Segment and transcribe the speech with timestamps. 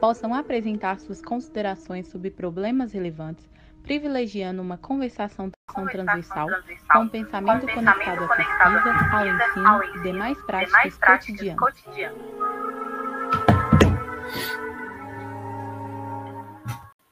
[0.00, 3.48] possam apresentar suas considerações sobre problemas relevantes,
[3.82, 6.48] privilegiando uma conversação transversal
[6.92, 11.74] com o pensamento conectado à pesquisa, ao ensino e demais práticas cotidianas.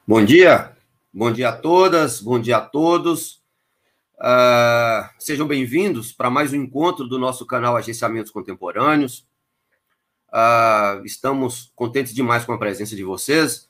[0.07, 0.71] Bom dia,
[1.13, 3.43] bom dia a todas, bom dia a todos.
[4.17, 9.26] Uh, sejam bem-vindos para mais um encontro do nosso canal Agenciamentos Contemporâneos.
[10.29, 13.67] Uh, estamos contentes demais com a presença de vocês.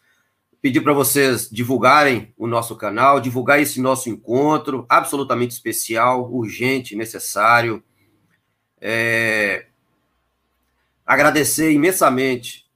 [0.61, 7.83] Pedir para vocês divulgarem o nosso canal, divulgar esse nosso encontro, absolutamente especial, urgente, necessário.
[8.81, 9.67] É...
[11.05, 12.67] Agradecer imensamente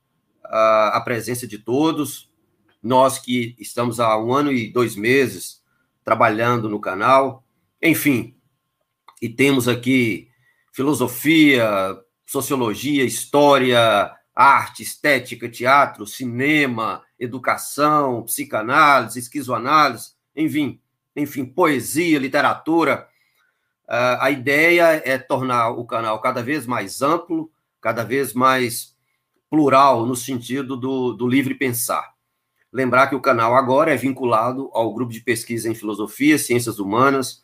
[0.46, 2.30] a, a presença de todos,
[2.82, 5.62] nós que estamos há um ano e dois meses
[6.04, 7.44] trabalhando no canal,
[7.82, 8.36] enfim,
[9.22, 10.30] e temos aqui
[10.72, 11.98] filosofia,
[12.32, 20.80] sociologia, história, arte, estética, teatro, cinema, educação, psicanálise, esquizoanálise, enfim,
[21.14, 23.06] enfim, poesia, literatura.
[23.84, 28.96] Uh, a ideia é tornar o canal cada vez mais amplo, cada vez mais
[29.50, 32.14] plural, no sentido do, do livre pensar.
[32.72, 37.44] Lembrar que o canal agora é vinculado ao grupo de pesquisa em filosofia, ciências humanas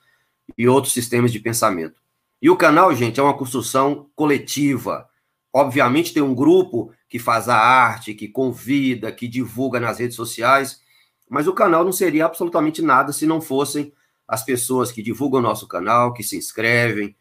[0.57, 2.06] e outros sistemas de pensamento.
[2.41, 5.09] E o canal, gente, é uma construção coletiva.
[5.53, 10.81] Obviamente tem um grupo que faz a arte, que convida, que divulga nas redes sociais,
[11.29, 13.91] mas o canal não seria absolutamente nada se não fossem
[14.27, 17.15] as pessoas que divulgam o nosso canal, que se inscrevem,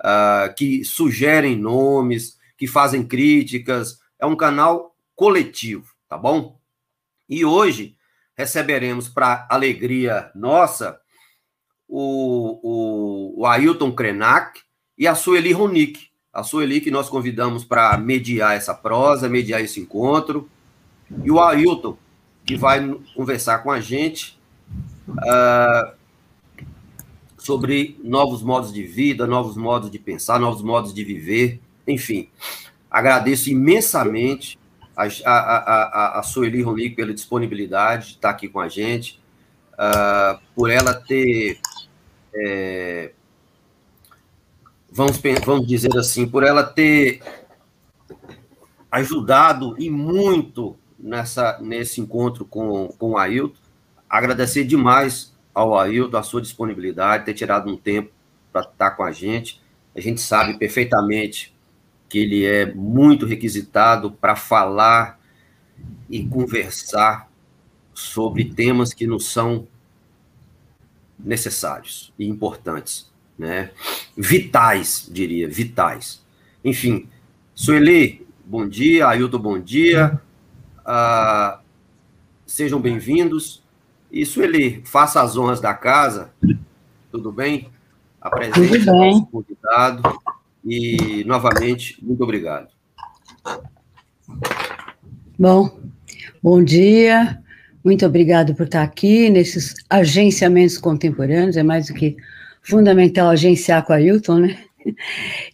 [0.00, 4.00] uh, que sugerem nomes, que fazem críticas.
[4.18, 6.58] É um canal coletivo, tá bom?
[7.28, 7.96] E hoje
[8.36, 11.00] receberemos, para alegria nossa,
[11.88, 14.60] o, o, o Ailton Krenak
[14.96, 16.08] e a Sueli Ronick.
[16.32, 20.48] A Sueli que nós convidamos para mediar essa prosa, mediar esse encontro.
[21.24, 21.96] E o Ailton,
[22.44, 24.38] que vai conversar com a gente
[25.08, 25.92] uh,
[27.38, 31.60] sobre novos modos de vida, novos modos de pensar, novos modos de viver.
[31.86, 32.28] Enfim,
[32.90, 34.58] agradeço imensamente
[34.94, 39.18] a, a, a, a Sueli Ronick pela disponibilidade de estar aqui com a gente,
[39.74, 41.58] uh, por ela ter
[42.34, 43.12] é,
[44.90, 47.20] vamos, vamos dizer assim, por ela ter
[48.90, 53.56] ajudado e muito nessa, nesse encontro com, com o Ailton.
[54.08, 58.10] Agradecer demais ao Ailton a sua disponibilidade, ter tirado um tempo
[58.52, 59.60] para estar com a gente.
[59.94, 61.54] A gente sabe perfeitamente
[62.08, 65.20] que ele é muito requisitado para falar
[66.08, 67.30] e conversar
[67.92, 69.66] sobre temas que nos são
[71.18, 73.70] necessários e importantes, né?
[74.16, 76.24] Vitais, diria, vitais.
[76.64, 77.08] Enfim,
[77.54, 80.20] Sueli, bom dia, Ailton, bom dia.
[80.80, 81.58] Uh,
[82.46, 83.62] sejam bem-vindos.
[84.10, 86.32] E Sueli, faça as honras da casa,
[87.10, 87.68] tudo bem?
[88.20, 90.02] Apresente o nosso convidado
[90.64, 92.68] e, novamente, muito obrigado.
[95.38, 95.80] Bom,
[96.42, 97.42] bom dia.
[97.84, 102.16] Muito obrigado por estar aqui nesses agenciamentos contemporâneos, é mais do que
[102.62, 104.58] fundamental agenciar com a Ailton, né?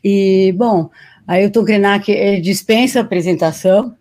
[0.02, 0.90] E, bom,
[1.26, 3.94] Ailton Krenak, ele dispensa apresentação,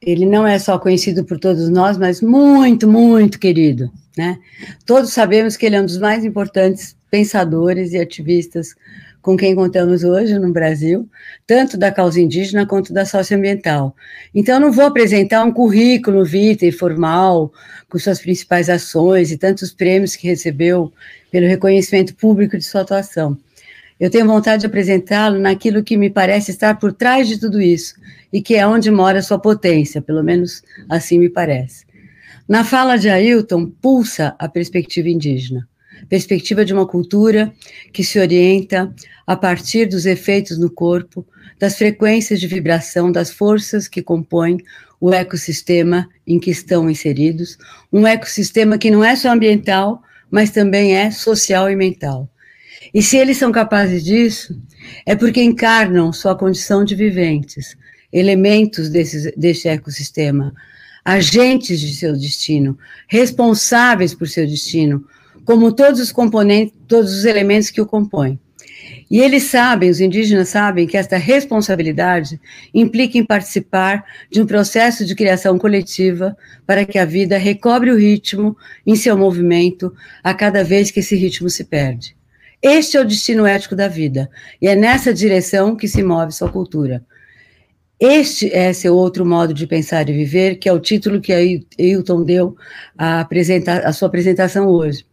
[0.00, 4.38] ele não é só conhecido por todos nós, mas muito, muito querido, né?
[4.84, 8.74] Todos sabemos que ele é um dos mais importantes pensadores e ativistas
[9.24, 11.08] com quem contamos hoje no Brasil,
[11.46, 13.96] tanto da causa indígena quanto da socioambiental.
[14.34, 17.50] Então, não vou apresentar um currículo vitae formal,
[17.88, 20.92] com suas principais ações e tantos prêmios que recebeu
[21.32, 23.34] pelo reconhecimento público de sua atuação.
[23.98, 27.94] Eu tenho vontade de apresentá-lo naquilo que me parece estar por trás de tudo isso,
[28.30, 31.86] e que é onde mora sua potência, pelo menos assim me parece.
[32.46, 35.66] Na fala de Ailton, pulsa a perspectiva indígena
[36.08, 37.52] perspectiva de uma cultura
[37.92, 38.94] que se orienta
[39.26, 41.26] a partir dos efeitos no corpo,
[41.58, 44.58] das frequências de vibração, das forças que compõem
[45.00, 47.58] o ecossistema em que estão inseridos,
[47.92, 52.28] um ecossistema que não é só ambiental, mas também é social e mental.
[52.92, 54.58] E se eles são capazes disso,
[55.04, 57.76] é porque encarnam sua condição de viventes,
[58.12, 60.54] elementos desse, desse ecossistema,
[61.04, 62.78] agentes de seu destino,
[63.08, 65.04] responsáveis por seu destino,
[65.44, 68.38] como todos os componentes, todos os elementos que o compõem.
[69.10, 72.40] E eles sabem, os indígenas sabem, que esta responsabilidade
[72.72, 76.36] implica em participar de um processo de criação coletiva
[76.66, 78.56] para que a vida recobre o ritmo
[78.86, 82.16] em seu movimento a cada vez que esse ritmo se perde.
[82.62, 84.30] Este é o destino ético da vida,
[84.60, 87.04] e é nessa direção que se move sua cultura.
[88.06, 91.40] Este é seu outro modo de pensar e viver, que é o título que a
[91.78, 92.54] Hilton deu
[92.98, 93.26] à,
[93.94, 95.06] sua apresentação hoje.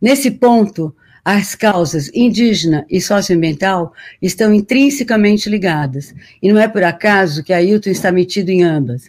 [0.00, 0.92] Nesse ponto,
[1.24, 6.12] as causas indígena e socioambiental estão intrinsecamente ligadas,
[6.42, 9.08] e não é por acaso que a Ailton está metido em ambas.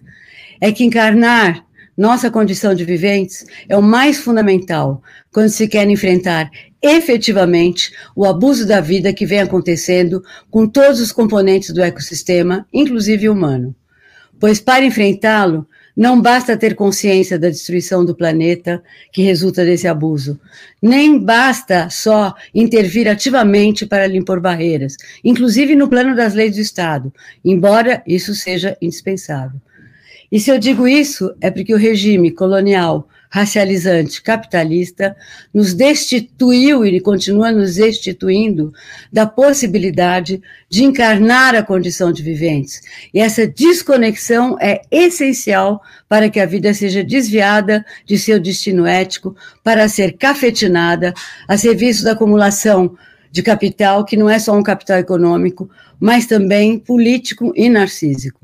[0.62, 1.66] É que encarnar
[1.98, 5.02] nossa condição de viventes é o mais fundamental
[5.32, 6.50] quando se quer enfrentar
[6.82, 13.30] efetivamente o abuso da vida que vem acontecendo com todos os componentes do ecossistema, inclusive
[13.30, 13.76] humano.
[14.40, 20.40] Pois para enfrentá-lo, não basta ter consciência da destruição do planeta que resulta desse abuso.
[20.82, 27.14] Nem basta só intervir ativamente para limpar barreiras, inclusive no plano das leis do Estado,
[27.46, 29.62] embora isso seja indispensável.
[30.34, 35.16] E se eu digo isso, é porque o regime colonial racializante capitalista
[35.54, 38.74] nos destituiu e continua nos destituindo
[39.12, 42.82] da possibilidade de encarnar a condição de viventes.
[43.14, 49.36] E essa desconexão é essencial para que a vida seja desviada de seu destino ético,
[49.64, 51.14] para ser cafetinada
[51.48, 52.98] a serviço da acumulação
[53.32, 55.70] de capital, que não é só um capital econômico,
[56.00, 58.42] mas também político e narcísico.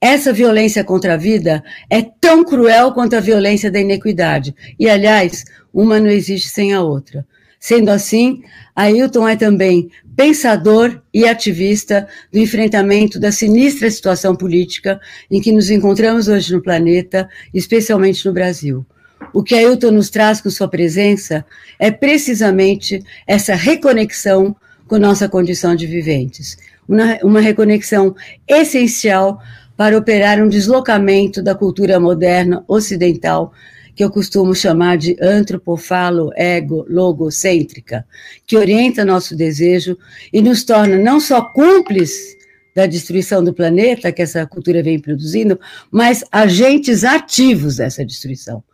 [0.00, 4.54] Essa violência contra a vida é tão cruel quanto a violência da inequidade.
[4.78, 7.26] E, aliás, uma não existe sem a outra.
[7.58, 8.42] Sendo assim,
[8.76, 15.00] Ailton é também pensador e ativista do enfrentamento da sinistra situação política
[15.30, 18.84] em que nos encontramos hoje no planeta, especialmente no Brasil.
[19.32, 21.44] O que Ailton nos traz com sua presença
[21.78, 24.54] é precisamente essa reconexão
[24.86, 26.58] com nossa condição de viventes.
[26.86, 28.14] Uma, uma reconexão
[28.46, 29.40] essencial
[29.76, 33.52] para operar um deslocamento da cultura moderna ocidental,
[33.94, 38.06] que eu costumo chamar de antropofalo ego logocêntrica,
[38.46, 39.96] que orienta nosso desejo
[40.32, 42.36] e nos torna não só cúmplices
[42.74, 45.58] da destruição do planeta que essa cultura vem produzindo,
[45.90, 48.64] mas agentes ativos dessa destruição.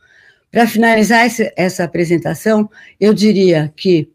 [0.50, 2.68] Para finalizar essa apresentação,
[2.98, 4.08] eu diria que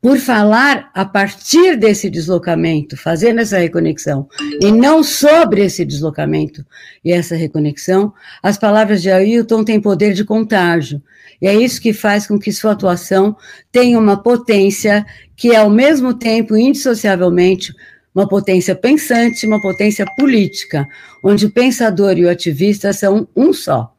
[0.00, 4.28] por falar a partir desse deslocamento, fazendo essa reconexão,
[4.60, 6.64] e não sobre esse deslocamento
[7.04, 8.12] e essa reconexão,
[8.42, 11.02] as palavras de Ailton têm poder de contágio.
[11.40, 13.36] E é isso que faz com que sua atuação
[13.70, 15.06] tenha uma potência
[15.36, 17.74] que é, ao mesmo tempo, indissociavelmente,
[18.14, 20.86] uma potência pensante, uma potência política,
[21.24, 23.94] onde o pensador e o ativista são um só.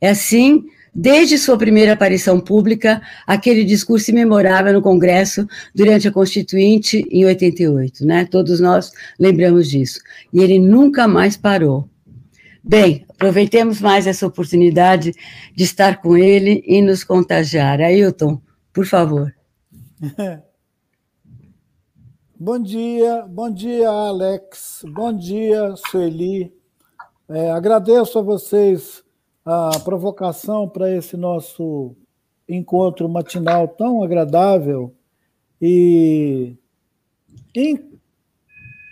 [0.00, 0.64] É assim
[1.00, 8.04] desde sua primeira aparição pública, aquele discurso memorável no Congresso durante a Constituinte em 88,
[8.04, 8.24] né?
[8.24, 10.00] Todos nós lembramos disso.
[10.32, 11.88] E ele nunca mais parou.
[12.64, 15.12] Bem, aproveitemos mais essa oportunidade
[15.54, 17.80] de estar com ele e nos contagiar.
[17.80, 18.42] Ailton,
[18.72, 19.32] por favor.
[22.40, 24.84] Bom dia, bom dia, Alex.
[24.94, 26.54] Bom dia, Sueli.
[27.28, 29.02] É, agradeço a vocês
[29.50, 31.96] a provocação para esse nosso
[32.46, 34.94] encontro matinal tão agradável
[35.60, 36.54] e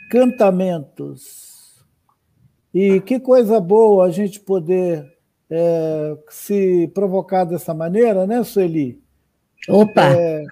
[0.09, 1.85] encantamentos.
[2.73, 5.07] E que coisa boa a gente poder
[5.51, 8.99] é, se provocar dessa maneira, né, Sueli?
[9.69, 10.07] Opa!
[10.09, 10.43] É,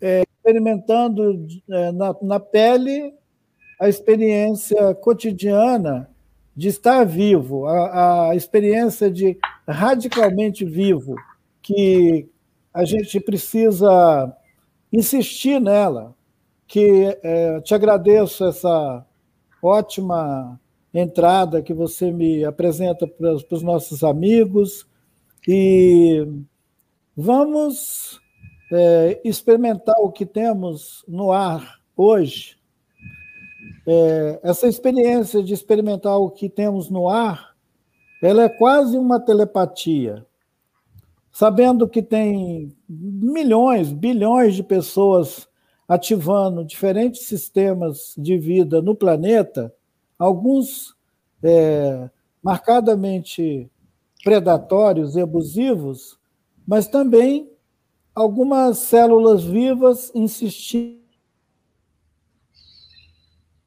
[0.00, 3.12] é, experimentando é, na, na pele
[3.80, 6.08] a experiência cotidiana
[6.56, 11.14] de estar vivo, a, a experiência de radicalmente vivo,
[11.60, 12.28] que
[12.72, 14.34] a gente precisa
[14.90, 16.14] insistir nela.
[16.66, 19.06] Que é, te agradeço essa
[19.62, 20.58] ótima
[20.92, 24.86] entrada que você me apresenta para os nossos amigos
[25.46, 26.26] e
[27.14, 28.20] vamos
[28.72, 32.55] é, experimentar o que temos no ar hoje
[33.86, 37.54] é, essa experiência de experimentar o que temos no ar,
[38.22, 40.26] ela é quase uma telepatia.
[41.30, 45.46] Sabendo que tem milhões, bilhões de pessoas
[45.86, 49.72] ativando diferentes sistemas de vida no planeta,
[50.18, 50.96] alguns
[51.42, 52.10] é,
[52.42, 53.70] marcadamente
[54.24, 56.18] predatórios e abusivos,
[56.66, 57.48] mas também
[58.14, 61.05] algumas células vivas insistindo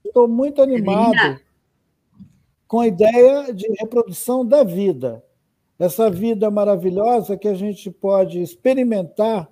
[0.09, 1.39] Estou muito animado.
[2.67, 5.23] com a ideia de reprodução da vida.
[5.79, 9.49] Essa vida maravilhosa que a gente pode experimentar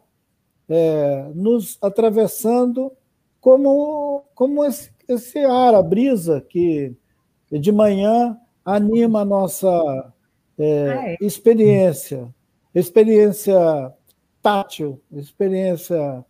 [0.69, 2.91] é, nos atravessando
[3.39, 6.95] como, como esse, esse ar, a brisa que
[7.51, 10.13] de manhã anima a nossa
[10.59, 11.17] é, ah, é.
[11.21, 12.27] experiência,
[12.75, 13.57] experiência
[14.41, 16.25] tátil, experiência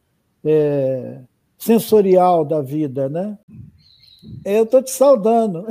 [0.46, 1.19] é,
[1.57, 3.38] sensorial da vida, né?
[4.43, 5.65] Eu estou te saudando.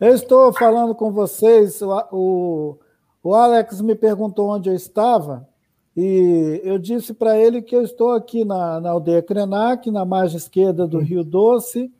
[0.00, 2.78] Eu estou falando com vocês, o,
[3.22, 5.48] o Alex me perguntou onde eu estava,
[5.96, 10.36] e eu disse para ele que eu estou aqui na, na aldeia Krenak, na margem
[10.36, 11.90] esquerda do Rio Doce,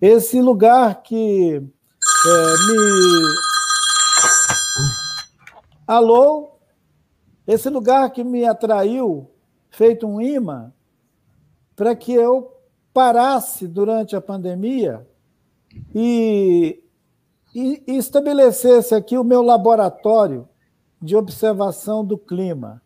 [0.00, 3.34] esse lugar que é, me.
[5.86, 6.55] Alô?
[7.46, 9.30] Esse lugar que me atraiu,
[9.70, 10.72] feito um imã,
[11.76, 12.52] para que eu
[12.92, 15.06] parasse durante a pandemia
[15.94, 16.82] e,
[17.54, 20.48] e, e estabelecesse aqui o meu laboratório
[21.00, 22.82] de observação do clima.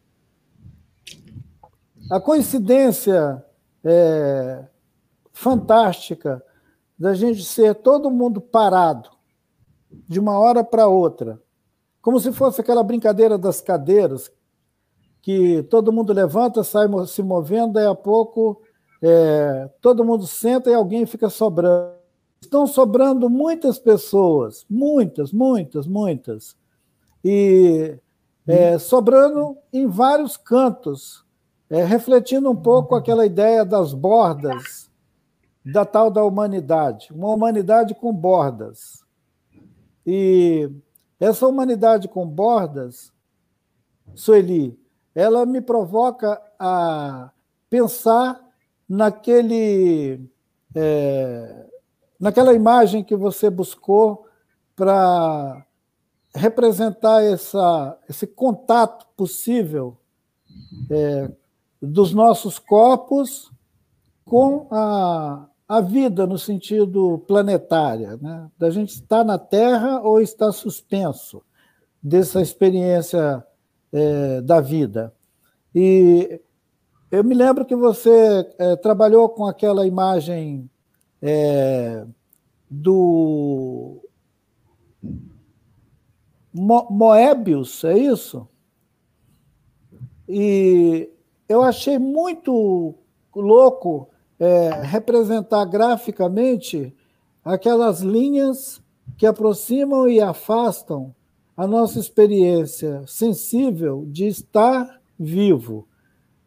[2.11, 3.45] A coincidência
[3.85, 4.64] é,
[5.33, 6.45] fantástica
[6.99, 9.11] da gente ser todo mundo parado
[10.09, 11.40] de uma hora para outra,
[12.02, 14.31] como se fosse aquela brincadeira das cadeiras
[15.23, 18.61] que todo mundo levanta, sai se movendo, daí a pouco
[19.03, 21.99] é, todo mundo senta e alguém fica sobrando.
[22.41, 26.57] Estão sobrando muitas pessoas, muitas, muitas, muitas.
[27.23, 27.99] E
[28.47, 31.25] é, sobrando em vários cantos,
[31.69, 34.91] é, refletindo um pouco aquela ideia das bordas
[35.65, 39.05] da tal da humanidade, uma humanidade com bordas.
[40.07, 40.71] E
[41.19, 43.12] essa humanidade com bordas,
[44.15, 44.79] Sueli,
[45.14, 47.31] ela me provoca a
[47.69, 48.40] pensar
[48.88, 50.21] naquele,
[50.75, 51.67] é,
[52.19, 54.26] naquela imagem que você buscou
[54.75, 55.64] para
[56.35, 59.97] representar essa, esse contato possível
[60.90, 61.31] é,
[61.81, 63.50] dos nossos corpos
[64.25, 68.49] com a, a vida no sentido planetário, né?
[68.59, 71.43] da gente estar na Terra ou estar suspenso
[72.02, 73.45] dessa experiência
[73.92, 75.14] é, da vida.
[75.75, 76.40] E
[77.11, 80.70] eu me lembro que você é, trabalhou com aquela imagem
[81.20, 82.04] é,
[82.68, 84.00] do
[86.52, 88.49] Mo Moebius, é isso?
[90.28, 91.11] E
[91.49, 92.94] eu achei muito
[93.35, 96.94] louco é, representar graficamente
[97.44, 98.80] aquelas linhas
[99.16, 101.14] que aproximam e afastam
[101.61, 105.87] a nossa experiência sensível de estar vivo.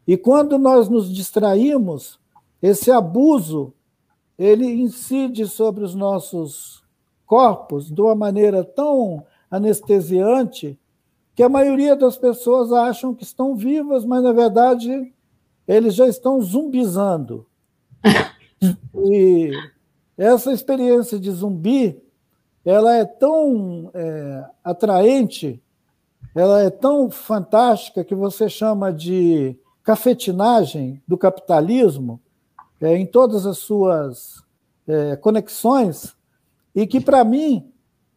[0.08, 2.20] E quando nós nos distraímos,
[2.60, 3.72] esse abuso
[4.40, 6.84] ele incide sobre os nossos
[7.28, 10.80] corpos de uma maneira tão anestesiante
[11.36, 15.14] que a maioria das pessoas acham que estão vivas, mas na verdade
[15.68, 17.46] eles já estão zumbizando.
[19.06, 19.52] E
[20.18, 22.02] essa experiência de zumbi
[22.66, 25.62] ela é tão é, atraente,
[26.36, 32.20] ela é tão fantástica que você chama de cafetinagem do capitalismo
[32.82, 34.44] é, em todas as suas
[34.88, 36.16] é, conexões,
[36.76, 37.72] e que, para mim,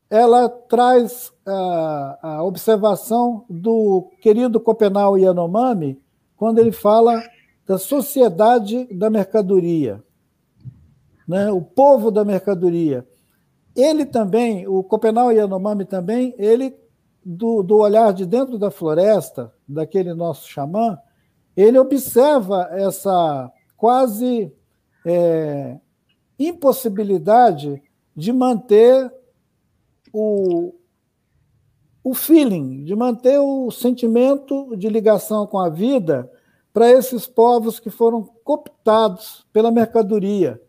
[0.08, 6.00] ela traz a, a, observação do querido Copenau Yanomami,
[6.36, 7.22] quando ele fala
[7.66, 10.02] da sociedade da mercadoria,
[11.26, 11.50] né?
[11.50, 13.06] o povo da mercadoria.
[13.76, 16.74] Ele também, o Copenau Yanomami também, ele,
[17.22, 20.98] do, do olhar de dentro da floresta, daquele nosso xamã,
[21.54, 24.50] ele observa essa quase
[25.04, 25.78] é,
[26.38, 27.82] impossibilidade
[28.16, 29.12] de manter
[30.10, 30.72] o,
[32.02, 36.30] o feeling, de manter o sentimento de ligação com a vida
[36.72, 40.60] para esses povos que foram cooptados pela mercadoria,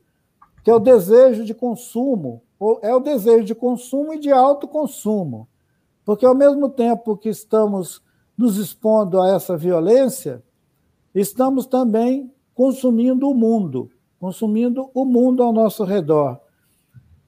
[0.61, 2.41] que é o desejo de consumo,
[2.81, 5.47] é o desejo de consumo e de autoconsumo.
[6.03, 8.01] Porque, ao mesmo tempo que estamos
[8.37, 10.43] nos expondo a essa violência,
[11.13, 16.39] estamos também consumindo o mundo, consumindo o mundo ao nosso redor.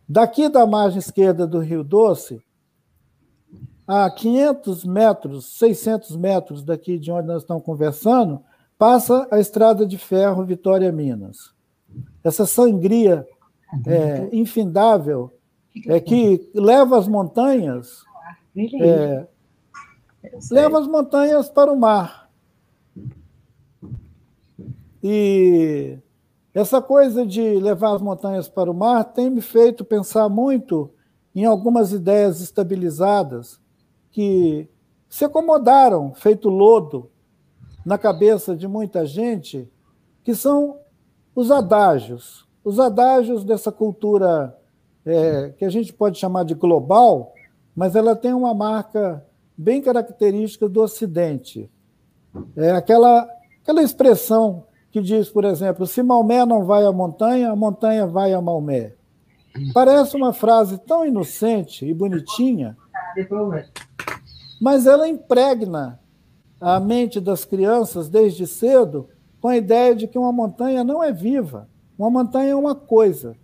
[0.08, 2.42] Daqui da margem esquerda do Rio Doce,
[3.88, 8.42] a 500 metros, 600 metros daqui de onde nós estamos conversando,
[8.78, 11.54] passa a estrada de ferro Vitória Minas.
[12.24, 13.28] Essa sangria
[13.86, 15.32] é, infindável
[15.88, 18.04] é que leva as montanhas
[18.82, 19.28] é,
[20.52, 22.30] leva as montanhas para o mar.
[25.02, 25.98] E
[26.54, 30.92] essa coisa de levar as montanhas para o mar tem me feito pensar muito
[31.34, 33.60] em algumas ideias estabilizadas
[34.12, 34.68] que
[35.08, 37.10] se acomodaram, feito lodo,
[37.86, 39.72] na cabeça de muita gente,
[40.24, 40.80] que são
[41.34, 42.46] os adágios.
[42.64, 44.56] Os adágios dessa cultura
[45.06, 47.34] é, que a gente pode chamar de global,
[47.76, 49.26] mas ela tem uma marca
[49.58, 51.70] bem característica do Ocidente.
[52.56, 53.28] É aquela,
[53.62, 58.34] aquela expressão que diz, por exemplo, se Maomé não vai à montanha, a montanha vai
[58.34, 58.94] a Maomé.
[59.74, 62.78] Parece uma frase tão inocente e bonitinha,
[64.62, 66.00] mas ela impregna
[66.60, 69.10] a mente das crianças desde cedo
[69.42, 71.68] com a ideia de que uma montanha não é viva.
[72.00, 73.36] Uma montanha é uma coisa.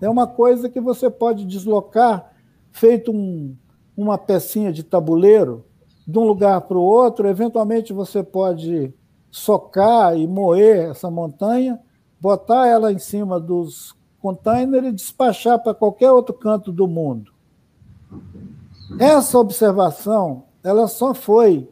[0.00, 2.30] É uma coisa que você pode deslocar,
[2.70, 3.56] feito um,
[3.96, 5.64] uma pecinha de tabuleiro,
[6.06, 7.26] de um lugar para o outro.
[7.26, 8.94] Eventualmente você pode
[9.28, 11.80] socar e moer essa montanha,
[12.20, 17.32] botar ela em cima dos containers e despachar para qualquer outro canto do mundo.
[19.00, 21.68] Essa observação ela só foi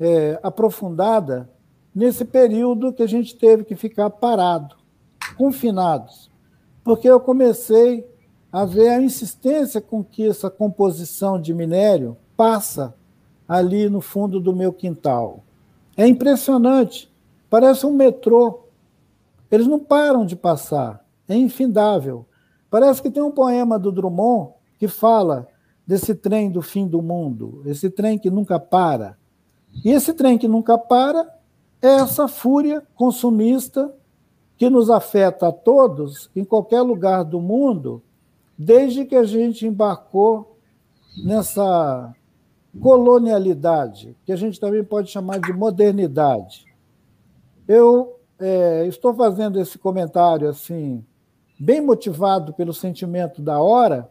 [0.00, 1.48] é, aprofundada
[1.94, 4.76] nesse período que a gente teve que ficar parado,
[5.36, 6.30] confinados,
[6.82, 8.08] porque eu comecei
[8.50, 12.94] a ver a insistência com que essa composição de minério passa
[13.48, 15.44] ali no fundo do meu quintal.
[15.96, 17.12] É impressionante,
[17.50, 18.60] parece um metrô.
[19.50, 22.26] Eles não param de passar, é infindável.
[22.70, 25.46] Parece que tem um poema do Drummond que fala
[25.86, 29.16] desse trem do fim do mundo, esse trem que nunca para.
[29.84, 31.28] E esse trem que nunca para
[31.80, 33.94] é essa fúria consumista
[34.56, 38.02] que nos afeta a todos, em qualquer lugar do mundo,
[38.56, 40.56] desde que a gente embarcou
[41.24, 42.14] nessa
[42.80, 46.64] colonialidade, que a gente também pode chamar de modernidade.
[47.68, 51.04] Eu é, estou fazendo esse comentário assim,
[51.58, 54.10] bem motivado pelo sentimento da hora,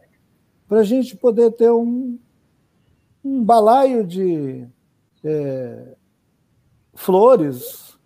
[0.68, 2.18] para a gente poder ter um,
[3.24, 4.66] um balaio de
[5.24, 5.94] é,
[6.94, 7.96] flores,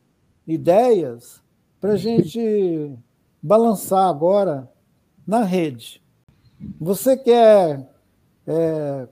[0.46, 1.39] ideias,
[1.80, 2.92] para a gente
[3.42, 4.70] balançar agora
[5.26, 6.02] na rede.
[6.78, 7.88] Você quer
[8.46, 9.08] é,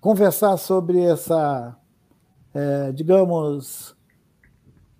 [0.00, 1.76] conversar sobre essa,
[2.54, 3.96] é, digamos,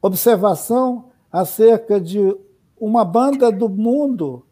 [0.03, 2.37] observação acerca de
[2.79, 4.45] uma banda do mundo,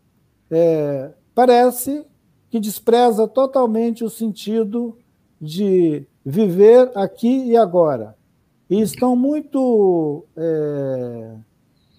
[0.51, 2.07] é, parece
[2.51, 4.97] que despreza totalmente o sentido
[5.41, 8.17] de viver aqui e agora.
[8.71, 11.37] E estão muito é,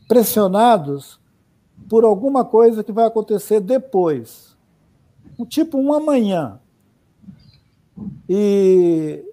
[0.08, 1.20] pressionados
[1.90, 4.56] por alguma coisa que vai acontecer depois.
[5.38, 6.60] Um tipo um amanhã.
[8.28, 9.24] E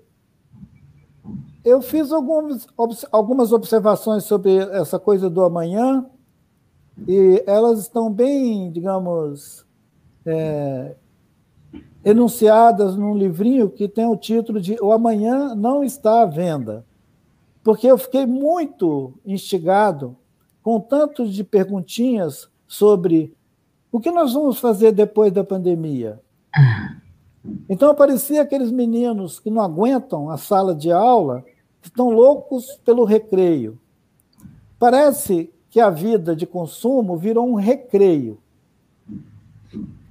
[1.65, 2.67] eu fiz algumas,
[3.13, 6.07] algumas observações sobre essa coisa do amanhã,
[7.07, 9.65] e elas estão bem, digamos,
[10.25, 10.95] é,
[12.05, 16.85] enunciadas num livrinho que tem o título de O Amanhã Não Está à Venda.
[17.63, 20.17] Porque eu fiquei muito instigado
[20.63, 23.35] com tanto de perguntinhas sobre
[23.91, 26.21] o que nós vamos fazer depois da pandemia.
[27.69, 31.45] Então aparecia aqueles meninos que não aguentam a sala de aula,
[31.81, 33.79] que estão loucos pelo recreio.
[34.79, 38.39] Parece que a vida de consumo virou um recreio.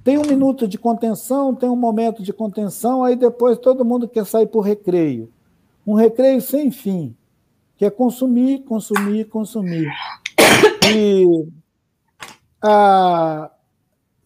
[0.02, 4.24] Tem um minuto de contenção, tem um momento de contenção, aí depois todo mundo quer
[4.24, 5.30] sair para o recreio.
[5.86, 7.14] Um recreio sem fim,
[7.76, 9.90] que é consumir, consumir, consumir.
[10.88, 11.48] E
[12.62, 13.50] a,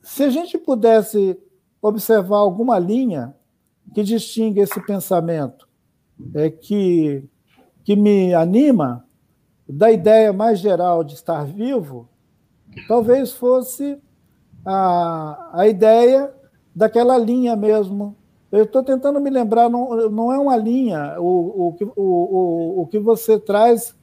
[0.02, 1.38] se a gente pudesse
[1.80, 3.34] observar alguma linha
[3.94, 5.68] que distingue esse pensamento,
[6.34, 7.24] é que,
[7.84, 9.04] que me anima,
[9.68, 12.08] da ideia mais geral de estar vivo,
[12.86, 13.98] talvez fosse
[14.64, 16.32] a, a ideia
[16.74, 18.16] daquela linha mesmo.
[18.50, 21.16] Eu estou tentando me lembrar, não, não é uma linha.
[21.18, 23.94] O, o, o, o que você traz,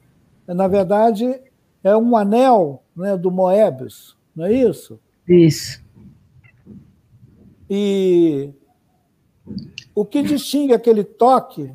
[0.47, 1.41] na verdade,
[1.83, 4.99] é um anel né, do Moebius, não é isso?
[5.27, 5.81] Isso.
[7.69, 8.51] E
[9.95, 11.71] o que distingue aquele toque,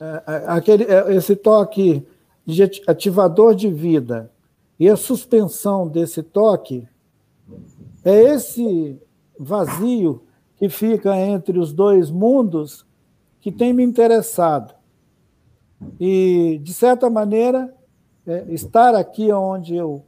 [0.00, 2.06] é, é, aquele, é, esse toque
[2.46, 4.30] de ativador de vida
[4.78, 6.88] e a suspensão desse toque
[8.04, 9.00] é esse
[9.38, 10.22] vazio
[10.56, 12.86] que fica entre os dois mundos
[13.40, 14.74] que tem me interessado.
[15.98, 17.74] E, de certa maneira,
[18.26, 20.02] é, estar aqui onde eu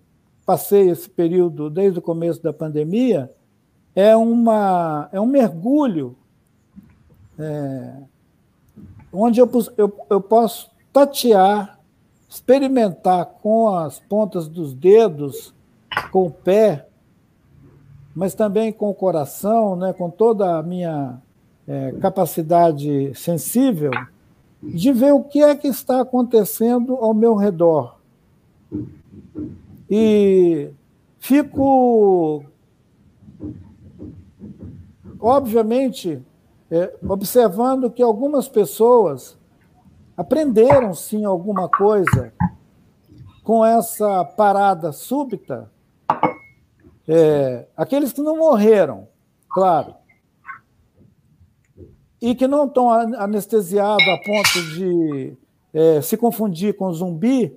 [0.46, 3.30] passei esse período desde o começo da pandemia
[3.94, 6.16] é, uma, é um mergulho
[7.38, 7.94] é,
[9.12, 11.74] onde eu, eu, eu posso tatear
[12.34, 15.54] experimentar com as pontas dos dedos,
[16.10, 16.88] com o pé,
[18.12, 21.22] mas também com o coração, né, com toda a minha
[21.66, 23.92] é, capacidade sensível,
[24.60, 27.93] de ver o que é que está acontecendo ao meu redor.
[29.90, 30.70] E
[31.18, 32.44] fico,
[35.20, 36.22] obviamente,
[36.70, 39.38] é, observando que algumas pessoas
[40.16, 42.32] aprenderam sim alguma coisa
[43.42, 45.70] com essa parada súbita.
[47.06, 49.06] É, aqueles que não morreram,
[49.48, 49.94] claro,
[52.20, 55.36] e que não estão anestesiados a ponto de
[55.74, 57.54] é, se confundir com zumbi,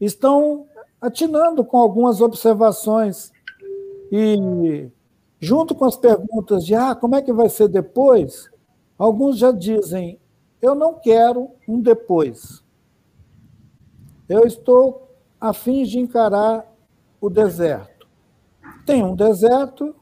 [0.00, 0.66] estão
[1.00, 3.32] atinando com algumas observações
[4.10, 4.88] e
[5.38, 8.50] junto com as perguntas de ah, como é que vai ser depois,
[8.98, 10.18] alguns já dizem
[10.60, 12.62] eu não quero um depois.
[14.28, 15.08] Eu estou
[15.40, 16.70] a fim de encarar
[17.20, 18.06] o deserto.
[18.84, 19.94] Tem um deserto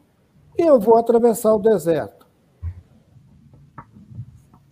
[0.57, 2.27] e eu vou atravessar o deserto.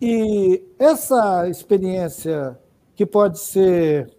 [0.01, 2.59] E essa experiência,
[2.95, 4.16] que pode ser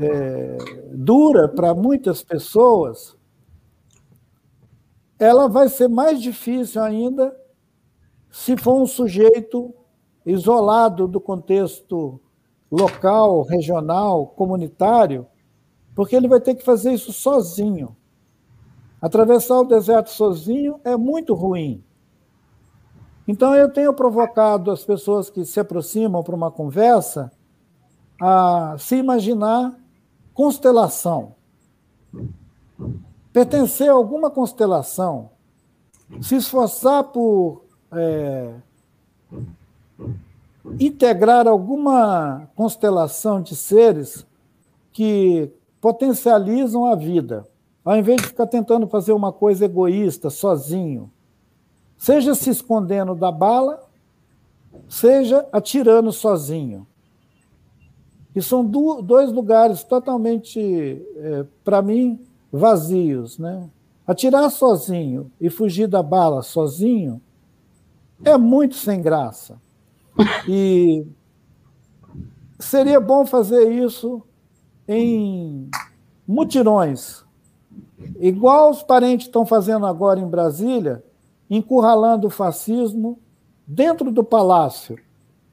[0.00, 0.56] é,
[0.94, 3.16] dura para muitas pessoas,
[5.18, 7.36] ela vai ser mais difícil ainda
[8.30, 9.74] se for um sujeito
[10.24, 12.18] isolado do contexto
[12.70, 15.26] local, regional, comunitário,
[15.94, 17.94] porque ele vai ter que fazer isso sozinho.
[19.02, 21.84] Atravessar o deserto sozinho é muito ruim.
[23.26, 27.30] Então, eu tenho provocado as pessoas que se aproximam para uma conversa
[28.20, 29.80] a se imaginar
[30.40, 31.34] constelação.
[33.30, 35.28] Pertencer a alguma constelação,
[36.22, 38.54] se esforçar por é,
[40.80, 44.26] integrar alguma constelação de seres
[44.94, 47.46] que potencializam a vida,
[47.84, 51.10] ao invés de ficar tentando fazer uma coisa egoísta, sozinho
[51.98, 53.86] seja se escondendo da bala,
[54.88, 56.86] seja atirando sozinho.
[58.34, 60.60] E são do, dois lugares totalmente,
[61.16, 62.18] é, para mim,
[62.52, 63.38] vazios.
[63.38, 63.68] Né?
[64.06, 67.20] Atirar sozinho e fugir da bala sozinho
[68.24, 69.60] é muito sem graça.
[70.48, 71.06] E
[72.58, 74.22] seria bom fazer isso
[74.86, 75.70] em
[76.26, 77.24] mutirões,
[78.18, 81.02] igual os parentes estão fazendo agora em Brasília,
[81.48, 83.18] encurralando o fascismo
[83.66, 84.98] dentro do palácio,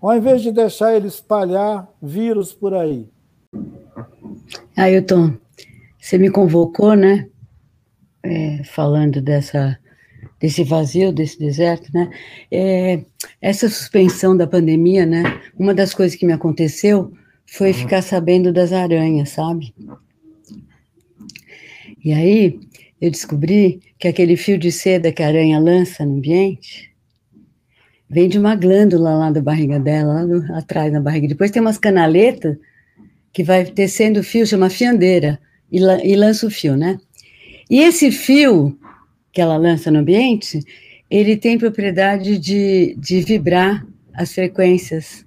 [0.01, 3.07] ao invés de deixar ele espalhar vírus por aí.
[4.75, 5.38] Ailton,
[5.99, 7.27] você me convocou, né?
[8.23, 9.77] É, falando dessa,
[10.39, 12.10] desse vazio, desse deserto, né?
[12.51, 13.03] É,
[13.41, 15.41] essa suspensão da pandemia, né?
[15.57, 17.12] Uma das coisas que me aconteceu
[17.45, 19.73] foi ficar sabendo das aranhas, sabe?
[22.03, 22.60] E aí,
[23.01, 26.87] eu descobri que aquele fio de seda que a aranha lança no ambiente
[28.10, 31.28] vem de uma glândula lá da barriga dela, lá no, atrás na barriga.
[31.28, 32.58] Depois tem umas canaletas
[33.34, 35.39] que vai tecendo fio, chama fiandeira,
[35.72, 36.98] e, e lança o fio, né?
[37.70, 38.78] E esse fio
[39.32, 40.63] que ela lança no ambiente,
[41.10, 45.26] ele tem propriedade de, de vibrar as frequências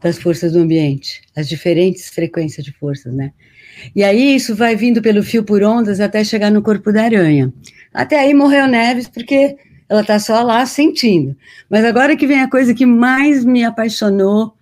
[0.00, 3.32] das forças do ambiente, as diferentes frequências de forças, né?
[3.94, 7.52] E aí isso vai vindo pelo fio por ondas até chegar no corpo da aranha.
[7.92, 9.56] Até aí morreu Neves porque
[9.90, 11.36] ela está só lá sentindo.
[11.68, 14.54] Mas agora que vem a coisa que mais me apaixonou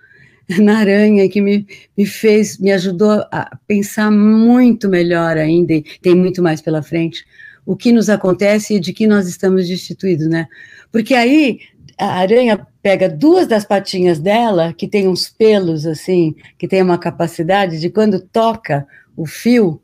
[0.59, 6.15] na aranha, que me, me fez, me ajudou a pensar muito melhor ainda, e tem
[6.15, 7.27] muito mais pela frente,
[7.67, 10.49] o que nos acontece e de que nós estamos destituídos, né?
[10.91, 11.61] Porque aí
[11.99, 16.97] a aranha pega duas das patinhas dela, que tem uns pelos assim, que tem uma
[16.97, 19.83] capacidade de quando toca o fio,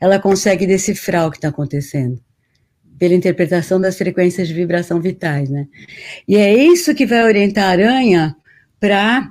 [0.00, 2.22] ela consegue decifrar o que está acontecendo
[2.98, 5.66] pela interpretação das frequências de vibração vitais, né?
[6.26, 8.36] E é isso que vai orientar a aranha
[8.78, 9.30] para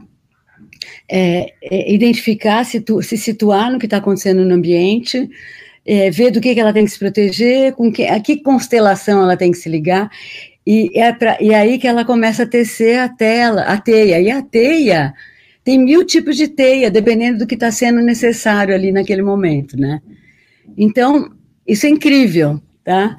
[1.10, 5.30] é, é, identificar, situ, se situar no que está acontecendo no ambiente,
[5.86, 9.21] é, ver do que, que ela tem que se proteger, com que, a que constelação
[9.21, 10.10] ela tem que se ligar,
[10.65, 14.19] e é pra, e aí que ela começa a tecer a tela, a teia.
[14.21, 15.13] E a teia
[15.63, 20.02] tem mil tipos de teia, dependendo do que está sendo necessário ali naquele momento, né?
[20.78, 21.32] Então,
[21.67, 23.17] isso é incrível, tá?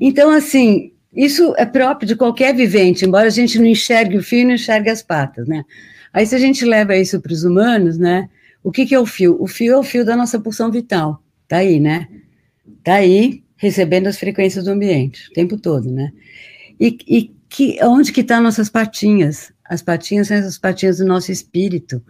[0.00, 4.46] Então, assim, isso é próprio de qualquer vivente, embora a gente não enxergue o fio
[4.46, 5.64] não enxergue as patas, né?
[6.12, 8.28] Aí, se a gente leva isso para os humanos, né?
[8.62, 9.36] O que, que é o fio?
[9.40, 12.08] O fio é o fio da nossa pulsão vital, tá aí, né?
[12.82, 16.12] Tá aí, recebendo as frequências do ambiente, o tempo todo, né?
[16.78, 19.52] E, e que onde que estão tá nossas patinhas?
[19.64, 22.02] As patinhas são essas patinhas do nosso espírito.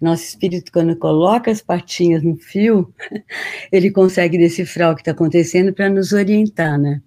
[0.00, 2.92] Nosso espírito, quando coloca as patinhas no fio,
[3.72, 7.02] ele consegue decifrar o que está acontecendo para nos orientar, né?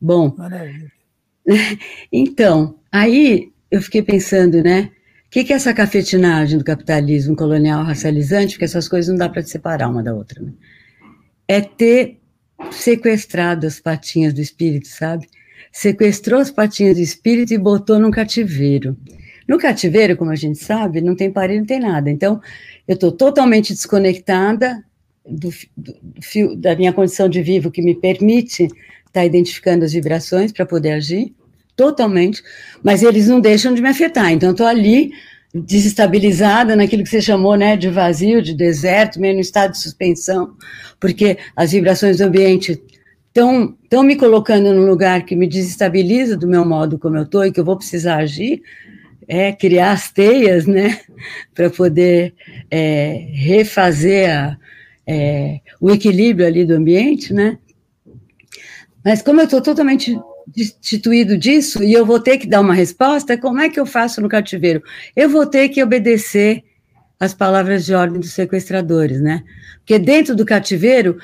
[0.00, 0.92] Bom, Maravilha.
[2.12, 4.90] então, aí eu fiquei pensando, né?
[5.26, 8.54] O que, que é essa cafetinagem do capitalismo colonial racializante?
[8.54, 10.40] Porque essas coisas não dá para separar uma da outra.
[10.40, 10.52] Né?
[11.48, 12.20] É ter
[12.70, 15.28] sequestrado as patinhas do espírito, sabe?
[15.72, 18.96] Sequestrou as patinhas do espírito e botou num cativeiro.
[19.46, 22.10] No cativeiro, como a gente sabe, não tem parede, não tem nada.
[22.10, 22.40] Então,
[22.86, 24.82] eu estou totalmente desconectada
[25.28, 28.68] do, do, fio, da minha condição de vivo que me permite
[29.06, 31.34] estar tá identificando as vibrações para poder agir,
[31.76, 32.42] totalmente,
[32.82, 34.32] mas eles não deixam de me afetar.
[34.32, 35.12] Então, estou ali
[35.54, 40.54] desestabilizada naquilo que você chamou né, de vazio, de deserto, meio no estado de suspensão,
[41.00, 42.82] porque as vibrações do ambiente
[43.28, 47.52] estão me colocando num lugar que me desestabiliza do meu modo como eu estou e
[47.52, 48.62] que eu vou precisar agir,
[49.28, 51.00] é criar as teias, né,
[51.54, 52.34] para poder
[52.70, 54.56] é, refazer a,
[55.06, 57.58] é, o equilíbrio ali do ambiente, né.
[59.06, 63.38] Mas como eu estou totalmente destituído disso e eu vou ter que dar uma resposta,
[63.38, 64.82] como é que eu faço no cativeiro?
[65.14, 66.64] Eu vou ter que obedecer
[67.20, 69.44] as palavras de ordem dos sequestradores, né?
[69.78, 71.18] Porque dentro do cativeiro,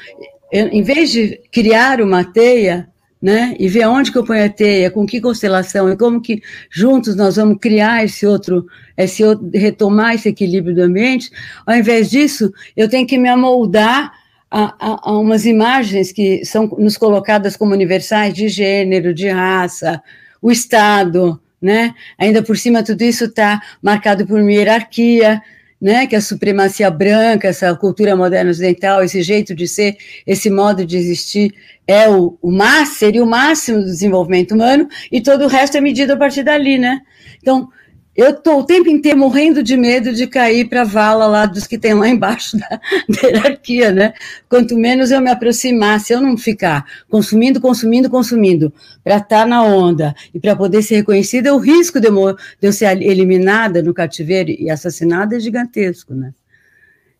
[0.53, 2.89] eu, em vez de criar uma teia,
[3.21, 6.41] né, e ver aonde que eu ponho a teia, com que constelação e como que
[6.71, 8.65] juntos nós vamos criar esse outro,
[8.97, 11.31] esse outro, retomar esse equilíbrio do ambiente,
[11.67, 14.13] ao invés disso, eu tenho que me amoldar
[14.53, 20.03] a, a, umas imagens que são nos colocadas como universais de gênero, de raça,
[20.43, 21.95] o Estado, né?
[22.19, 25.41] Ainda por cima tudo isso está marcado por uma hierarquia,
[25.81, 26.07] né?
[26.07, 30.99] Que a supremacia branca, essa cultura moderna ocidental, esse jeito de ser, esse modo de
[30.99, 31.55] existir
[31.87, 35.81] é o, o máximo, seria o máximo do desenvolvimento humano e todo o resto é
[35.81, 37.01] medido a partir dali, né?
[37.41, 37.71] Então
[38.15, 41.67] eu estou o tempo inteiro morrendo de medo de cair para a vala lá dos
[41.67, 44.13] que tem lá embaixo da, da hierarquia, né?
[44.49, 48.73] Quanto menos eu me aproximar, se eu não ficar consumindo, consumindo, consumindo,
[49.03, 52.69] para estar tá na onda e para poder ser reconhecida, o risco de eu, de
[52.69, 56.35] eu ser eliminada no cativeiro e assassinada é gigantesco, né?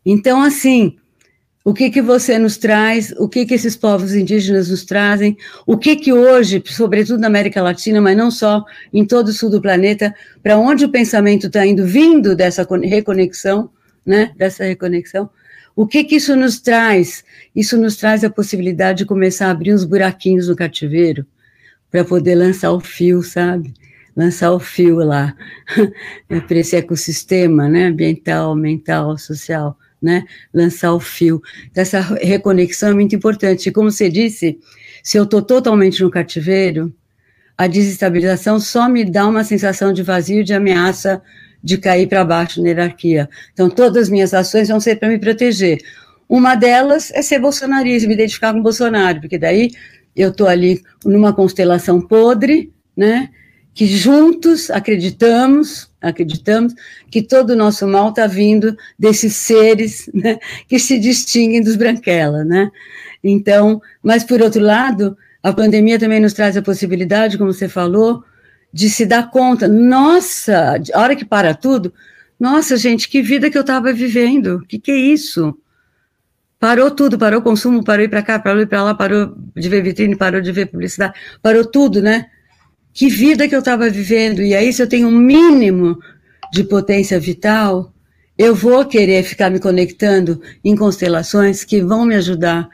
[0.05, 0.97] Então, assim,
[1.65, 3.15] o que que você nos traz?
[3.19, 5.37] O que que esses povos indígenas nos trazem?
[5.65, 9.49] O que que hoje, sobretudo na América Latina, mas não só, em todo o sul
[9.49, 13.71] do planeta, para onde o pensamento está indo, vindo dessa reconexão,
[14.05, 14.33] né?
[14.37, 15.31] Dessa reconexão.
[15.77, 17.25] O que que isso nos traz?
[17.55, 21.25] Isso nos traz a possibilidade de começar a abrir uns buraquinhos no cativeiro
[21.91, 23.73] para poder lançar o fio, sabe?
[24.17, 25.35] Lançar o fio lá
[26.27, 27.87] para esse ecossistema, né?
[27.87, 30.25] Ambiental, mental, social né?
[30.53, 31.41] Lançar o fio.
[31.75, 33.69] Essa reconexão é muito importante.
[33.69, 34.59] E como você disse,
[35.03, 36.93] se eu estou totalmente no cativeiro,
[37.57, 41.23] a desestabilização só me dá uma sensação de vazio, de ameaça
[41.63, 43.29] de cair para baixo na hierarquia.
[43.53, 45.79] Então, todas as minhas ações vão ser para me proteger.
[46.29, 49.71] Uma delas é ser bolsonarista, me identificar com Bolsonaro, porque daí
[50.17, 53.29] eu estou ali numa constelação podre, né?
[53.75, 56.75] Que juntos acreditamos acreditamos
[57.11, 62.47] que todo o nosso mal está vindo desses seres né, que se distinguem dos branquelas,
[62.47, 62.71] né?
[63.23, 68.25] Então, mas por outro lado, a pandemia também nos traz a possibilidade, como você falou,
[68.73, 71.93] de se dar conta, nossa, a hora que para tudo,
[72.41, 75.57] nossa, gente, que vida que eu estava vivendo, o que, que é isso?
[76.59, 79.69] Parou tudo, parou o consumo, parou ir para cá, parou ir para lá, parou de
[79.69, 82.27] ver vitrine, parou de ver publicidade, parou tudo, né?
[82.93, 84.43] Que vida que eu estava vivendo.
[84.43, 85.99] E aí, se eu tenho um mínimo
[86.53, 87.93] de potência vital,
[88.37, 92.69] eu vou querer ficar me conectando em constelações que vão me ajudar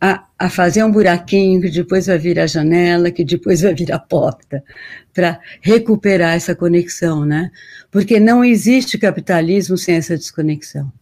[0.00, 3.92] a, a fazer um buraquinho que depois vai vir a janela, que depois vai vir
[3.92, 4.62] a porta,
[5.14, 7.50] para recuperar essa conexão, né?
[7.90, 10.92] Porque não existe capitalismo sem essa desconexão.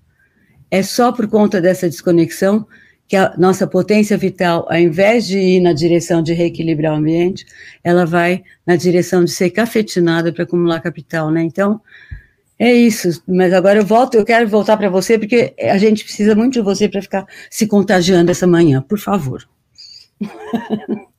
[0.70, 2.66] É só por conta dessa desconexão
[3.06, 7.44] que a nossa potência vital, ao invés de ir na direção de reequilibrar o ambiente,
[7.82, 11.42] ela vai na direção de ser cafetinada para acumular capital, né?
[11.42, 11.80] Então,
[12.58, 13.22] é isso.
[13.26, 16.60] Mas agora eu volto, eu quero voltar para você, porque a gente precisa muito de
[16.60, 19.46] você para ficar se contagiando essa manhã, por favor.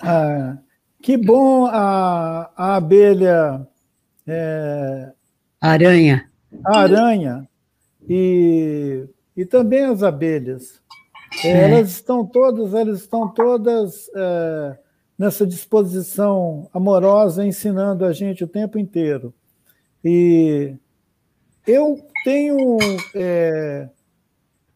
[0.00, 0.56] Ah,
[1.02, 3.66] que bom a, a abelha.
[4.26, 5.12] É,
[5.60, 6.30] aranha.
[6.64, 7.48] A aranha.
[8.08, 10.82] E e também as abelhas.
[11.44, 14.76] Elas estão todas, elas estão todas é,
[15.16, 19.32] nessa disposição amorosa, ensinando a gente o tempo inteiro.
[20.04, 20.74] E
[21.64, 22.78] eu tenho
[23.14, 23.88] é,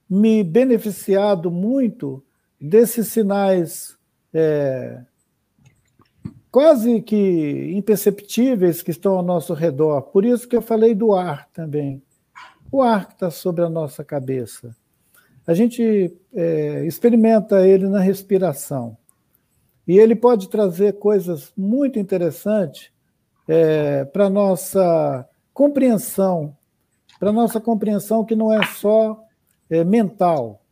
[0.08, 2.22] me beneficiado muito
[2.60, 3.98] desses sinais
[4.32, 5.00] é,
[6.52, 10.02] quase que imperceptíveis que estão ao nosso redor.
[10.02, 12.00] Por isso que eu falei do ar também.
[12.72, 14.74] O ar que está sobre a nossa cabeça.
[15.46, 18.96] A gente é, experimenta ele na respiração.
[19.86, 22.90] E ele pode trazer coisas muito interessantes
[23.46, 26.56] é, para nossa compreensão,
[27.20, 29.22] para nossa compreensão que não é só
[29.68, 30.64] é, mental,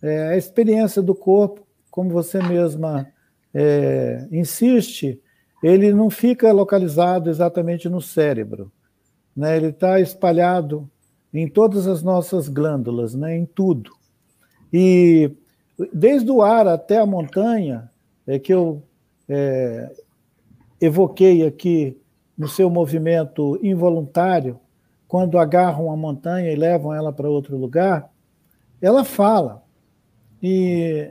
[0.00, 3.08] é a experiência do corpo, como você mesma
[3.52, 5.20] é, insiste,
[5.62, 8.70] ele não fica localizado exatamente no cérebro,
[9.34, 9.56] né?
[9.56, 10.88] ele está espalhado
[11.34, 13.36] em todas as nossas glândulas, né?
[13.36, 13.90] em tudo.
[14.72, 15.32] E
[15.92, 17.90] desde o ar até a montanha,
[18.26, 18.82] é que eu
[19.28, 19.92] é,
[20.80, 22.00] evoquei aqui
[22.36, 24.58] no seu movimento involuntário,
[25.06, 28.10] quando agarram a montanha e levam ela para outro lugar,
[28.80, 29.62] ela fala.
[30.42, 31.10] E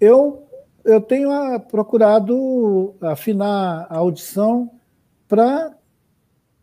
[0.00, 0.46] eu,
[0.84, 1.30] eu tenho
[1.70, 4.70] procurado afinar a audição
[5.28, 5.74] para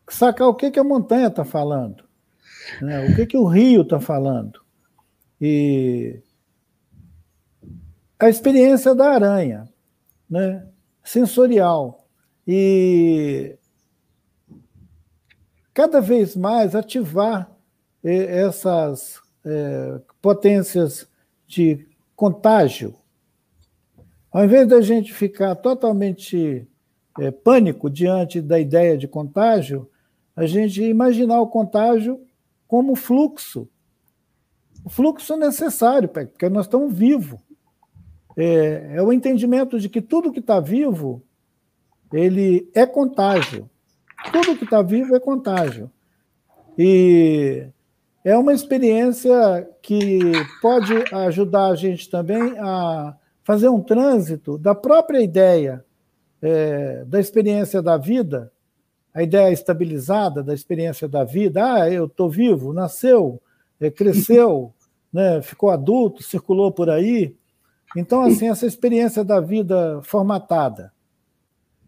[0.10, 2.04] sacar o que, que a montanha está falando,
[2.82, 3.08] né?
[3.08, 4.60] o que, que o rio está falando.
[5.40, 6.22] E
[8.20, 9.70] a experiência da aranha,
[10.30, 10.68] né?
[11.04, 12.08] sensorial.
[12.46, 13.58] E
[15.74, 17.50] cada vez mais ativar
[18.04, 21.08] eh, essas é, potências
[21.48, 22.96] de contágio.
[24.32, 26.68] Ao invés da gente ficar totalmente
[27.20, 29.90] é, pânico diante da ideia de contágio,
[30.36, 32.22] a gente imaginar o contágio
[32.70, 33.68] como fluxo.
[34.86, 37.40] O fluxo necessário, porque nós estamos vivos.
[38.38, 41.22] É, é o entendimento de que tudo que está vivo,
[42.14, 43.68] ele é contágio.
[44.32, 45.92] Tudo que está vivo é contágio.
[46.78, 47.68] E
[48.24, 50.20] é uma experiência que
[50.62, 55.84] pode ajudar a gente também a fazer um trânsito da própria ideia
[56.40, 58.52] é, da experiência da vida,
[59.14, 61.74] a ideia estabilizada da experiência da vida.
[61.74, 63.42] Ah, eu estou vivo, nasceu,
[63.80, 64.74] é, cresceu,
[65.12, 67.36] né, ficou adulto, circulou por aí.
[67.96, 70.94] Então, assim, essa experiência da vida formatada.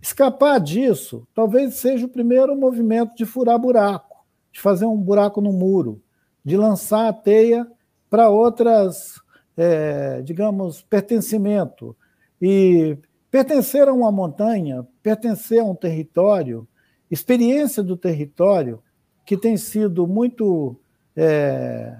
[0.02, 5.54] Escapar disso talvez seja o primeiro movimento de furar buraco, de fazer um buraco no
[5.54, 6.02] muro,
[6.44, 7.68] de lançar a teia
[8.10, 9.22] para outras,
[9.56, 11.96] é, digamos, pertencimento.
[12.42, 12.98] E
[13.30, 16.68] pertencer a uma montanha, pertencer a um território,
[17.12, 18.82] experiência do território,
[19.26, 20.78] que tem sido muito
[21.16, 21.96] é,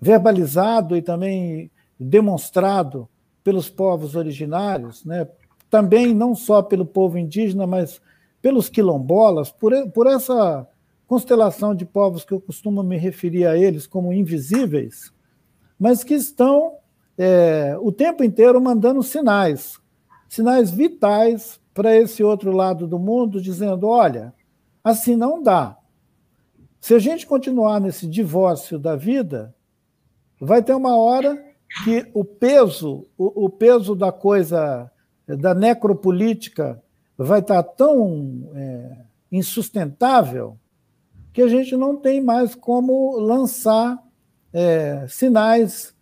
[0.00, 3.08] verbalizado e também demonstrado
[3.44, 5.28] pelos povos originários, né?
[5.70, 8.00] também não só pelo povo indígena, mas
[8.42, 10.66] pelos quilombolas, por, por essa
[11.06, 15.12] constelação de povos que eu costumo me referir a eles como invisíveis,
[15.78, 16.74] mas que estão
[17.16, 19.78] é, o tempo inteiro mandando sinais,
[20.28, 24.34] sinais vitais para esse outro lado do mundo, dizendo: olha,
[24.84, 25.78] assim não dá.
[26.78, 29.54] Se a gente continuar nesse divórcio da vida,
[30.38, 31.42] vai ter uma hora
[31.82, 34.92] que o peso, o, o peso da coisa,
[35.26, 36.82] da necropolítica,
[37.16, 38.96] vai estar tão é,
[39.32, 40.58] insustentável
[41.32, 43.98] que a gente não tem mais como lançar
[44.52, 45.94] é, sinais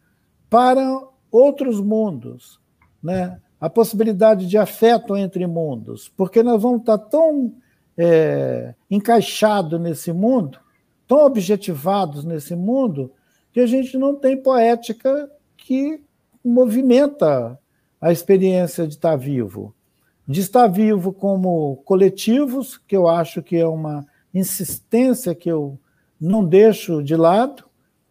[0.50, 2.60] para outros mundos,
[3.00, 3.40] né?
[3.60, 7.54] A possibilidade de afeto entre mundos, porque nós vamos estar tão
[7.96, 10.58] é, encaixados nesse mundo,
[11.06, 13.12] tão objetivados nesse mundo,
[13.52, 16.00] que a gente não tem poética que
[16.44, 17.58] movimenta
[18.00, 19.74] a experiência de estar vivo.
[20.26, 25.78] De estar vivo como coletivos, que eu acho que é uma insistência que eu
[26.20, 27.64] não deixo de lado,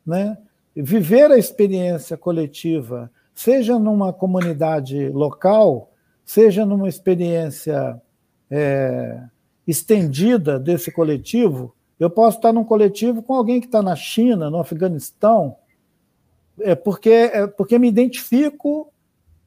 [0.05, 0.37] né?
[0.75, 5.91] viver a experiência coletiva, seja numa comunidade local,
[6.25, 8.01] seja numa experiência
[8.49, 9.21] é,
[9.67, 11.75] estendida desse coletivo.
[11.99, 15.55] Eu posso estar num coletivo com alguém que está na China, no Afeganistão,
[16.59, 18.91] é porque, é porque me identifico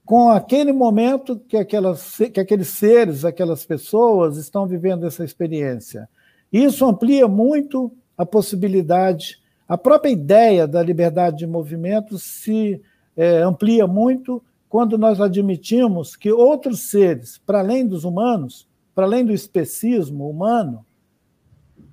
[0.05, 6.09] com aquele momento que, aquelas, que aqueles seres, aquelas pessoas estão vivendo essa experiência.
[6.53, 12.81] Isso amplia muito a possibilidade, a própria ideia da liberdade de movimento se
[13.17, 19.25] é, amplia muito quando nós admitimos que outros seres, para além dos humanos, para além
[19.25, 20.87] do especismo humano,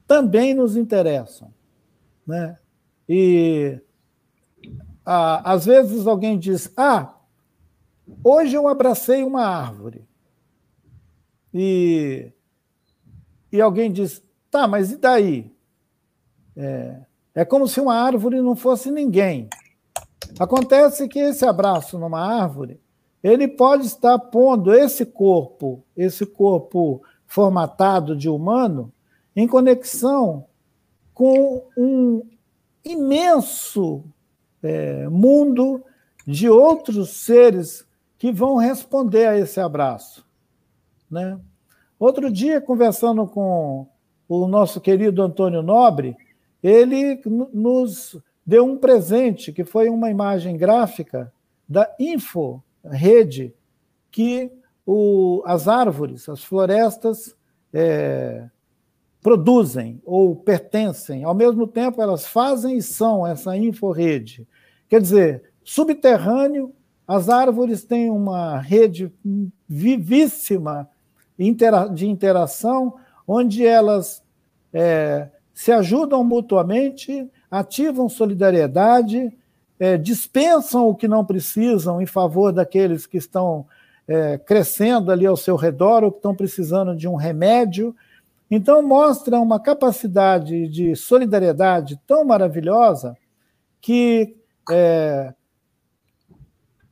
[0.06, 1.52] também nos interessam.
[2.26, 2.58] Né?
[3.10, 3.82] E
[5.06, 7.16] ah, às vezes alguém diz: Ah,
[8.24, 10.06] hoje eu abracei uma árvore.
[11.54, 12.32] E,
[13.52, 15.52] e alguém diz: Tá, mas e daí?
[16.56, 17.02] É,
[17.36, 19.50] é como se uma árvore não fosse ninguém.
[20.40, 22.80] Acontece que esse abraço numa árvore
[23.24, 28.92] ele pode estar pondo esse corpo, esse corpo formatado de humano,
[29.36, 30.46] em conexão
[31.14, 32.22] com um
[32.86, 34.04] imenso
[34.64, 35.84] é, mundo
[36.26, 37.86] de outros seres
[38.18, 40.26] que vão responder a esse abraço.
[41.10, 41.40] Né?
[42.00, 43.88] Outro dia, conversando com
[44.30, 46.16] o nosso querido Antônio Nobre,
[46.62, 47.22] ele
[47.54, 51.34] nos deu um presente, que foi uma imagem gráfica
[51.68, 53.54] da Info Rede,
[54.10, 54.50] que
[54.86, 57.36] o, as árvores, as florestas
[57.74, 58.48] é,
[59.22, 61.26] produzem ou pertencem.
[61.26, 64.48] Ao mesmo tempo, elas fazem e são essa info-rede.
[64.88, 66.74] Quer dizer, subterrâneo,
[67.06, 69.12] as árvores têm uma rede
[69.68, 70.90] vivíssima
[71.94, 72.96] de interação,
[73.28, 74.24] onde elas
[74.72, 79.32] é, se ajudam mutuamente, ativam solidariedade,
[79.80, 83.66] é, dispensam o que não precisam em favor daqueles que estão
[84.08, 87.96] é, crescendo ali ao seu redor ou que estão precisando de um remédio.
[88.50, 93.18] Então, mostra uma capacidade de solidariedade tão maravilhosa
[93.82, 94.36] que,
[94.72, 95.34] é,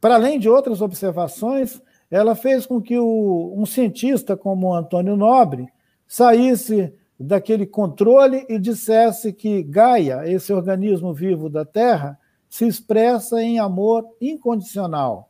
[0.01, 1.81] para além de outras observações,
[2.11, 5.67] ela fez com que o, um cientista como Antônio Nobre
[6.07, 13.59] saísse daquele controle e dissesse que Gaia, esse organismo vivo da Terra, se expressa em
[13.59, 15.29] amor incondicional.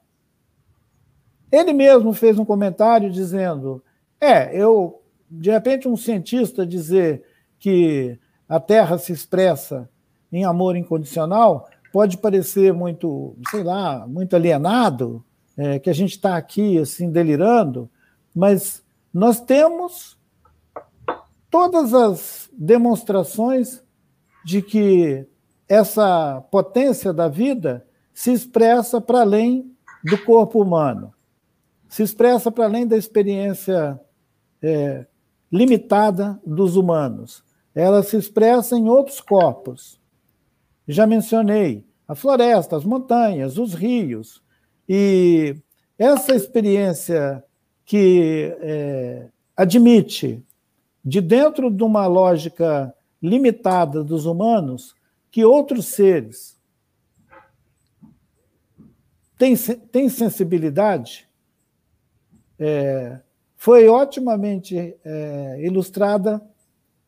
[1.51, 3.83] Ele mesmo fez um comentário dizendo:
[4.19, 7.23] é, eu, de repente, um cientista dizer
[7.59, 9.89] que a Terra se expressa
[10.31, 15.23] em amor incondicional pode parecer muito, sei lá, muito alienado,
[15.57, 17.89] é, que a gente está aqui assim delirando,
[18.35, 18.83] mas
[19.13, 20.17] nós temos
[21.55, 23.81] todas as demonstrações
[24.43, 25.25] de que
[25.69, 31.13] essa potência da vida se expressa para além do corpo humano,
[31.87, 33.97] se expressa para além da experiência
[34.61, 35.05] é,
[35.49, 37.41] limitada dos humanos.
[37.73, 39.97] Ela se expressa em outros corpos.
[40.85, 44.43] Já mencionei a floresta, as montanhas, os rios.
[44.89, 45.55] E
[45.97, 47.41] essa experiência
[47.85, 50.43] que é, admite,
[51.05, 54.95] de dentro de uma lógica limitada dos humanos,
[55.29, 56.59] que outros seres
[59.37, 59.55] têm,
[59.91, 61.29] têm sensibilidade,
[62.57, 63.19] é,
[63.55, 66.41] foi otimamente é, ilustrada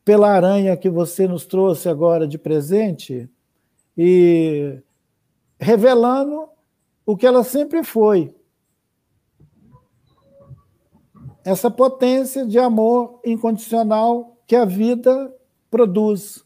[0.04, 3.30] pela aranha que você nos trouxe agora de presente
[3.98, 4.80] e
[5.60, 6.50] revelando
[7.06, 8.34] o que ela sempre foi.
[11.48, 15.34] Essa potência de amor incondicional que a vida
[15.72, 16.44] produz.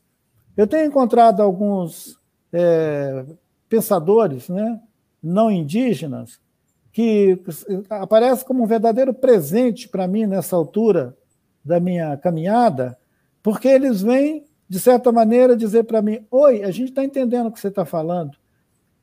[0.56, 2.20] Eu tenho encontrado alguns
[2.54, 3.26] é,
[3.68, 4.80] pensadores né,
[5.22, 6.40] não indígenas
[6.92, 7.42] que
[7.90, 11.18] aparecem como um verdadeiro presente para mim nessa altura
[11.66, 12.96] da minha caminhada,
[13.42, 17.52] porque eles vêm, de certa maneira, dizer para mim: Oi, a gente está entendendo o
[17.52, 18.38] que você está falando.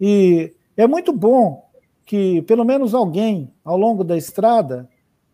[0.01, 1.69] E é muito bom
[2.07, 4.89] que, pelo menos, alguém ao longo da estrada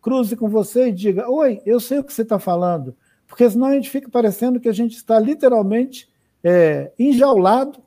[0.04, 2.94] cruze com você e diga: Oi, eu sei o que você está falando.
[3.26, 6.12] Porque senão a gente fica parecendo que a gente está literalmente
[6.44, 7.82] é, enjaulado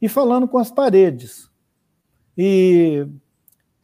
[0.00, 1.50] e falando com as paredes.
[2.36, 3.06] E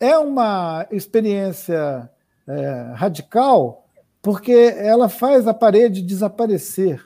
[0.00, 2.10] é uma experiência
[2.46, 3.86] é, radical
[4.22, 7.04] porque ela faz a parede desaparecer.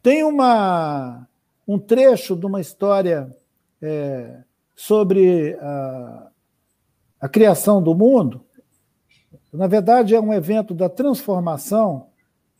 [0.00, 1.28] Tem uma,
[1.66, 3.36] um trecho de uma história
[3.82, 4.42] é,
[4.76, 6.29] sobre a,
[7.20, 8.44] a criação do mundo.
[9.52, 12.06] Na verdade, é um evento da transformação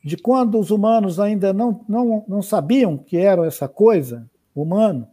[0.05, 5.07] de quando os humanos ainda não, não, não sabiam que era essa coisa, humano,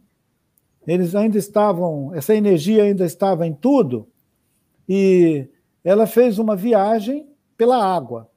[0.86, 4.08] eles ainda estavam, essa energia ainda estava em tudo,
[4.88, 5.46] e
[5.84, 8.30] ela fez uma viagem pela água,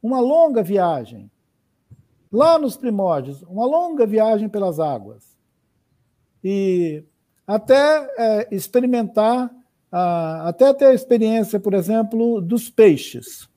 [0.00, 1.30] uma longa viagem,
[2.30, 5.36] lá nos primórdios, uma longa viagem pelas águas,
[6.44, 7.02] e
[7.44, 9.52] até é, experimentar,
[10.48, 13.48] até ter a experiência, por exemplo, dos peixes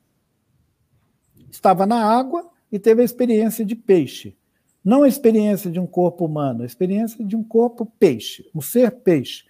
[1.50, 4.38] estava na água e teve a experiência de peixe.
[4.84, 8.92] Não a experiência de um corpo humano, a experiência de um corpo peixe, um ser
[8.92, 9.44] peixe.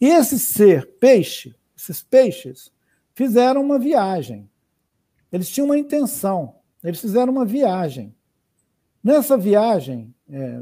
[0.00, 2.70] E esse ser peixe, esses peixes,
[3.14, 4.48] fizeram uma viagem.
[5.32, 8.14] Eles tinham uma intenção, eles fizeram uma viagem.
[9.02, 10.60] Nessa viagem, é,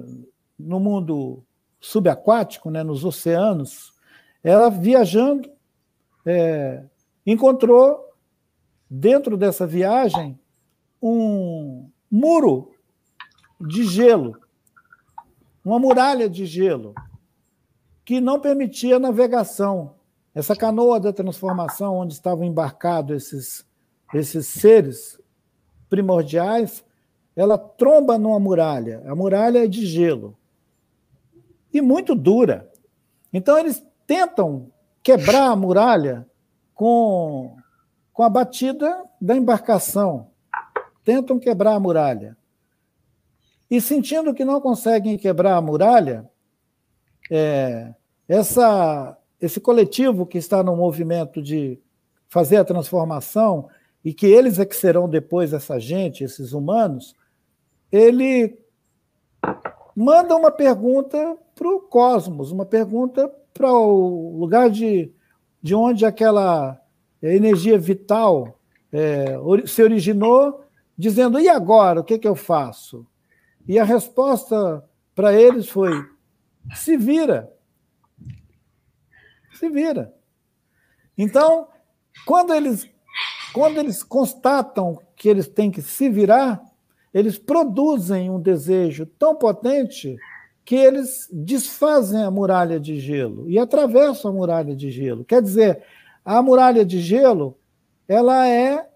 [0.58, 1.42] no mundo
[1.80, 3.92] subaquático, né, nos oceanos,
[4.42, 5.50] ela viajando,
[6.24, 6.84] é,
[7.26, 8.12] encontrou
[8.88, 10.38] dentro dessa viagem
[11.02, 12.72] um muro
[13.60, 14.38] de gelo,
[15.64, 16.94] uma muralha de gelo,
[18.04, 19.94] que não permitia navegação
[20.34, 23.66] essa canoa da transformação, onde estavam embarcados esses,
[24.14, 25.20] esses seres
[25.88, 26.84] primordiais,
[27.36, 29.02] ela tromba numa muralha.
[29.06, 30.36] A muralha é de gelo
[31.72, 32.70] e muito dura.
[33.32, 34.70] Então, eles tentam
[35.02, 36.26] quebrar a muralha
[36.74, 37.56] com,
[38.12, 40.30] com a batida da embarcação.
[41.04, 42.36] Tentam quebrar a muralha.
[43.70, 46.30] E sentindo que não conseguem quebrar a muralha,
[47.30, 47.94] é,
[48.28, 51.80] essa, esse coletivo que está no movimento de
[52.28, 53.68] fazer a transformação,
[54.04, 57.14] e que eles é que serão depois essa gente, esses humanos,
[57.90, 58.58] ele
[59.94, 65.12] manda uma pergunta para o cosmos, uma pergunta para o lugar de,
[65.62, 66.82] de onde aquela
[67.22, 68.58] energia vital
[68.92, 70.64] é, se originou,
[70.98, 72.00] dizendo: e agora?
[72.00, 73.06] O que, que eu faço?
[73.68, 74.84] E a resposta
[75.14, 75.92] para eles foi:
[76.74, 77.48] se vira.
[79.54, 80.12] Se vira.
[81.16, 81.68] Então,
[82.26, 82.90] quando eles,
[83.52, 86.60] quando eles constatam que eles têm que se virar,
[87.14, 90.18] eles produzem um desejo tão potente
[90.64, 95.24] que eles desfazem a muralha de gelo e atravessam a muralha de gelo.
[95.24, 95.82] Quer dizer,
[96.24, 97.58] a muralha de gelo
[98.06, 98.88] ela é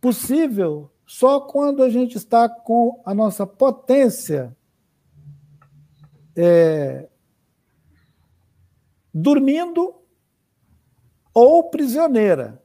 [0.00, 4.56] possível só quando a gente está com a nossa potência
[6.34, 7.08] é,
[9.12, 9.94] dormindo
[11.34, 12.62] ou prisioneira,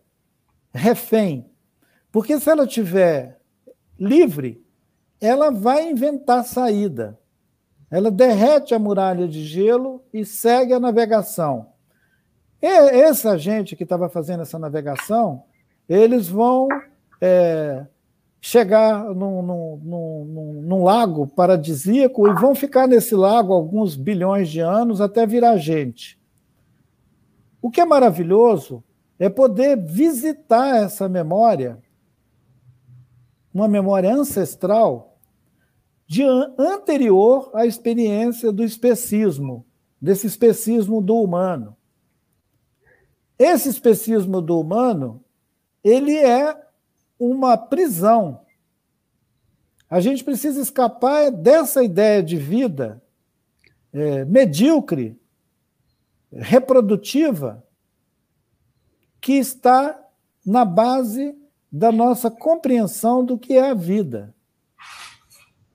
[0.74, 1.50] refém.
[2.12, 3.40] Porque se ela tiver
[4.00, 4.66] livre,
[5.20, 7.20] ela vai inventar saída.
[7.90, 11.68] Ela derrete a muralha de gelo e segue a navegação.
[12.62, 15.44] E essa gente que estava fazendo essa navegação,
[15.88, 16.68] eles vão
[17.22, 17.86] é,
[18.42, 24.60] chegar num, num, num, num, lago paradisíaco e vão ficar nesse lago alguns bilhões de
[24.60, 26.20] anos até virar gente.
[27.62, 28.84] O que é maravilhoso
[29.20, 31.80] é poder visitar essa memória
[33.58, 35.17] uma memória ancestral
[36.08, 36.24] de
[36.58, 39.66] anterior à experiência do especismo,
[40.02, 41.76] desse especismo do humano.
[43.38, 45.24] Esse especismo do humano,
[45.84, 46.60] ele é
[47.20, 48.42] uma prisão.
[49.90, 53.02] A gente precisa escapar dessa ideia de vida
[53.92, 55.20] é, medíocre,
[56.32, 57.64] reprodutiva,
[59.20, 60.00] que está
[60.46, 61.38] na base
[61.72, 64.34] da nossa compreensão do que é a vida.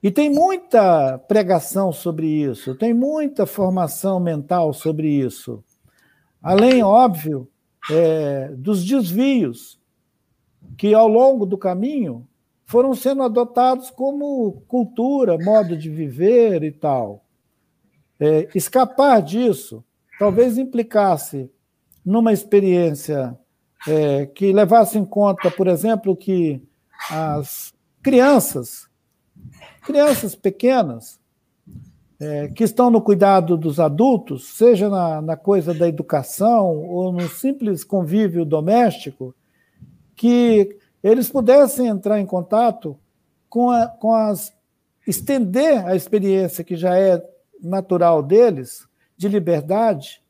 [0.02, 5.62] E tem muita pregação sobre isso, tem muita formação mental sobre isso.
[6.42, 7.48] Além, óbvio,
[7.90, 9.80] é, dos desvios
[10.76, 12.26] que, ao longo do caminho,
[12.64, 17.24] foram sendo adotados como cultura, modo de viver e tal.
[18.18, 19.84] É, escapar disso
[20.18, 21.50] talvez implicasse
[22.04, 23.38] numa experiência
[23.86, 26.62] é, que levasse em conta, por exemplo, que
[27.10, 28.88] as crianças,
[29.82, 31.20] crianças pequenas,
[32.20, 37.28] é, que estão no cuidado dos adultos, seja na, na coisa da educação ou no
[37.28, 39.34] simples convívio doméstico,
[40.14, 42.96] que eles pudessem entrar em contato
[43.48, 44.54] com, a, com as.
[45.06, 47.20] estender a experiência que já é
[47.60, 50.22] natural deles, de liberdade,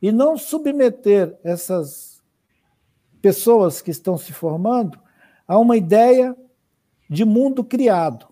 [0.00, 2.22] e não submeter essas
[3.20, 4.98] pessoas que estão se formando
[5.46, 6.36] a uma ideia
[7.10, 8.31] de mundo criado.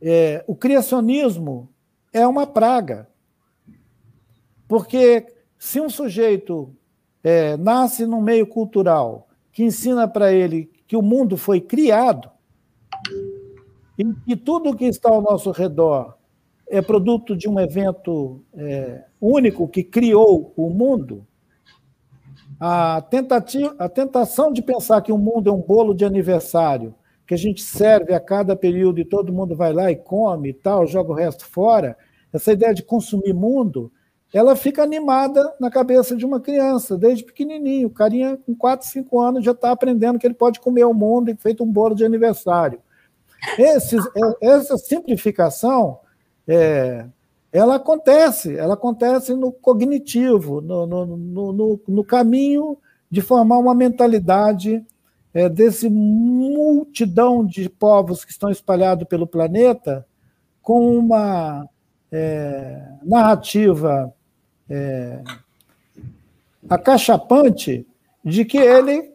[0.00, 1.68] É, o criacionismo
[2.12, 3.08] é uma praga,
[4.66, 5.26] porque
[5.58, 6.74] se um sujeito
[7.22, 12.30] é, nasce num meio cultural que ensina para ele que o mundo foi criado
[13.98, 16.16] e que tudo que está ao nosso redor
[16.68, 21.26] é produto de um evento é, único que criou o mundo,
[22.60, 26.94] a, tentativa, a tentação de pensar que o mundo é um bolo de aniversário,
[27.28, 30.54] que a gente serve a cada período e todo mundo vai lá e come e
[30.54, 31.94] tal, joga o resto fora,
[32.32, 33.92] essa ideia de consumir mundo,
[34.32, 37.88] ela fica animada na cabeça de uma criança, desde pequenininho.
[37.88, 41.30] O carinha com 4, 5 anos já está aprendendo que ele pode comer o mundo
[41.30, 42.80] e feito um bolo de aniversário.
[43.58, 45.98] Esses, é, essa simplificação
[46.46, 47.04] é,
[47.52, 52.78] ela acontece, ela acontece no cognitivo, no, no, no, no caminho
[53.10, 54.82] de formar uma mentalidade
[55.32, 60.06] é, desse multidão de povos que estão espalhados pelo planeta
[60.62, 61.68] com uma
[62.10, 64.12] é, narrativa
[64.68, 65.22] é,
[66.68, 67.86] acachapante
[68.24, 69.12] de que ele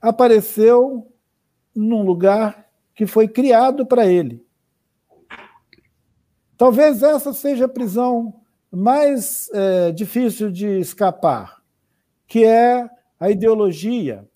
[0.00, 1.06] apareceu
[1.74, 4.44] num lugar que foi criado para ele.
[6.56, 8.34] Talvez essa seja a prisão
[8.70, 11.60] mais é, difícil de escapar,
[12.26, 12.88] que é
[13.20, 14.26] a ideologia,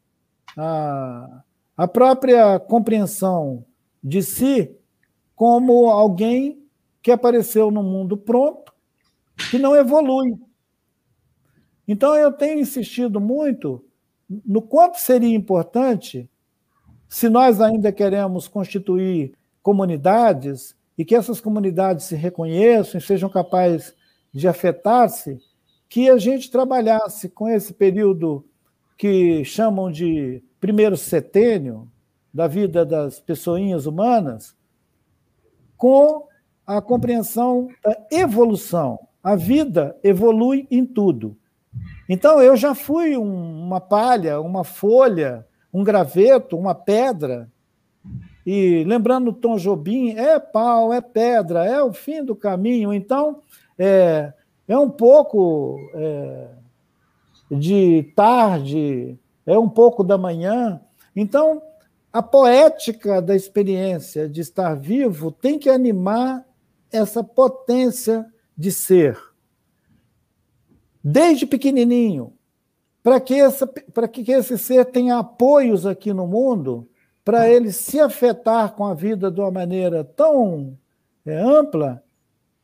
[0.56, 1.42] a,
[1.76, 3.64] a própria compreensão
[4.02, 4.76] de si
[5.34, 6.62] como alguém
[7.02, 8.72] que apareceu no mundo pronto,
[9.50, 10.34] que não evolui.
[11.88, 13.82] Então, eu tenho insistido muito
[14.44, 16.30] no quanto seria importante,
[17.08, 23.94] se nós ainda queremos constituir comunidades e que essas comunidades se reconheçam e sejam capazes
[24.32, 25.38] de afetar-se,
[25.88, 28.44] que a gente trabalhasse com esse período
[29.00, 31.90] que chamam de primeiro setênio
[32.34, 34.54] da vida das pessoinhas humanas,
[35.74, 36.28] com
[36.66, 38.98] a compreensão da evolução.
[39.24, 41.34] A vida evolui em tudo.
[42.10, 47.50] Então, eu já fui um, uma palha, uma folha, um graveto, uma pedra.
[48.44, 52.92] E lembrando Tom Jobim, é pau, é pedra, é o fim do caminho.
[52.92, 53.40] Então,
[53.78, 54.34] é,
[54.68, 56.48] é um pouco é,
[57.50, 60.80] de tarde, é um pouco da manhã.
[61.14, 61.60] Então,
[62.12, 66.44] a poética da experiência de estar vivo tem que animar
[66.92, 68.26] essa potência
[68.56, 69.18] de ser.
[71.02, 72.32] Desde pequenininho,
[73.02, 76.88] para que, essa, que esse ser tenha apoios aqui no mundo,
[77.24, 80.76] para ele se afetar com a vida de uma maneira tão
[81.24, 82.02] é, ampla,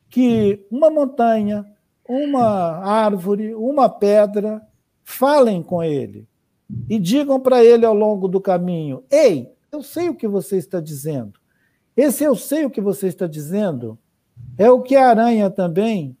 [0.09, 1.65] que uma montanha,
[2.07, 4.61] uma árvore, uma pedra
[5.07, 6.27] falem com ele
[6.89, 10.81] e digam para ele ao longo do caminho: Ei, eu sei o que você está
[10.81, 11.39] dizendo.
[11.95, 13.97] Esse eu sei o que você está dizendo
[14.57, 16.15] é o que a aranha também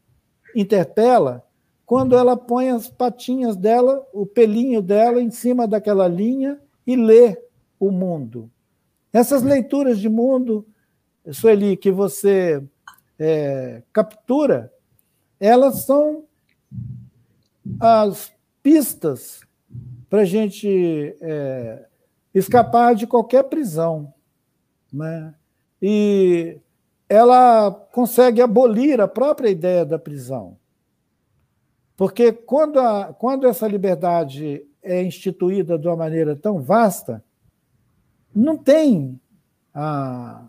[0.55, 1.43] interpela
[1.85, 7.37] quando ela põe as patinhas dela, o pelinho dela em cima daquela linha e lê
[7.77, 8.49] o mundo.
[9.11, 10.65] Essas leituras de mundo,
[11.31, 12.63] Sueli, que você
[13.19, 14.71] é, captura,
[15.39, 16.23] elas são
[17.79, 18.31] as
[18.67, 19.39] pistas
[20.09, 21.85] para a gente é,
[22.35, 24.13] escapar de qualquer prisão.
[24.91, 25.33] Né?
[25.81, 26.59] E
[27.07, 30.57] ela consegue abolir a própria ideia da prisão.
[31.95, 37.23] Porque quando, a, quando essa liberdade é instituída de uma maneira tão vasta,
[38.35, 39.17] não tem
[39.73, 40.45] a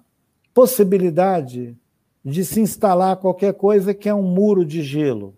[0.52, 1.78] possibilidade
[2.24, 5.38] de se instalar qualquer coisa que é um muro de gelo.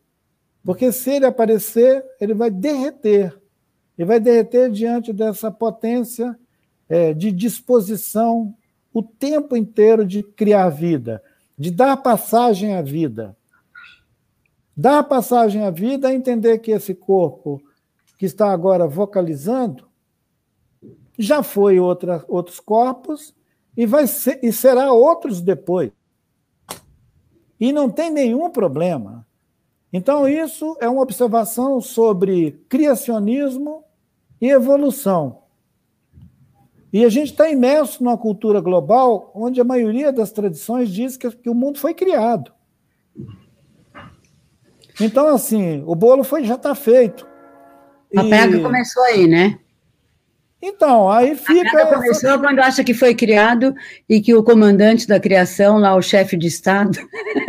[0.65, 3.41] Porque se ele aparecer, ele vai derreter.
[3.97, 6.39] Ele vai derreter diante dessa potência
[6.89, 8.55] é, de disposição
[8.93, 11.23] o tempo inteiro de criar vida,
[11.57, 13.37] de dar passagem à vida.
[14.77, 17.63] Dar passagem à vida é entender que esse corpo
[18.19, 19.89] que está agora vocalizando
[21.19, 23.35] já foi outra, outros corpos
[23.77, 25.93] e, vai ser, e será outros depois.
[27.59, 29.27] E não tem nenhum problema.
[29.93, 33.85] Então, isso é uma observação sobre criacionismo
[34.41, 35.41] e evolução.
[36.93, 41.31] E a gente está imerso numa cultura global onde a maioria das tradições diz que,
[41.31, 42.53] que o mundo foi criado.
[45.01, 47.27] Então, assim, o bolo foi, já está feito.
[48.17, 48.31] A e...
[48.31, 49.60] pega começou aí, né?
[50.63, 51.83] Então, aí fica.
[51.83, 53.75] A começou quando acha que foi criado
[54.09, 56.99] e que o comandante da criação, lá o chefe de Estado,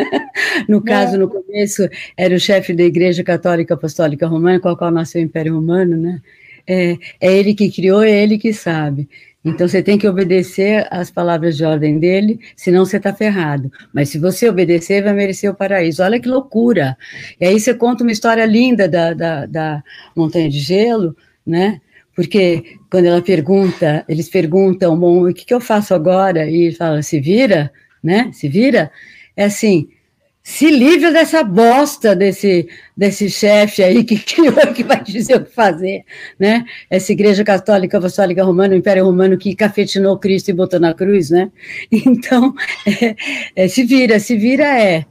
[0.68, 1.18] no caso, é.
[1.18, 5.26] no começo, era o chefe da Igreja Católica Apostólica Romana, com a qual nasceu o
[5.26, 6.22] Império Romano, né?
[6.66, 9.10] É, é ele que criou, é ele que sabe.
[9.44, 13.72] Então você tem que obedecer às palavras de ordem dele, senão você está ferrado.
[13.92, 16.04] Mas se você obedecer, vai merecer o paraíso.
[16.04, 16.96] Olha que loucura!
[17.40, 19.84] E aí você conta uma história linda da, da, da
[20.16, 21.82] Montanha de Gelo, né?
[22.16, 26.50] Porque quando ela pergunta, eles perguntam, bom, o que, que eu faço agora?
[26.50, 27.72] E fala, se vira,
[28.04, 28.30] né?
[28.34, 28.92] Se vira.
[29.36, 29.88] É assim,
[30.44, 35.54] se livre dessa bosta desse, desse chefe aí que criou, que vai dizer o que
[35.54, 36.04] fazer,
[36.40, 36.66] né?
[36.90, 41.30] Essa igreja católica, apostólica romana, o Império Romano que cafetinou Cristo e botou na cruz,
[41.30, 41.52] né?
[41.92, 42.56] Então,
[42.86, 43.16] é,
[43.64, 45.06] é, se vira, se vira é,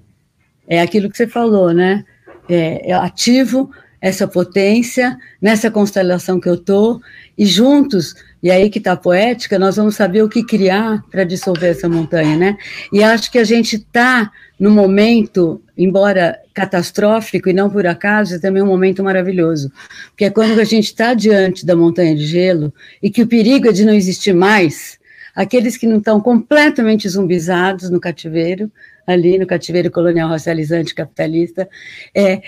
[0.68, 2.04] é aquilo que você falou, né?
[2.48, 3.70] É, é ativo
[4.00, 7.00] essa potência nessa constelação que eu tô
[7.36, 11.24] e juntos e aí que está a poética, nós vamos saber o que criar para
[11.24, 12.56] dissolver essa montanha, né?
[12.90, 18.38] E acho que a gente está no momento, embora catastrófico e não por acaso, é
[18.38, 19.70] também um momento maravilhoso,
[20.10, 22.72] porque é quando a gente está diante da montanha de gelo
[23.02, 24.98] e que o perigo é de não existir mais,
[25.34, 28.70] aqueles que não estão completamente zumbizados no cativeiro,
[29.06, 31.68] ali no cativeiro colonial racializante capitalista,
[32.14, 32.42] é,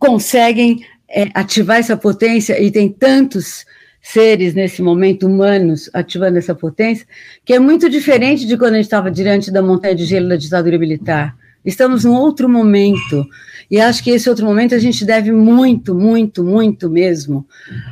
[0.00, 3.66] conseguem é, ativar essa potência e tem tantos
[4.00, 7.06] seres nesse momento humanos ativando essa potência,
[7.44, 10.36] que é muito diferente de quando a gente estava diante da montanha de gelo da
[10.36, 13.26] ditadura militar, Estamos num outro momento.
[13.70, 17.46] E acho que esse outro momento a gente deve muito, muito, muito mesmo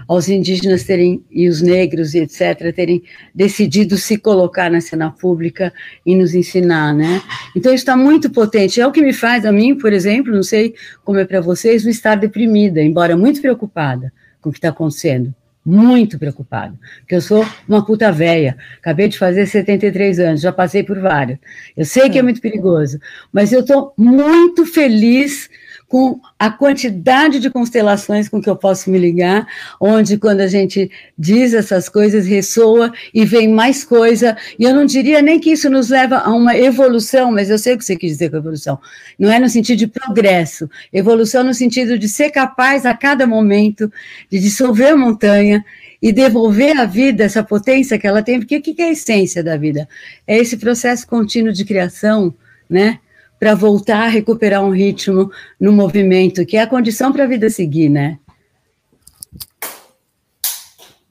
[0.09, 3.03] aos indígenas terem, e os negros e etc., terem
[3.35, 5.73] decidido se colocar na cena pública
[6.05, 7.23] e nos ensinar, né?
[7.55, 8.81] Então, isso está muito potente.
[8.81, 11.85] É o que me faz, a mim, por exemplo, não sei como é para vocês,
[11.85, 15.35] não estar deprimida, embora muito preocupada com o que está acontecendo
[15.69, 20.83] muito preocupada, porque eu sou uma puta velha, acabei de fazer 73 anos, já passei
[20.83, 21.39] por vários.
[21.77, 22.99] Eu sei que é muito perigoso,
[23.31, 25.51] mas eu estou muito feliz
[25.89, 29.47] com a quantidade de constelações com que eu posso me ligar,
[29.81, 34.85] onde quando a gente diz essas coisas ressoa e vem mais coisa, e eu não
[34.85, 37.97] diria nem que isso nos leva a uma evolução, mas eu sei o que você
[37.97, 38.79] quis dizer com evolução.
[39.19, 43.91] Não é no sentido de progresso, evolução no sentido de ser capaz a cada momento
[44.31, 45.65] de dissolver a montanha
[46.03, 49.43] e devolver à vida essa potência que ela tem, porque o que é a essência
[49.43, 49.89] da vida?
[50.27, 52.35] É esse processo contínuo de criação,
[52.69, 53.01] né?
[53.39, 55.31] Para voltar a recuperar um ritmo
[55.61, 58.19] no movimento, que é a condição para a vida seguir, né?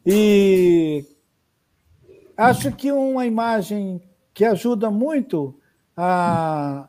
[0.06, 1.06] E
[2.36, 4.02] acho que uma imagem
[4.34, 5.56] que ajuda muito
[5.96, 6.88] a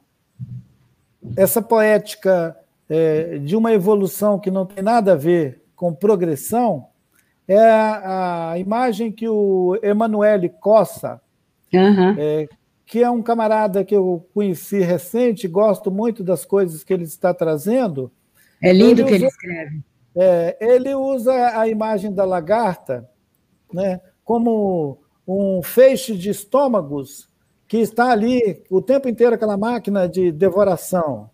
[1.37, 2.57] essa poética
[2.89, 6.87] é, de uma evolução que não tem nada a ver com progressão
[7.47, 11.21] é a, imagem que o Emanuele Cossa,
[11.73, 12.15] uhum.
[12.19, 12.49] é,
[12.89, 17.35] que é um camarada que eu conheci recente, gosto muito das coisas que ele está
[17.35, 18.11] trazendo.
[18.63, 19.83] É lindo o que ele escreve.
[20.17, 23.07] É, ele usa a imagem da lagarta
[23.71, 27.29] né, como um feixe de estômagos
[27.69, 31.29] que está ali o tempo inteiro, aquela máquina de devoração,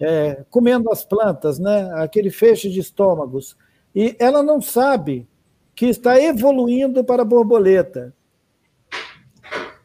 [0.00, 3.58] é, comendo as plantas, né, aquele feixe de estômagos.
[3.94, 5.28] E ela não sabe
[5.74, 8.14] que está evoluindo para a borboleta.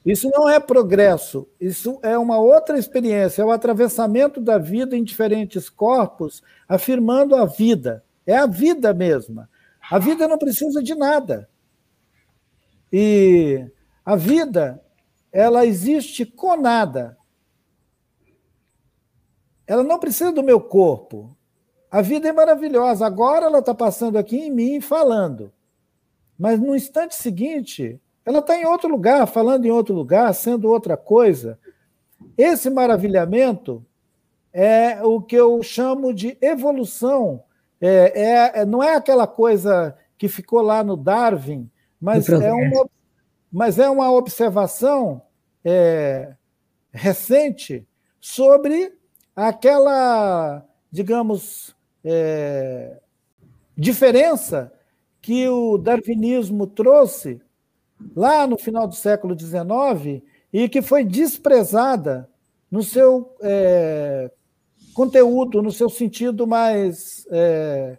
[0.06, 5.04] Isso não é progresso, isso é uma outra experiência, é o atravessamento da vida em
[5.04, 8.04] diferentes corpos, afirmando a vida.
[8.26, 9.50] É a vida mesma.
[9.90, 11.50] A vida não precisa de nada.
[12.92, 13.66] E
[14.06, 14.84] a vida,
[15.32, 17.18] ela existe com nada.
[19.66, 21.36] Ela não precisa do meu corpo.
[21.92, 23.06] A vida é maravilhosa.
[23.06, 25.52] Agora ela está passando aqui em mim falando.
[26.38, 28.00] Mas no instante seguinte,
[28.30, 31.58] ela está em outro lugar, falando em outro lugar, sendo outra coisa.
[32.38, 33.84] Esse maravilhamento
[34.54, 37.44] é o que eu chamo de evolução.
[37.82, 41.68] É, é, é não é aquela coisa que ficou lá no Darwin,
[42.00, 42.88] mas é uma,
[43.52, 45.24] mas é uma observação
[45.66, 46.36] é,
[46.92, 47.84] recente
[48.22, 48.94] sobre
[49.36, 53.00] aquela, digamos, é,
[53.76, 54.72] diferença
[55.20, 57.42] que o darwinismo trouxe
[58.16, 62.30] lá no final do século XIX e que foi desprezada
[62.72, 64.32] no seu é,
[64.94, 67.98] conteúdo, no seu sentido mais é,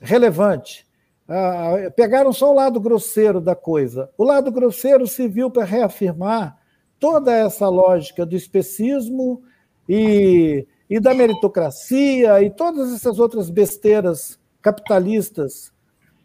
[0.00, 0.86] relevante.
[1.28, 4.10] Ah, pegaram só o lado grosseiro da coisa.
[4.16, 6.56] O lado grosseiro serviu para reafirmar
[6.98, 9.42] toda essa lógica do especismo
[9.88, 15.70] e, e da meritocracia e todas essas outras besteiras capitalistas.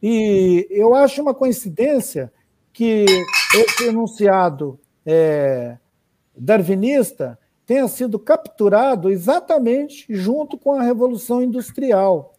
[0.01, 2.32] E eu acho uma coincidência
[2.74, 3.05] que
[3.55, 5.78] esse enunciado é,
[6.36, 12.36] darwinista tenha sido capturado exatamente junto com a Revolução Industrial.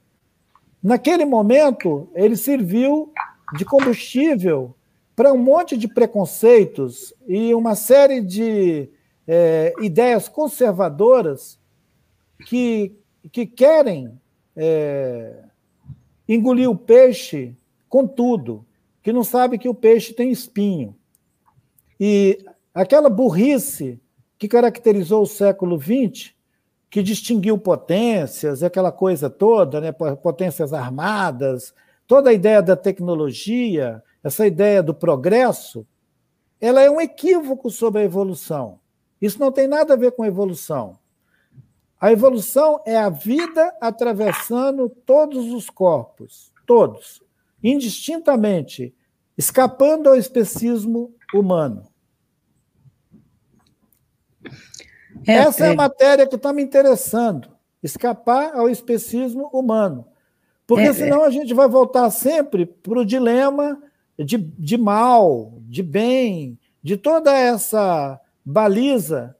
[0.82, 3.12] Naquele momento, ele serviu
[3.56, 4.74] de combustível
[5.16, 8.90] para um monte de preconceitos e uma série de
[9.26, 11.58] é, ideias conservadoras
[12.46, 12.98] que,
[13.30, 14.20] que querem
[14.56, 15.44] é,
[16.28, 17.56] engolir o peixe
[17.88, 18.66] com tudo
[19.04, 20.96] que não sabe que o peixe tem espinho.
[22.00, 22.42] E
[22.74, 24.00] aquela burrice
[24.38, 26.32] que caracterizou o século XX,
[26.88, 31.74] que distinguiu potências, aquela coisa toda, né, potências armadas,
[32.06, 35.86] toda a ideia da tecnologia, essa ideia do progresso,
[36.58, 38.80] ela é um equívoco sobre a evolução.
[39.20, 40.98] Isso não tem nada a ver com evolução.
[42.00, 47.23] A evolução é a vida atravessando todos os corpos, todos
[47.64, 48.94] indistintamente,
[49.38, 51.88] escapando ao especismo humano.
[55.26, 57.48] É, Essa é, é a matéria que está me interessando,
[57.82, 60.06] escapar ao especismo humano.
[60.66, 63.82] Porque é, senão a gente vai voltar sempre para o dilema
[64.18, 69.34] de, de mal, de bem, de toda essa baliza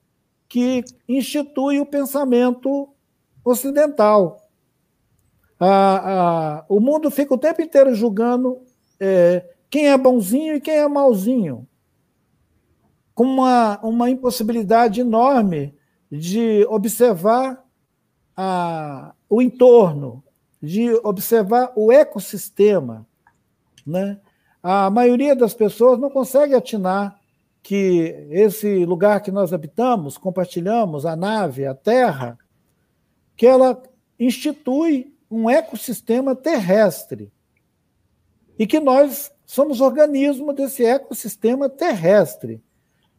[0.49, 2.89] que institui o pensamento
[3.45, 4.44] ocidental
[5.59, 8.61] a, a, o mundo fica o tempo inteiro julgando
[8.99, 11.67] é, quem é bonzinho e quem é malzinho,
[13.15, 15.75] com uma, uma impossibilidade enorme
[16.11, 17.65] de observar
[18.37, 20.23] a, o entorno,
[20.61, 23.07] de observar o ecossistema.
[23.87, 24.19] Né?
[24.63, 27.19] A maioria das pessoas não consegue atinar
[27.63, 32.39] que esse lugar que nós habitamos, compartilhamos, a nave, a Terra,
[33.37, 33.83] que ela
[34.19, 37.33] institui um ecossistema terrestre
[38.57, 42.63] e que nós somos organismo desse ecossistema terrestre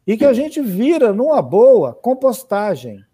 [0.06, 3.04] e que a gente vira, numa boa, compostagem.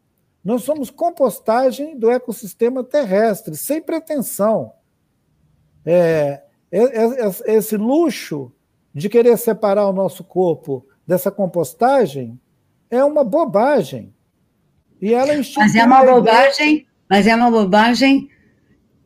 [0.44, 4.72] Nós somos compostagem do ecossistema terrestre, sem pretensão.
[5.84, 8.52] É, é, é, esse luxo
[8.94, 12.38] de querer separar o nosso corpo dessa compostagem
[12.90, 14.14] é uma bobagem.
[15.00, 18.28] E ela mas é uma bobagem, mas é uma bobagem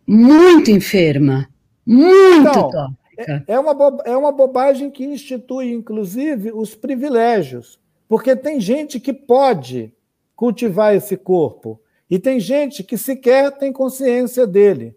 [0.06, 1.48] muito enferma,
[1.84, 8.60] muito então, é, é, uma, é uma bobagem que institui, inclusive, os privilégios, porque tem
[8.60, 9.92] gente que pode
[10.34, 11.80] cultivar esse corpo
[12.10, 14.94] e tem gente que sequer tem consciência dele.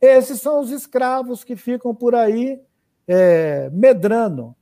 [0.00, 2.60] Esses são os escravos que ficam por aí
[3.06, 4.54] é, medrando.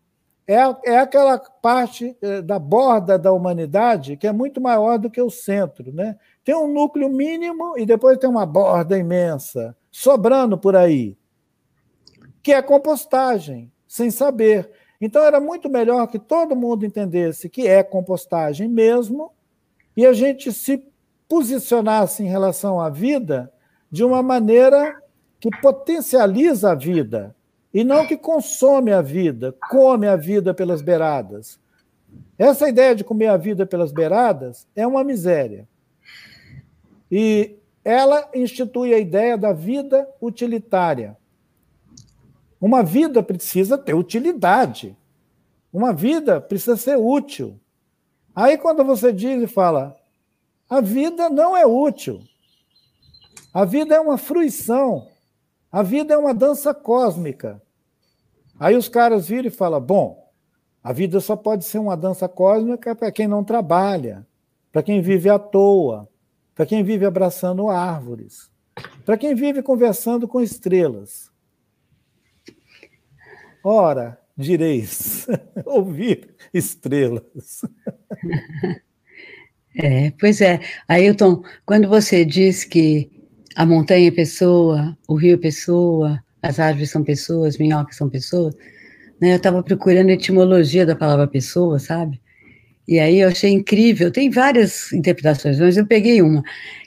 [0.48, 5.20] É, é aquela parte é, da borda da humanidade que é muito maior do que
[5.20, 5.92] o centro.
[5.92, 6.16] Né?
[6.44, 11.16] Tem um núcleo mínimo e depois tem uma borda imensa, sobrando por aí
[12.46, 14.70] que é compostagem, sem saber.
[15.00, 19.32] Então era muito melhor que todo mundo entendesse que é compostagem mesmo
[19.96, 20.80] e a gente se
[21.28, 23.52] posicionasse em relação à vida
[23.90, 24.94] de uma maneira
[25.40, 27.34] que potencializa a vida
[27.76, 31.60] e não que consome a vida, come a vida pelas beiradas.
[32.38, 35.68] Essa ideia de comer a vida pelas beiradas é uma miséria.
[37.12, 41.18] E ela institui a ideia da vida utilitária.
[42.58, 44.96] Uma vida precisa ter utilidade.
[45.70, 47.60] Uma vida precisa ser útil.
[48.34, 49.94] Aí, quando você diz e fala,
[50.66, 52.22] a vida não é útil.
[53.52, 55.08] A vida é uma fruição.
[55.70, 57.60] A vida é uma dança cósmica.
[58.58, 60.30] Aí os caras viram e falam: bom,
[60.82, 64.26] a vida só pode ser uma dança cósmica para quem não trabalha,
[64.72, 66.08] para quem vive à toa,
[66.54, 68.50] para quem vive abraçando árvores,
[69.04, 71.30] para quem vive conversando com estrelas.
[73.62, 75.26] Ora, direis,
[75.66, 77.62] ouvir estrelas.
[79.78, 80.58] É, pois é.
[80.88, 83.10] Ailton, quando você diz que
[83.54, 88.54] a montanha é pessoa, o rio é pessoa, as árvores são pessoas, minhocas são pessoas,
[89.20, 92.20] né, eu estava procurando a etimologia da palavra pessoa, sabe?
[92.86, 96.42] E aí eu achei incrível, tem várias interpretações, mas eu peguei uma,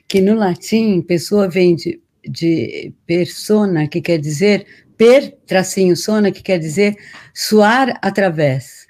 [0.07, 4.65] que no latim, pessoa vem de, de persona, que quer dizer
[4.97, 6.95] per, tracinho, sona, que quer dizer
[7.33, 8.87] suar através.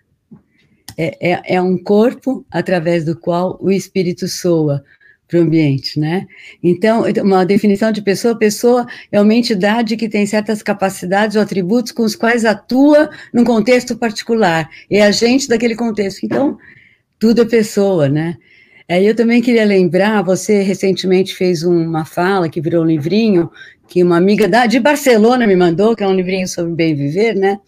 [0.98, 4.84] É, é, é um corpo através do qual o espírito soa
[5.30, 6.26] para o ambiente, né?
[6.62, 11.92] Então, uma definição de pessoa, pessoa é uma entidade que tem certas capacidades ou atributos
[11.92, 16.26] com os quais atua num contexto particular, é agente daquele contexto.
[16.26, 16.58] Então,
[17.20, 18.38] tudo é pessoa, né?
[18.90, 23.52] Aí eu também queria lembrar, você recentemente fez uma fala que virou um livrinho,
[23.88, 27.36] que uma amiga da, de Barcelona me mandou, que é um livrinho sobre bem viver,
[27.36, 27.60] né?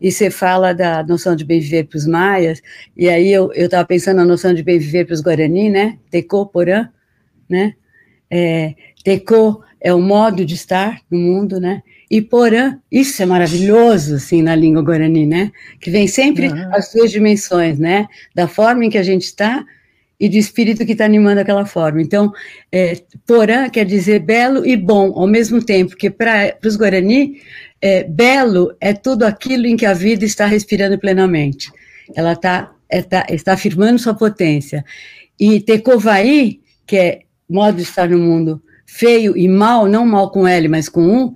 [0.00, 2.60] E você fala da noção de bem viver para os maias,
[2.96, 5.98] e aí eu estava pensando na noção de bem viver para os Guarani, né?
[6.10, 6.88] Tecô, Porã,
[7.48, 7.74] né?
[8.30, 8.74] É,
[9.04, 11.82] Tecô é o modo de estar no mundo, né?
[12.10, 15.50] E Porã, isso é maravilhoso, assim, na língua Guarani, né?
[15.80, 16.74] Que vem sempre uhum.
[16.74, 18.06] as duas dimensões, né?
[18.34, 19.64] Da forma em que a gente está
[20.18, 22.00] e de espírito que está animando aquela forma.
[22.00, 22.32] Então,
[22.72, 27.40] é, porã quer dizer belo e bom ao mesmo tempo, que para os Guarani,
[27.80, 31.70] é, belo é tudo aquilo em que a vida está respirando plenamente.
[32.14, 34.84] Ela tá, é, tá, está afirmando sua potência.
[35.38, 40.46] E Tecovaí, que é modo de estar no mundo feio e mal, não mal com
[40.46, 41.34] L, mas com um,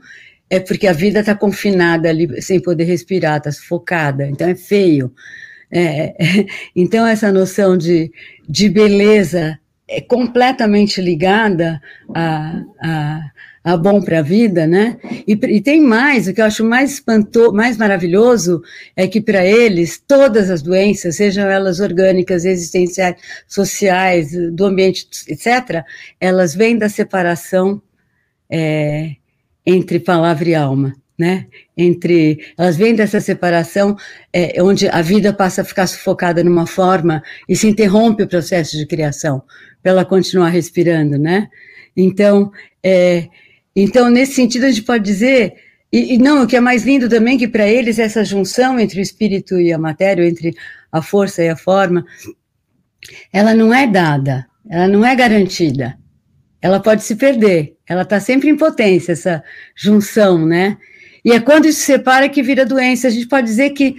[0.48, 5.12] é porque a vida está confinada ali, sem poder respirar, está sufocada, então é feio.
[5.70, 6.14] É,
[6.74, 8.10] então, essa noção de,
[8.48, 9.58] de beleza
[9.88, 11.80] é completamente ligada
[12.14, 13.20] a, a,
[13.62, 14.96] a bom para a vida, né?
[15.26, 18.62] E, e, tem mais, o que eu acho mais espantoso, mais maravilhoso,
[18.96, 25.84] é que para eles, todas as doenças, sejam elas orgânicas, existenciais, sociais, do ambiente, etc.,
[26.18, 27.82] elas vêm da separação
[28.50, 29.16] é,
[29.66, 31.46] entre palavra e alma né?
[31.76, 33.94] Entre elas vêm dessa separação,
[34.32, 38.74] é, onde a vida passa a ficar sufocada numa forma e se interrompe o processo
[38.78, 39.42] de criação
[39.82, 41.50] para ela continuar respirando, né?
[41.94, 42.50] Então,
[42.82, 43.28] é,
[43.74, 45.54] então nesse sentido a gente pode dizer
[45.92, 49.00] e, e não o que é mais lindo também que para eles essa junção entre
[49.00, 50.54] o espírito e a matéria, entre
[50.92, 52.04] a força e a forma,
[53.32, 55.98] ela não é dada, Ela não é garantida.
[56.62, 57.76] Ela pode se perder.
[57.88, 59.42] Ela está sempre em potência, essa
[59.74, 60.76] junção, né?
[61.24, 63.08] E é quando isso se separa que vira doença.
[63.08, 63.96] A gente pode dizer que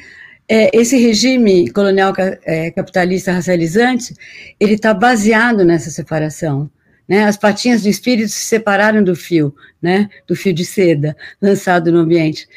[0.48, 2.14] é, esse regime colonial
[2.44, 4.14] é, capitalista racializante,
[4.60, 6.70] ele está baseado nessa separação.
[7.12, 7.26] Né?
[7.26, 10.10] As patinhas do espírito se separaram do fio, né?
[10.26, 12.48] do fio de seda lançado no ambiente.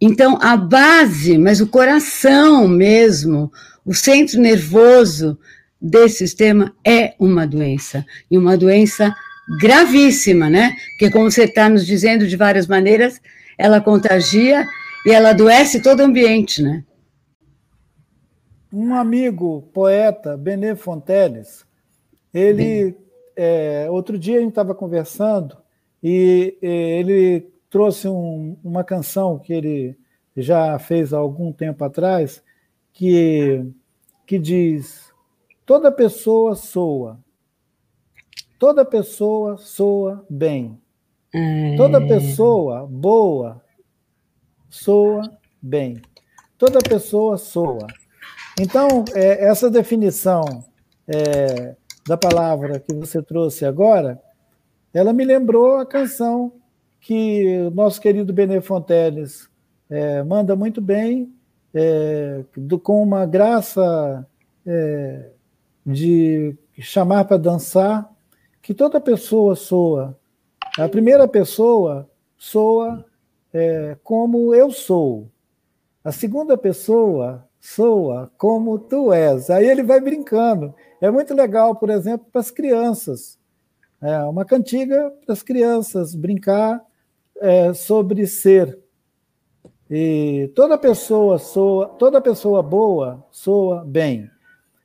[0.00, 3.52] Então, a base, mas o coração mesmo,
[3.84, 5.38] o centro nervoso
[5.80, 9.14] desse sistema é uma doença, e uma doença
[9.60, 10.74] gravíssima, né?
[10.90, 13.20] Porque, como você está nos dizendo de várias maneiras,
[13.56, 14.66] ela contagia
[15.06, 16.82] e ela adoece todo o ambiente, né?
[18.72, 21.64] Um amigo, poeta, Benê Fonteles,
[22.34, 22.96] ele,
[23.36, 25.56] é, outro dia a gente estava conversando
[26.02, 29.96] e, e, ele trouxe um, uma canção que ele
[30.36, 32.42] já fez há algum tempo atrás,
[32.92, 33.64] que,
[34.26, 35.12] que diz:
[35.64, 37.18] toda pessoa soa,
[38.58, 40.80] toda pessoa soa bem,
[41.76, 42.06] toda é.
[42.06, 43.62] pessoa boa
[44.68, 45.22] soa
[45.60, 46.00] bem,
[46.56, 47.86] toda pessoa soa.
[48.60, 50.44] Então, é, essa definição
[51.06, 51.76] é,
[52.06, 54.20] da palavra que você trouxe agora,
[54.92, 56.52] ela me lembrou a canção
[57.00, 59.48] que o nosso querido Benê Fonteles
[59.88, 61.32] é, manda muito bem,
[61.74, 64.26] é, do, com uma graça
[64.66, 65.30] é,
[65.84, 68.10] de chamar para dançar,
[68.60, 70.16] que toda pessoa soa.
[70.78, 73.04] A primeira pessoa soa
[73.52, 75.28] é, como eu sou.
[76.04, 79.48] A segunda pessoa soa como tu és.
[79.48, 80.74] Aí ele vai brincando.
[81.00, 83.38] É muito legal, por exemplo, para as crianças.
[84.00, 86.84] É uma cantiga para as crianças brincar
[87.40, 88.76] é, sobre ser.
[89.88, 94.28] E toda pessoa soa, toda pessoa boa soa bem.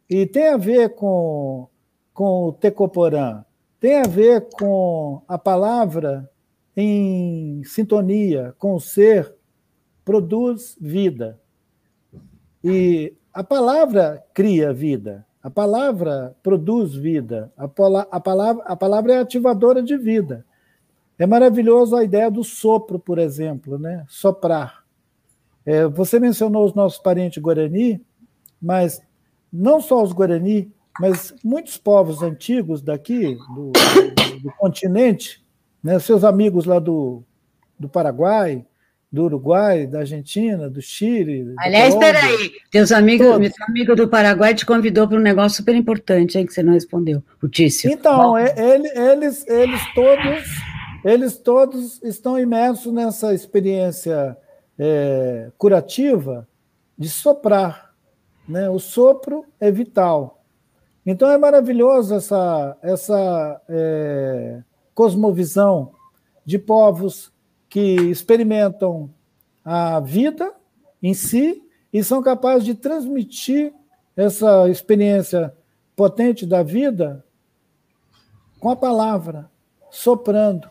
[0.07, 1.67] E tem a ver com,
[2.13, 3.43] com o tecoporã,
[3.79, 6.29] tem a ver com a palavra
[6.75, 9.33] em sintonia com o ser,
[10.05, 11.39] produz vida.
[12.63, 17.65] E a palavra cria vida, a palavra produz vida, a,
[18.11, 20.45] a, palavra, a palavra é ativadora de vida.
[21.17, 24.05] É maravilhoso a ideia do sopro, por exemplo, né?
[24.09, 24.83] soprar.
[25.65, 28.03] É, você mencionou os nossos parentes Guarani,
[28.61, 29.01] mas
[29.51, 35.41] não só os Guarani, mas muitos povos antigos daqui, do, do, do continente,
[35.81, 35.97] né?
[35.99, 37.23] seus amigos lá do,
[37.79, 38.65] do Paraguai,
[39.11, 41.53] do Uruguai, da Argentina, do Chile.
[41.59, 45.75] Aliás, espera aí, teus amigos, meu amigo do Paraguai te convidou para um negócio super
[45.75, 47.89] importante aí que você não respondeu, o Tício.
[47.89, 50.43] Então, é, ele, eles, eles todos,
[51.05, 54.37] eles todos estão imersos nessa experiência
[54.77, 56.47] é, curativa
[56.97, 57.93] de soprar,
[58.47, 58.69] né?
[58.69, 60.43] O sopro é vital.
[61.05, 64.61] Então é maravilhoso essa essa é,
[64.93, 65.93] cosmovisão
[66.45, 67.31] de povos
[67.69, 69.09] que experimentam
[69.63, 70.53] a vida
[71.01, 73.73] em si e são capazes de transmitir
[74.15, 75.53] essa experiência
[75.95, 77.23] potente da vida
[78.59, 79.49] com a palavra,
[79.89, 80.69] soprando.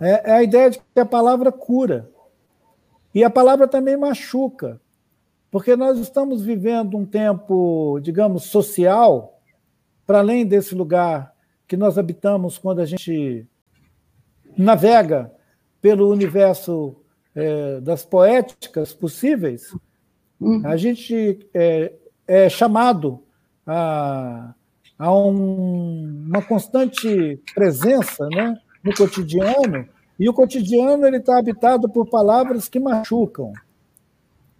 [0.00, 2.10] É, é, a ideia de que a palavra cura.
[3.14, 4.80] E a palavra também machuca,
[5.50, 9.40] porque nós estamos vivendo um tempo, digamos, social,
[10.06, 11.34] para além desse lugar
[11.66, 13.46] que nós habitamos quando a gente
[14.56, 15.32] navega
[15.80, 16.96] pelo universo
[17.34, 19.74] é, das poéticas possíveis,
[20.40, 20.62] uhum.
[20.64, 21.92] a gente é,
[22.26, 23.22] é chamado
[23.66, 24.54] a,
[24.98, 28.54] a um, uma constante presença né,
[28.84, 33.52] no cotidiano, e o cotidiano ele está habitado por palavras que machucam.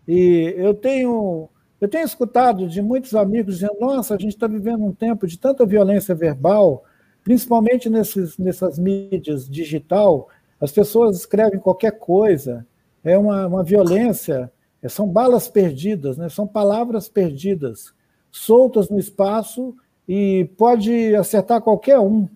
[0.08, 1.50] E eu tenho
[1.80, 5.38] eu tenho escutado de muitos amigos dizendo: nossa, a gente está vivendo um tempo de
[5.38, 6.84] tanta violência verbal,
[7.24, 10.28] principalmente nesses, nessas mídias digital,
[10.61, 12.66] as pessoas escrevem qualquer coisa,
[13.02, 14.52] é uma, uma violência,
[14.82, 16.28] é, são balas perdidas, né?
[16.28, 17.94] são palavras perdidas,
[18.30, 19.74] soltas no espaço
[20.06, 22.28] e pode acertar qualquer um.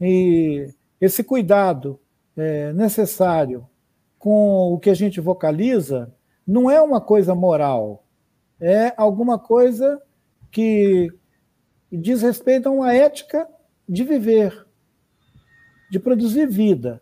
[0.00, 0.68] E
[1.00, 2.00] esse cuidado
[2.36, 3.66] é, necessário
[4.18, 6.12] com o que a gente vocaliza
[6.46, 8.04] não é uma coisa moral,
[8.60, 10.00] é alguma coisa
[10.50, 11.08] que
[11.90, 13.48] diz respeito a uma ética
[13.88, 14.66] de viver,
[15.90, 17.00] de produzir vida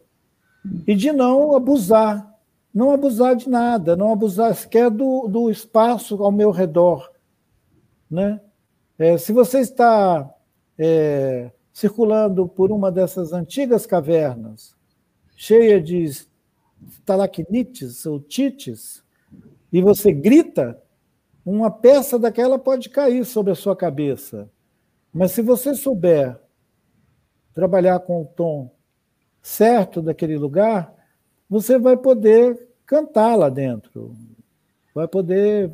[0.87, 2.39] e de não abusar,
[2.73, 7.11] não abusar de nada, não abusar sequer do, do espaço ao meu redor.
[8.11, 8.41] Né?
[8.99, 10.33] É, se você está
[10.79, 14.75] é, circulando por uma dessas antigas cavernas,
[15.37, 16.05] cheia de
[16.89, 19.03] estalactites ou tites,
[19.73, 20.81] e você grita,
[21.45, 24.49] uma peça daquela pode cair sobre a sua cabeça.
[25.13, 26.39] Mas se você souber
[27.53, 28.71] trabalhar com o tom
[29.43, 30.95] certo daquele lugar,
[31.51, 34.15] você vai poder cantar lá dentro,
[34.95, 35.71] vai poder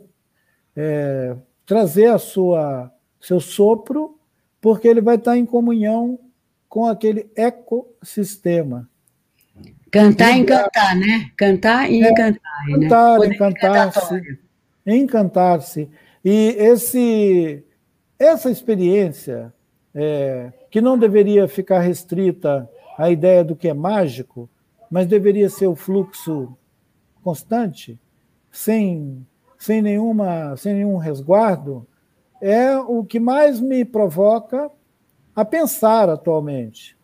[0.74, 4.18] é, trazer a sua seu sopro,
[4.60, 6.18] porque ele vai estar em comunhão
[6.68, 8.88] com aquele ecossistema.
[9.90, 11.30] Cantar e encantar, né?
[11.36, 12.66] Cantar e é, encantar.
[12.66, 12.78] Né?
[12.78, 13.26] Cantar, né?
[13.26, 14.38] encantar-se.
[14.86, 15.90] Encantar-se.
[16.24, 17.64] E esse,
[18.18, 19.52] essa experiência,
[19.94, 24.50] é, que não deveria ficar restrita à ideia do que é mágico,
[24.90, 26.56] mas deveria ser o fluxo
[27.22, 27.98] constante,
[28.50, 29.24] sem,
[29.56, 31.86] sem, nenhuma, sem nenhum resguardo,
[32.40, 34.68] é o que mais me provoca
[35.34, 36.98] a pensar atualmente.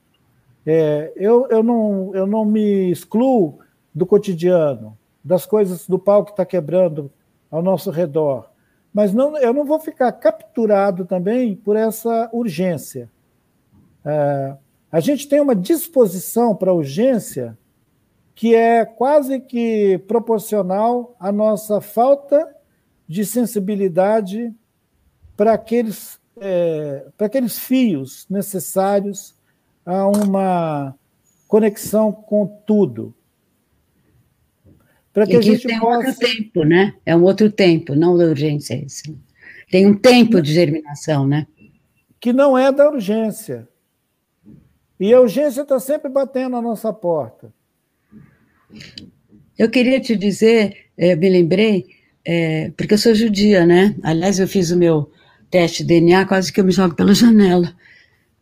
[0.67, 3.61] É, eu, eu, não, eu não me excluo
[3.95, 7.11] do cotidiano, das coisas do pau que está quebrando
[7.51, 8.51] ao nosso redor,
[8.93, 13.11] mas não, eu não vou ficar capturado também por essa urgência.
[14.05, 14.57] É,
[14.95, 17.59] a gente tem uma disposição para urgência
[18.33, 22.55] que é quase que proporcional à nossa falta
[23.05, 24.55] de sensibilidade
[25.37, 29.35] para aqueles, é, para aqueles fios necessários
[29.85, 30.95] a uma
[31.49, 33.13] conexão com tudo.
[35.13, 36.07] Para que e a gente tem possa...
[36.07, 36.95] outro tempo, né?
[37.05, 39.19] É um outro tempo, não da urgência esse.
[39.73, 41.49] Tem um tempo de germinação, né?
[42.21, 43.69] Que não é da urgência.
[44.99, 47.53] E a urgência está sempre batendo na nossa porta.
[49.59, 51.87] Eu queria te dizer, eu eh, me lembrei,
[52.25, 53.95] é, porque eu sou judia, né?
[54.03, 55.11] Aliás, eu fiz o meu
[55.51, 57.73] teste de DNA, quase que eu me jogo pela janela,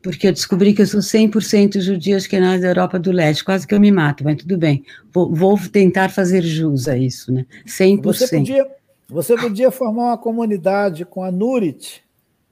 [0.03, 3.75] porque eu descobri que eu sou 100% judia nós da Europa do Leste, quase que
[3.75, 4.85] eu me mato, mas tudo bem.
[5.13, 7.45] Vou, vou tentar fazer jus a isso, né?
[7.67, 8.03] 100%.
[8.03, 8.71] Você podia,
[9.09, 12.03] você podia formar uma comunidade com a Nurit.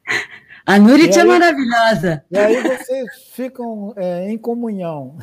[0.71, 2.23] A Nurit é maravilhosa.
[2.31, 5.19] E aí vocês ficam é, em comunhão.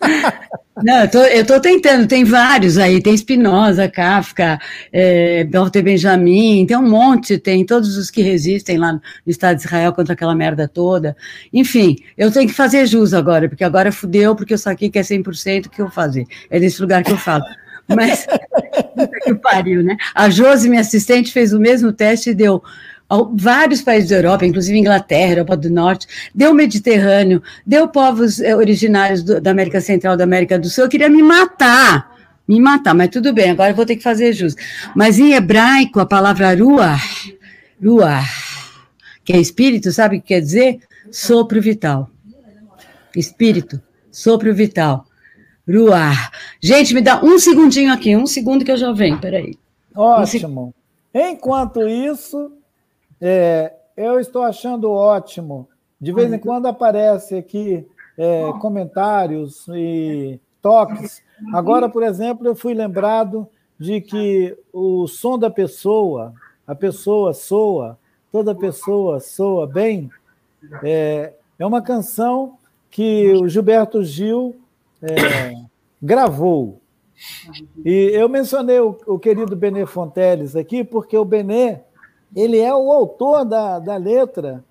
[0.80, 4.60] Não, eu tô, tentando, tem vários aí, tem Spinoza, Kafka,
[4.92, 9.64] é, Walter Benjamin, tem um monte, tem todos os que resistem lá no Estado de
[9.64, 11.16] Israel contra aquela merda toda.
[11.52, 15.02] Enfim, eu tenho que fazer jus agora, porque agora fudeu, porque eu saquei que é
[15.02, 16.26] 100%, o que eu vou fazer?
[16.48, 17.42] É nesse lugar que eu falo.
[17.88, 18.24] Mas,
[19.24, 19.96] que pariu, né?
[20.14, 22.62] A Josi, minha assistente, fez o mesmo teste e deu
[23.34, 29.22] vários países da Europa, inclusive Inglaterra, Europa do Norte, deu Mediterrâneo, deu povos eh, originários
[29.22, 32.16] do, da América Central, da América do Sul, eu queria me matar,
[32.48, 34.54] me matar, mas tudo bem, agora eu vou ter que fazer jus.
[34.94, 37.00] Mas em hebraico, a palavra ruah,
[37.82, 38.24] ruah,
[39.24, 40.80] que é espírito, sabe o que quer dizer?
[41.10, 42.08] Sopro vital.
[43.14, 45.04] Espírito, sopro vital.
[45.68, 46.30] Ruah.
[46.60, 49.56] Gente, me dá um segundinho aqui, um segundo que eu já venho, peraí.
[49.94, 50.74] Ótimo.
[51.14, 52.52] Um Enquanto isso,
[53.24, 55.68] é, eu estou achando ótimo.
[56.00, 57.86] De vez em quando aparece aqui
[58.18, 61.22] é, comentários e toques.
[61.54, 63.48] Agora, por exemplo, eu fui lembrado
[63.78, 66.34] de que o som da pessoa,
[66.66, 67.96] a pessoa soa,
[68.32, 70.10] toda pessoa soa bem,
[70.82, 72.58] é, é uma canção
[72.90, 74.56] que o Gilberto Gil
[75.00, 75.54] é,
[76.02, 76.80] gravou.
[77.84, 81.80] E eu mencionei o, o querido Benê Fonteles aqui, porque o Benê
[82.34, 84.64] ele é o autor da, da letra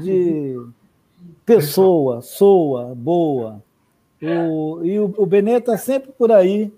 [0.00, 0.58] de
[1.44, 3.62] pessoa, soa, boa.
[4.22, 6.72] O, e o, o Benê está sempre por aí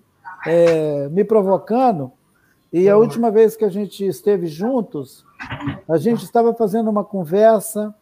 [0.46, 2.12] é, me provocando.
[2.72, 5.24] E a última vez que a gente esteve juntos,
[5.88, 7.94] a gente estava fazendo uma conversa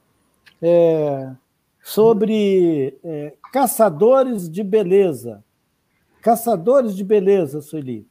[0.60, 1.30] é,
[1.82, 5.44] sobre é, caçadores de beleza.
[6.20, 8.06] Caçadores de beleza, Sueli.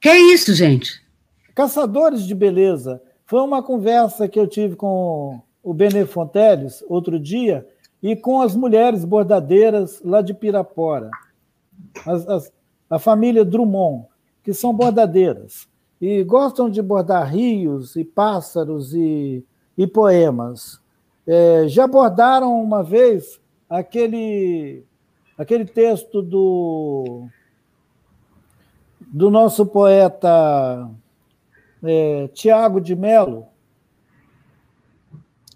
[0.00, 1.04] Que é isso, gente?
[1.54, 3.02] Caçadores de beleza.
[3.28, 7.68] Foi uma conversa que eu tive com o Benê Fonteles outro dia
[8.02, 11.10] e com as mulheres bordadeiras lá de Pirapora,
[12.06, 12.52] as, as,
[12.88, 14.06] a família Drummond,
[14.42, 15.68] que são bordadeiras
[16.00, 19.44] e gostam de bordar rios e pássaros e,
[19.76, 20.80] e poemas.
[21.26, 23.38] É, já bordaram uma vez
[23.68, 24.84] aquele,
[25.36, 27.26] aquele texto do,
[29.00, 30.88] do nosso poeta
[31.82, 33.46] é, Tiago de Mello,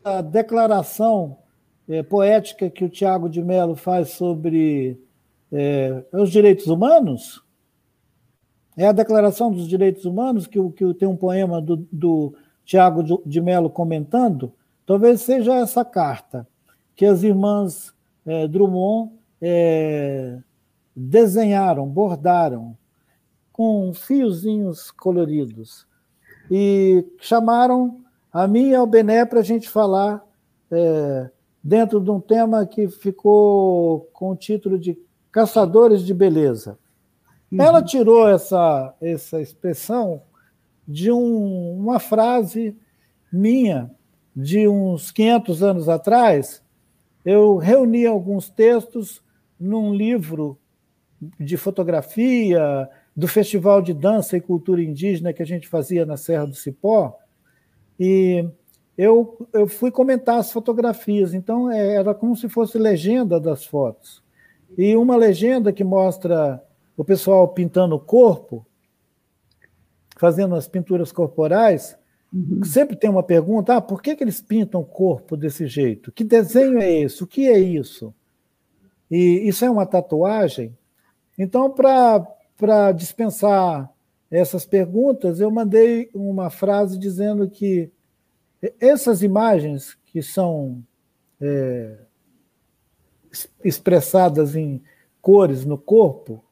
[0.05, 1.39] a declaração
[1.89, 5.01] é, poética que o Tiago de Mello faz sobre
[5.51, 7.43] é, os direitos humanos,
[8.77, 12.35] é a Declaração dos Direitos Humanos, que, que tem um poema do, do
[12.65, 14.53] Tiago de Mello comentando,
[14.87, 16.49] talvez seja essa carta
[16.97, 17.95] que as irmãs
[18.25, 19.13] é, Drummond
[19.43, 20.39] é,
[20.97, 22.77] desenharam, bordaram,
[23.53, 25.87] com fiozinhos coloridos
[26.51, 28.01] e chamaram
[28.33, 30.25] a mim e ao Bené para a gente falar
[30.71, 31.31] é,
[31.63, 34.99] dentro de um tema que ficou com o título de
[35.31, 36.79] Caçadores de Beleza.
[37.51, 37.61] Uhum.
[37.61, 40.23] Ela tirou essa, essa expressão
[40.87, 42.77] de um, uma frase
[43.33, 43.91] minha
[44.35, 46.63] de uns 500 anos atrás.
[47.25, 49.23] Eu reuni alguns textos
[49.61, 50.59] num livro
[51.39, 56.47] de fotografia do Festival de Dança e Cultura Indígena que a gente fazia na Serra
[56.47, 57.19] do Cipó,
[57.99, 58.49] e
[58.97, 64.23] eu, eu fui comentar as fotografias, então é, era como se fosse legenda das fotos.
[64.77, 66.63] E uma legenda que mostra
[66.97, 68.67] o pessoal pintando o corpo,
[70.17, 71.97] fazendo as pinturas corporais,
[72.33, 72.65] uhum.
[72.65, 76.13] sempre tem uma pergunta: ah, por que, que eles pintam o corpo desse jeito?
[76.13, 77.23] Que desenho é esse?
[77.23, 78.15] O que é isso?
[79.11, 80.77] E isso é uma tatuagem?
[81.39, 82.27] Então, para
[82.95, 83.93] dispensar
[84.31, 87.91] essas perguntas, eu mandei uma frase dizendo que
[88.81, 90.83] essas imagens que são
[91.41, 91.99] é,
[93.65, 94.83] expressadas em
[95.21, 96.43] cores no corpo,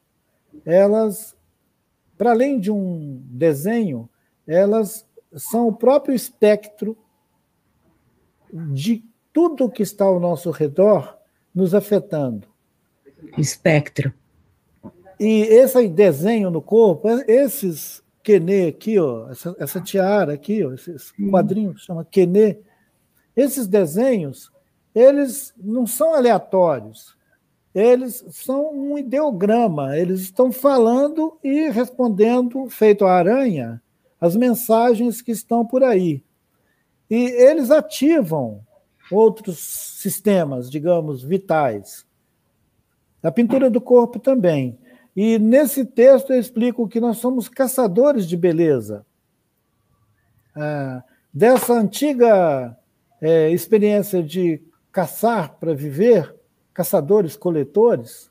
[0.65, 1.35] elas,
[2.17, 4.09] para além de um desenho,
[4.45, 6.97] elas são o próprio espectro
[8.53, 11.17] de tudo que está ao nosso redor
[11.53, 12.47] nos afetando.
[13.37, 14.13] Espectro.
[15.21, 21.13] E esse desenho no corpo, esses quenê aqui, ó, essa, essa tiara aqui, ó, esses
[21.29, 22.57] quadrinhos, chama quenê,
[23.35, 24.51] esses desenhos,
[24.95, 27.15] eles não são aleatórios,
[27.71, 33.79] eles são um ideograma, eles estão falando e respondendo, feito a aranha,
[34.19, 36.23] as mensagens que estão por aí.
[37.07, 38.65] E eles ativam
[39.11, 42.07] outros sistemas, digamos, vitais.
[43.21, 44.79] A pintura do corpo também.
[45.15, 49.05] E nesse texto eu explico que nós somos caçadores de beleza.
[50.55, 51.01] É,
[51.33, 52.77] dessa antiga
[53.21, 54.61] é, experiência de
[54.91, 56.33] caçar para viver,
[56.73, 58.29] caçadores-coletores,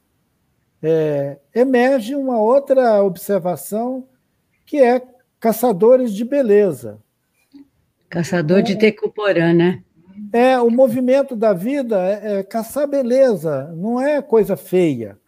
[0.82, 4.06] é, emerge uma outra observação
[4.64, 5.02] que é
[5.38, 6.98] caçadores de beleza.
[8.08, 9.82] Caçador de Tecuporã, né?
[10.32, 15.18] É, o movimento da vida é, é caçar beleza, não é coisa feia.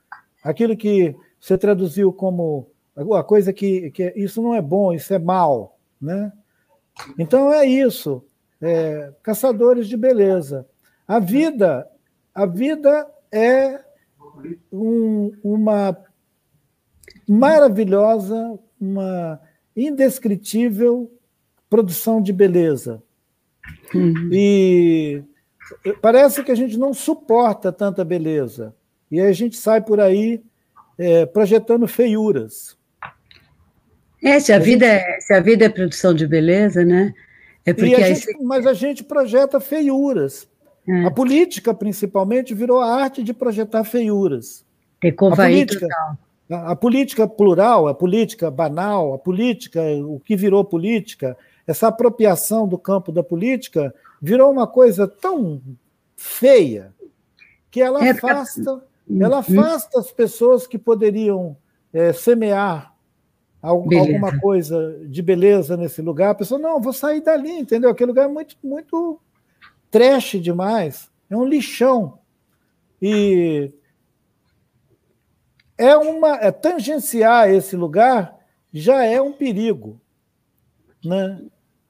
[0.42, 2.70] Aquilo que você traduziu como
[3.14, 6.32] a coisa que, que isso não é bom, isso é mal, né?
[7.18, 8.24] Então é isso,
[8.60, 10.64] é, caçadores de beleza.
[11.06, 11.90] A vida,
[12.32, 13.82] a vida é
[14.72, 15.96] um, uma
[17.28, 19.40] maravilhosa, uma
[19.76, 21.10] indescritível
[21.68, 23.02] produção de beleza.
[23.92, 24.30] Uhum.
[24.30, 25.24] E
[26.00, 28.72] parece que a gente não suporta tanta beleza.
[29.10, 30.40] E a gente sai por aí
[30.98, 32.76] é, projetando feiuras.
[34.22, 37.12] É, se a, vida é, se a vida é produção de beleza, né?
[37.64, 40.48] É porque a gente, Mas a gente projeta feiuras.
[40.88, 41.04] É.
[41.04, 44.64] A política, principalmente, virou a arte de projetar feiuras.
[45.02, 45.86] a política,
[46.50, 51.36] a, a política plural, a política banal, a política, o que virou política,
[51.66, 55.60] essa apropriação do campo da política virou uma coisa tão
[56.16, 56.92] feia
[57.70, 59.60] que ela é, afasta ela uhum.
[59.60, 61.56] afasta as pessoas que poderiam
[61.92, 62.92] é, semear
[63.60, 66.30] alguma coisa de beleza nesse lugar.
[66.30, 67.90] A pessoa, não, vou sair dali, entendeu?
[67.90, 69.20] Aquele lugar é muito, muito
[69.90, 72.18] trash demais, é um lixão.
[73.00, 73.72] E
[75.76, 78.38] é uma é, tangenciar esse lugar
[78.72, 80.00] já é um perigo,
[81.04, 81.42] né?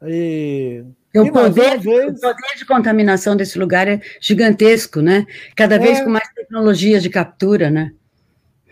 [0.03, 0.85] E
[1.21, 2.17] o poder, vez...
[2.17, 5.27] o poder, de contaminação desse lugar é gigantesco, né?
[5.55, 6.05] Cada vez é...
[6.05, 7.93] com mais tecnologias de captura, né?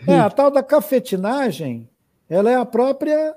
[0.07, 1.89] É, a tal da cafetinagem,
[2.29, 3.35] ela é a própria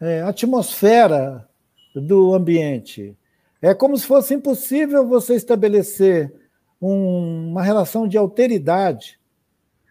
[0.00, 1.48] é, atmosfera
[1.94, 3.16] do ambiente.
[3.60, 6.32] É como se fosse impossível você estabelecer
[6.80, 9.18] um, uma relação de alteridade.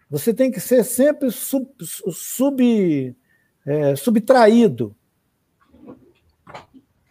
[0.08, 3.14] Você tem que ser sempre sub, sub
[3.66, 4.95] é, subtraído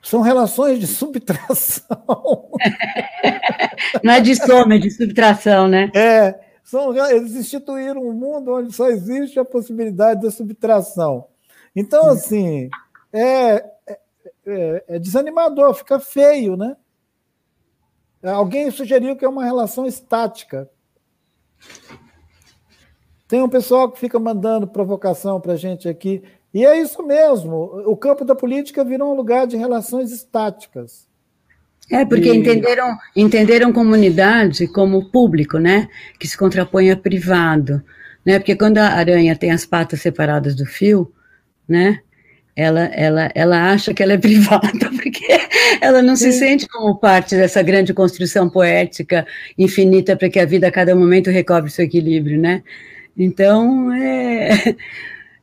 [0.05, 1.97] são relações de subtração.
[4.03, 5.89] Não é de soma, é de subtração, né?
[5.95, 11.27] É, são, eles instituíram um mundo onde só existe a possibilidade da subtração.
[11.75, 12.69] Então, assim,
[13.11, 13.99] é, é,
[14.45, 16.77] é, é desanimador, fica feio, né?
[18.21, 20.69] Alguém sugeriu que é uma relação estática.
[23.27, 26.23] Tem um pessoal que fica mandando provocação para a gente aqui.
[26.55, 27.83] E é isso mesmo.
[27.85, 31.05] O campo da política virou um lugar de relações estáticas.
[31.91, 32.37] É, porque e...
[32.37, 35.89] entenderam, entenderam comunidade como público, né?
[36.17, 37.83] Que se contrapõe a privado.
[38.25, 38.39] Né?
[38.39, 41.11] Porque quando a aranha tem as patas separadas do fio,
[41.67, 41.99] né?
[42.55, 45.25] ela, ela, ela acha que ela é privada, porque
[45.81, 49.27] ela não se sente como parte dessa grande construção poética
[49.57, 52.63] infinita para que a vida a cada momento recobre seu equilíbrio, né?
[53.17, 54.75] Então, é,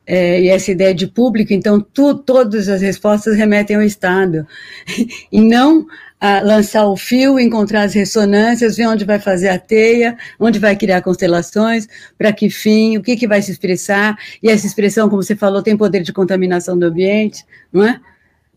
[0.05, 4.45] é, e essa ideia de público, então, tu, todas as respostas remetem ao Estado,
[5.31, 5.85] e não
[6.19, 10.73] a lançar o fio, encontrar as ressonâncias, ver onde vai fazer a teia, onde vai
[10.73, 11.85] criar constelações,
[12.17, 15.61] para que fim, o que, que vai se expressar, e essa expressão, como você falou,
[15.61, 17.99] tem poder de contaminação do ambiente, não é?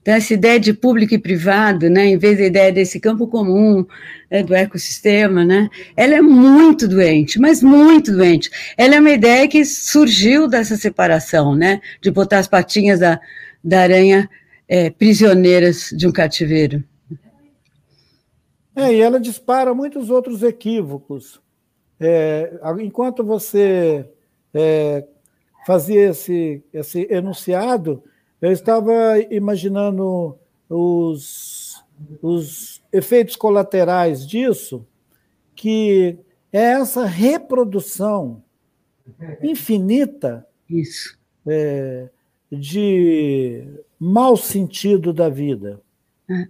[0.06, 3.84] Então, essa ideia de público e privado, né, em vez da ideia desse campo comum,
[4.30, 8.48] né, do ecossistema, né, ela é muito doente, mas muito doente.
[8.78, 13.20] Ela é uma ideia que surgiu dessa separação, né, de botar as patinhas da,
[13.64, 14.30] da aranha
[14.68, 16.84] é, prisioneiras de um cativeiro.
[18.76, 21.40] É, e ela dispara muitos outros equívocos.
[21.98, 24.08] É, enquanto você
[24.54, 25.04] é,
[25.66, 28.04] fazia esse, esse enunciado,
[28.40, 28.92] eu estava
[29.30, 30.38] imaginando
[30.68, 31.84] os,
[32.22, 34.86] os efeitos colaterais disso,
[35.54, 36.18] que
[36.52, 38.42] é essa reprodução
[39.42, 40.46] infinita.
[41.48, 42.08] É,
[42.50, 43.64] de
[43.98, 45.80] mau sentido da vida.
[46.28, 46.46] É.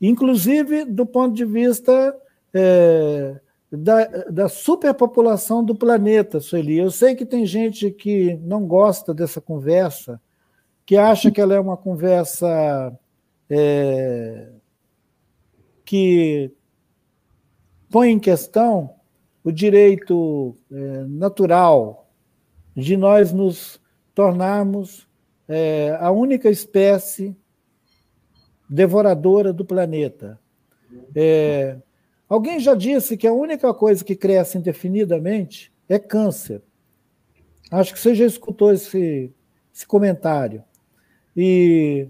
[0.00, 2.16] Inclusive do ponto de vista
[2.52, 3.38] é,
[3.70, 6.78] da, da superpopulação do planeta, Sueli.
[6.78, 10.20] Eu sei que tem gente que não gosta dessa conversa,
[10.86, 12.96] que acha que ela é uma conversa
[13.50, 14.48] é,
[15.84, 16.52] que
[17.90, 18.94] põe em questão
[19.42, 22.08] o direito é, natural
[22.74, 23.80] de nós nos
[24.14, 25.08] tornarmos
[25.48, 27.36] é, a única espécie
[28.68, 30.38] devoradora do planeta.
[31.14, 31.78] É,
[32.28, 36.62] alguém já disse que a única coisa que cresce indefinidamente é câncer.
[37.70, 39.32] Acho que você já escutou esse,
[39.72, 40.62] esse comentário.
[41.36, 42.08] E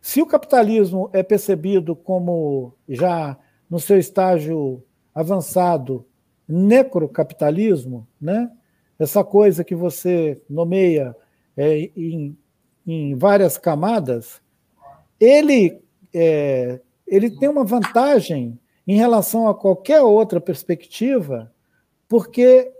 [0.00, 3.36] se o capitalismo é percebido como já
[3.68, 4.82] no seu estágio
[5.14, 6.06] avançado
[6.48, 8.50] necrocapitalismo, né?
[8.98, 11.16] essa coisa que você nomeia
[11.56, 12.36] é, em,
[12.86, 14.40] em, várias camadas,
[15.18, 15.80] ele,
[16.12, 21.52] é, ele tem uma vantagem em relação a qualquer outra perspectiva,
[22.08, 22.72] porque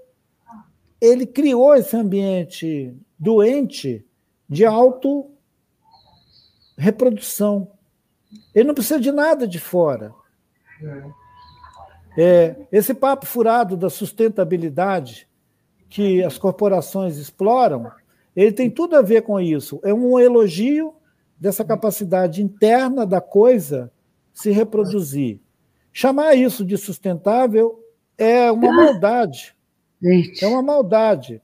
[1.01, 4.05] ele criou esse ambiente doente
[4.49, 5.31] de alto
[6.81, 7.69] reprodução.
[8.55, 10.15] Ele não precisa de nada de fora.
[12.17, 15.29] É, esse papo furado da sustentabilidade
[15.89, 17.91] que as corporações exploram,
[18.35, 19.81] ele tem tudo a ver com isso.
[19.85, 20.95] É um elogio
[21.39, 23.93] dessa capacidade interna da coisa
[24.33, 25.41] se reproduzir.
[25.93, 27.79] Chamar isso de sustentável
[28.17, 29.55] é uma maldade.
[30.41, 31.43] É uma maldade.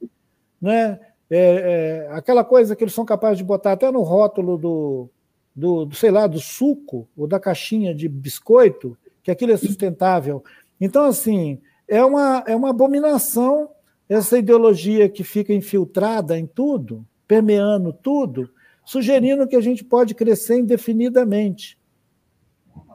[0.60, 0.98] Né?
[1.28, 5.10] É, é, aquela coisa que eles são capazes de botar até no rótulo do,
[5.56, 10.44] do, sei lá, do suco ou da caixinha de biscoito, que aquilo é sustentável.
[10.78, 11.58] Então, assim,
[11.88, 13.70] é uma, é uma abominação
[14.08, 18.48] essa ideologia que fica infiltrada em tudo, permeando tudo,
[18.84, 21.76] sugerindo que a gente pode crescer indefinidamente.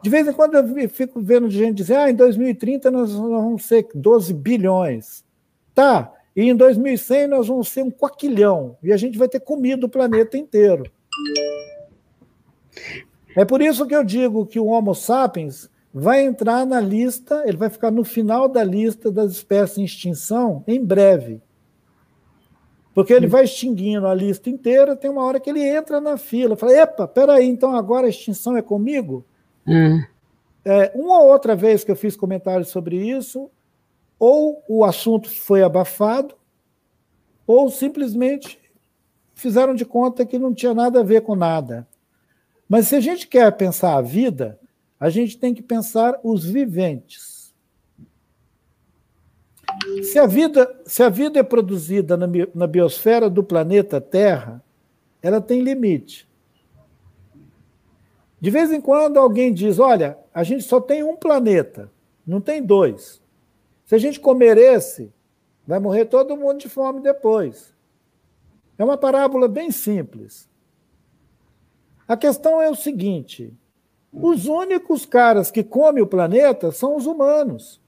[0.02, 3.88] De vez em quando eu fico vendo gente dizer, ah, em 2030 nós vamos ser
[3.94, 5.26] 12 bilhões.
[5.74, 9.86] Tá, e em 2100 nós vamos ser um quaquilhão, e a gente vai ter comido
[9.86, 10.84] o planeta inteiro.
[13.36, 17.58] É por isso que eu digo que o Homo sapiens vai entrar na lista, ele
[17.58, 21.42] vai ficar no final da lista das espécies em extinção em breve.
[22.94, 26.58] Porque ele vai extinguindo a lista inteira, tem uma hora que ele entra na fila.
[26.58, 29.26] Fala, epa, peraí, então agora a extinção é comigo?
[29.66, 30.02] Hum.
[30.64, 33.50] É, uma ou outra vez que eu fiz comentários sobre isso,
[34.20, 36.36] ou o assunto foi abafado,
[37.48, 38.60] ou simplesmente
[39.34, 41.88] fizeram de conta que não tinha nada a ver com nada.
[42.72, 44.58] Mas se a gente quer pensar a vida,
[44.98, 47.54] a gente tem que pensar os viventes.
[50.04, 52.26] Se a vida, se a vida é produzida na,
[52.56, 54.64] na biosfera do planeta Terra,
[55.22, 56.26] ela tem limite.
[58.40, 61.92] De vez em quando alguém diz: olha, a gente só tem um planeta,
[62.26, 63.22] não tem dois.
[63.84, 65.12] Se a gente comer esse,
[65.68, 67.74] vai morrer todo mundo de fome depois.
[68.78, 70.50] É uma parábola bem simples.
[72.12, 73.58] A questão é o seguinte:
[74.12, 77.80] os únicos caras que comem o planeta são os humanos.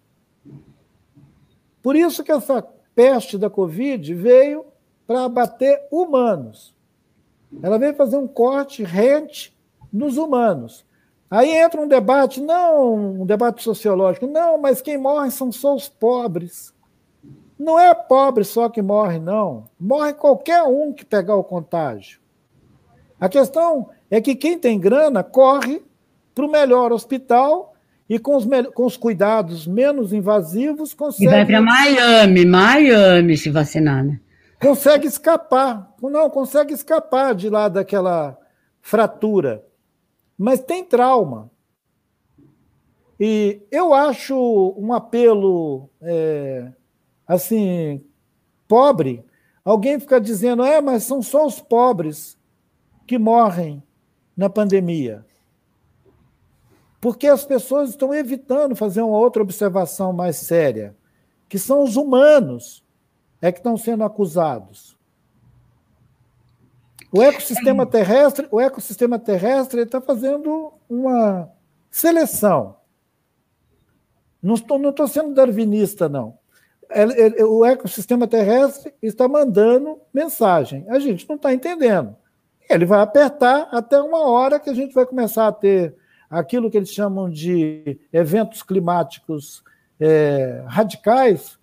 [1.82, 4.66] Por isso que essa peste da Covid veio
[5.06, 6.74] para abater humanos.
[7.62, 9.54] Ela veio fazer um corte rente
[9.92, 10.86] nos humanos.
[11.30, 15.90] Aí entra um debate, não um debate sociológico, não, mas quem morre são só os
[15.90, 16.74] pobres.
[17.60, 19.66] Não é pobre só que morre, não.
[19.78, 22.24] Morre qualquer um que pegar o contágio.
[23.20, 25.82] A questão é que quem tem grana corre
[26.36, 27.74] para o melhor hospital
[28.08, 28.46] e com os,
[28.76, 31.26] com os cuidados menos invasivos consegue.
[31.26, 34.20] E vai para Miami, Miami se vacinar, né?
[34.62, 35.92] Consegue escapar.
[36.00, 38.38] Não, consegue escapar de lá daquela
[38.82, 39.66] fratura.
[40.38, 41.50] Mas tem trauma.
[43.20, 46.68] E eu acho um apelo é,
[47.28, 48.06] assim
[48.68, 49.26] pobre.
[49.66, 52.38] Alguém fica dizendo, é, mas são só os pobres
[53.08, 53.82] que morrem
[54.36, 55.26] na pandemia.
[57.00, 60.96] Porque as pessoas estão evitando fazer uma outra observação mais séria,
[61.50, 62.84] que são os humanos
[63.42, 64.98] é que estão sendo acusados.
[67.12, 71.52] O ecossistema terrestre, o ecossistema terrestre está fazendo uma
[71.92, 72.78] seleção.
[74.42, 76.38] Não estou, não estou sendo darwinista, não.
[77.48, 80.86] O ecossistema terrestre está mandando mensagem.
[80.90, 82.16] A gente não está entendendo.
[82.74, 85.96] Ele vai apertar até uma hora que a gente vai começar a ter
[86.30, 89.64] aquilo que eles chamam de eventos climáticos
[90.00, 91.60] é, radicais,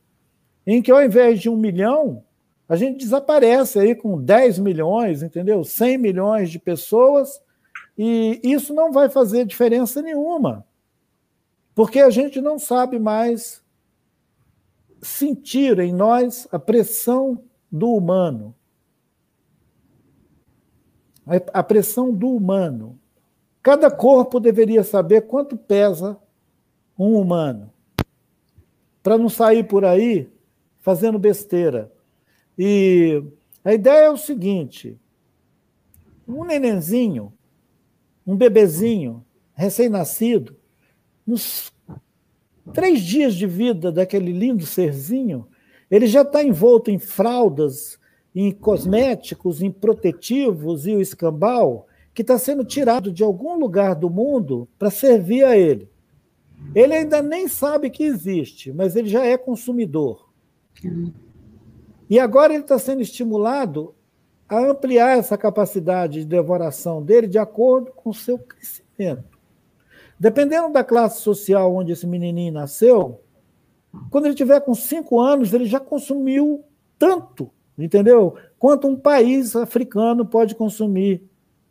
[0.64, 2.22] em que ao invés de um milhão,
[2.68, 5.64] a gente desaparece aí com 10 milhões, entendeu?
[5.64, 7.42] 100 milhões de pessoas,
[7.98, 10.64] e isso não vai fazer diferença nenhuma,
[11.74, 13.62] porque a gente não sabe mais
[15.02, 17.42] sentir em nós a pressão
[17.72, 18.54] do humano
[21.52, 22.98] a pressão do humano.
[23.62, 26.18] Cada corpo deveria saber quanto pesa
[26.98, 27.72] um humano,
[29.02, 30.28] para não sair por aí
[30.80, 31.92] fazendo besteira.
[32.58, 33.22] E
[33.64, 34.98] a ideia é o seguinte:
[36.26, 37.32] um nenenzinho,
[38.26, 39.24] um bebezinho
[39.54, 40.56] recém-nascido,
[41.26, 41.70] nos
[42.72, 45.46] três dias de vida daquele lindo serzinho,
[45.90, 47.99] ele já está envolto em fraldas
[48.34, 54.10] em cosméticos, em protetivos e o escambau, que está sendo tirado de algum lugar do
[54.10, 55.88] mundo para servir a ele.
[56.74, 60.28] Ele ainda nem sabe que existe, mas ele já é consumidor.
[62.08, 63.94] E agora ele está sendo estimulado
[64.48, 69.38] a ampliar essa capacidade de devoração dele de acordo com o seu crescimento.
[70.18, 73.20] Dependendo da classe social onde esse menininho nasceu,
[74.10, 76.64] quando ele tiver com cinco anos, ele já consumiu
[76.98, 77.50] tanto
[77.84, 78.36] entendeu?
[78.58, 81.22] Quanto um país africano pode consumir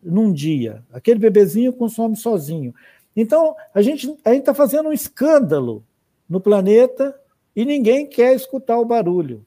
[0.02, 0.84] num dia.
[0.92, 2.74] Aquele bebezinho consome sozinho.
[3.16, 5.84] Então, a gente a está fazendo um escândalo
[6.28, 7.20] no planeta
[7.56, 9.46] e ninguém quer escutar o barulho.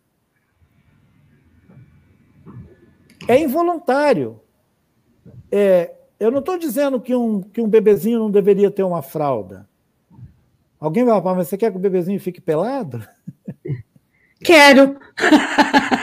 [3.28, 4.40] É involuntário.
[5.50, 9.68] É, eu não estou dizendo que um, que um bebezinho não deveria ter uma fralda.
[10.78, 13.06] Alguém vai falar, mas você quer que o bebezinho fique pelado?
[14.42, 14.98] Quero!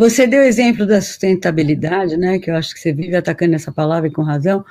[0.00, 2.38] Você deu exemplo da sustentabilidade, né?
[2.38, 4.64] Que eu acho que você vive atacando essa palavra e com razão.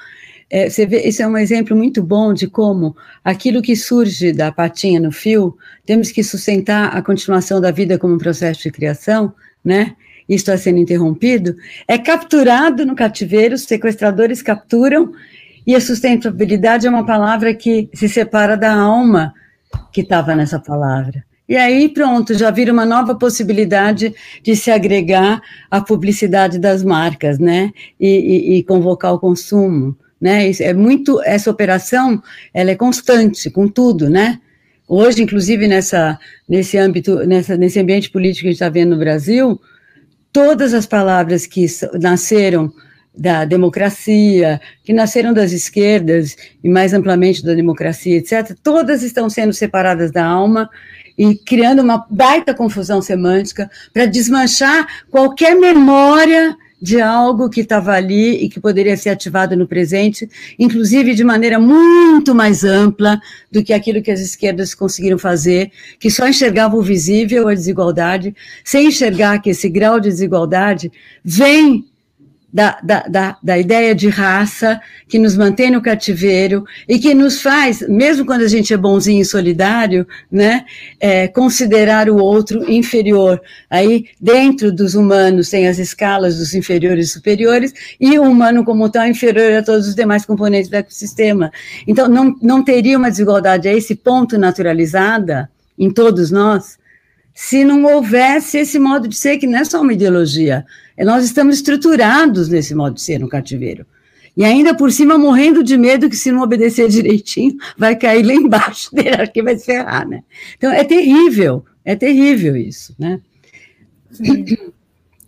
[0.49, 4.99] É, você vê, é um exemplo muito bom de como aquilo que surge da patinha
[4.99, 9.31] no fio, temos que sustentar a continuação da vida como um processo de criação,
[9.64, 9.95] né?
[10.27, 11.56] Isso está sendo interrompido,
[11.88, 15.11] é capturado no cativeiro, os sequestradores capturam,
[15.68, 19.31] e a sustentabilidade é uma palavra que se separa da alma
[19.93, 21.23] que estava nessa palavra.
[21.49, 24.13] E aí, pronto, já vira uma nova possibilidade
[24.43, 27.71] de se agregar à publicidade das marcas, né?
[27.99, 30.47] E, e, e convocar o consumo, né?
[30.47, 32.21] Isso é muito, essa operação,
[32.53, 34.39] ela é constante com tudo, né?
[34.88, 38.99] Hoje, inclusive, nessa, nesse âmbito, nessa, nesse ambiente político que a gente está vendo no
[38.99, 39.59] Brasil,
[40.31, 41.65] todas as palavras que
[41.99, 42.71] nasceram
[43.17, 49.51] da democracia, que nasceram das esquerdas e mais amplamente da democracia, etc., todas estão sendo
[49.51, 50.69] separadas da alma
[51.20, 58.41] e criando uma baita confusão semântica para desmanchar qualquer memória de algo que estava ali
[58.41, 63.20] e que poderia ser ativado no presente, inclusive de maneira muito mais ampla
[63.52, 68.34] do que aquilo que as esquerdas conseguiram fazer, que só enxergava o visível, a desigualdade,
[68.64, 70.90] sem enxergar que esse grau de desigualdade
[71.22, 71.86] vem
[72.51, 77.41] da, da, da, da, ideia de raça que nos mantém no cativeiro e que nos
[77.41, 80.65] faz, mesmo quando a gente é bonzinho e solidário, né,
[80.99, 83.39] é, considerar o outro inferior.
[83.69, 88.89] Aí, dentro dos humanos, tem as escalas dos inferiores e superiores, e o humano, como
[88.89, 91.51] tal, inferior a todos os demais componentes do ecossistema.
[91.88, 96.80] Então, não, não teria uma desigualdade a esse ponto naturalizada em todos nós
[97.41, 100.66] se não houvesse esse modo de ser, que não é só uma ideologia,
[100.98, 103.86] é, nós estamos estruturados nesse modo de ser no cativeiro.
[104.36, 108.34] E ainda por cima morrendo de medo que se não obedecer direitinho, vai cair lá
[108.34, 110.22] embaixo dele, acho que vai se ferrar, né?
[110.57, 113.22] Então é terrível, é terrível isso, né?
[114.11, 114.44] Sim.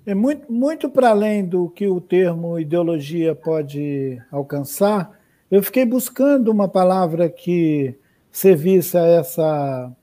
[0.05, 5.17] é muito, muito para além do que o termo ideologia pode alcançar,
[5.49, 7.95] eu fiquei buscando uma palavra que
[8.29, 9.95] servisse a essa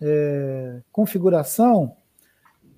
[0.00, 1.96] é, configuração,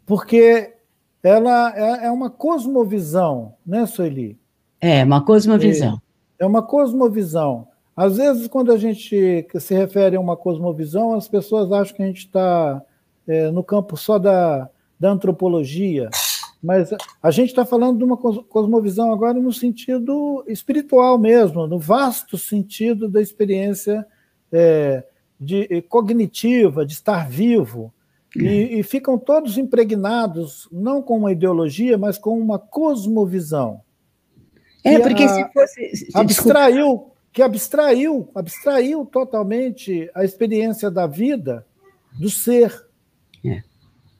[0.05, 0.75] porque
[1.23, 4.39] ela é, é uma cosmovisão, né, Sueli?
[4.81, 6.01] É, uma cosmovisão.
[6.39, 7.69] É, é uma cosmovisão.
[7.97, 12.07] Às vezes, quando a gente se refere a uma cosmovisão, as pessoas acham que a
[12.07, 12.83] gente está
[13.29, 14.69] é, no campo só da,
[14.99, 16.09] da antropologia,
[16.63, 16.91] mas
[17.23, 23.09] a gente está falando de uma cosmovisão agora no sentido espiritual mesmo, no vasto sentido
[23.09, 24.07] da experiência
[24.51, 25.05] é,
[25.43, 27.93] de, cognitiva, de estar vivo.
[28.37, 28.51] E, é.
[28.79, 33.83] e, ficam todos impregnados, não com uma ideologia, mas com uma cosmovisão.
[34.85, 35.97] É, porque a, se fosse.
[35.97, 41.67] Se abstraiu, que abstraiu, abstraiu totalmente a experiência da vida
[42.19, 42.87] do ser.
[43.45, 43.63] É.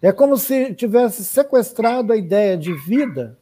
[0.03, 3.39] é como se tivesse sequestrado a ideia de vida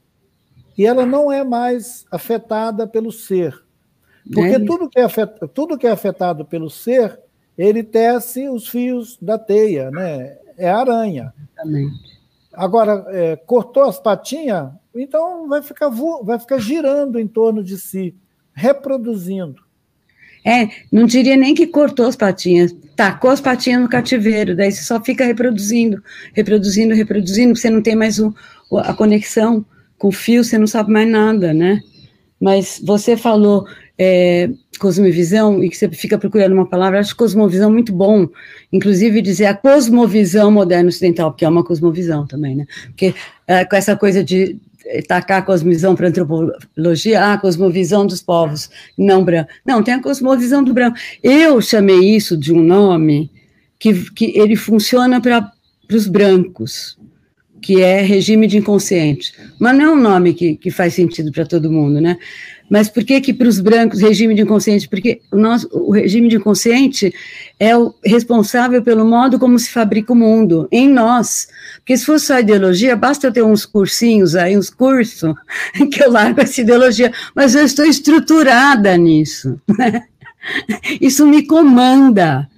[0.76, 3.60] e ela não é mais afetada pelo ser.
[4.32, 4.58] Porque é.
[4.58, 7.18] tudo, que é afetado, tudo que é afetado pelo ser,
[7.60, 10.34] ele tece os fios da teia, né?
[10.56, 11.34] É aranha.
[11.52, 12.18] Exatamente.
[12.54, 15.90] Agora, é, cortou as patinhas, então vai ficar,
[16.22, 18.14] vai ficar girando em torno de si,
[18.54, 19.62] reproduzindo.
[20.42, 24.82] É, não diria nem que cortou as patinhas, tacou as patinhas no cativeiro, daí você
[24.82, 28.34] só fica reproduzindo, reproduzindo, reproduzindo, você não tem mais o,
[28.78, 29.64] a conexão
[29.98, 31.82] com o fio, você não sabe mais nada, né?
[32.40, 33.66] Mas você falou
[34.02, 34.48] é,
[34.78, 38.26] cosmovisão e que você fica procurando uma palavra, acho cosmovisão muito bom,
[38.72, 42.66] inclusive dizer a cosmovisão moderna ocidental, porque é uma cosmovisão também, né?
[42.86, 43.14] Porque
[43.46, 44.56] é, com essa coisa de
[45.06, 49.54] tacar a cosmovisão para antropologia, ah, a cosmovisão dos povos não brancos.
[49.66, 50.96] Não, tem a cosmovisão do branco.
[51.22, 53.30] Eu chamei isso de um nome
[53.78, 55.52] que, que ele funciona para
[55.92, 56.98] os brancos,
[57.60, 59.34] que é regime de inconsciente.
[59.58, 62.16] Mas não é um nome que, que faz sentido para todo mundo, né?
[62.70, 64.88] Mas por que que para os brancos regime de inconsciente?
[64.88, 67.12] Porque o, nosso, o regime de inconsciente
[67.58, 71.48] é o responsável pelo modo como se fabrica o mundo, em nós.
[71.78, 75.34] Porque se fosse só ideologia, basta eu ter uns cursinhos aí, uns cursos,
[75.90, 79.60] que eu largo essa ideologia, mas eu estou estruturada nisso.
[79.76, 80.04] Né?
[81.00, 82.48] Isso me comanda.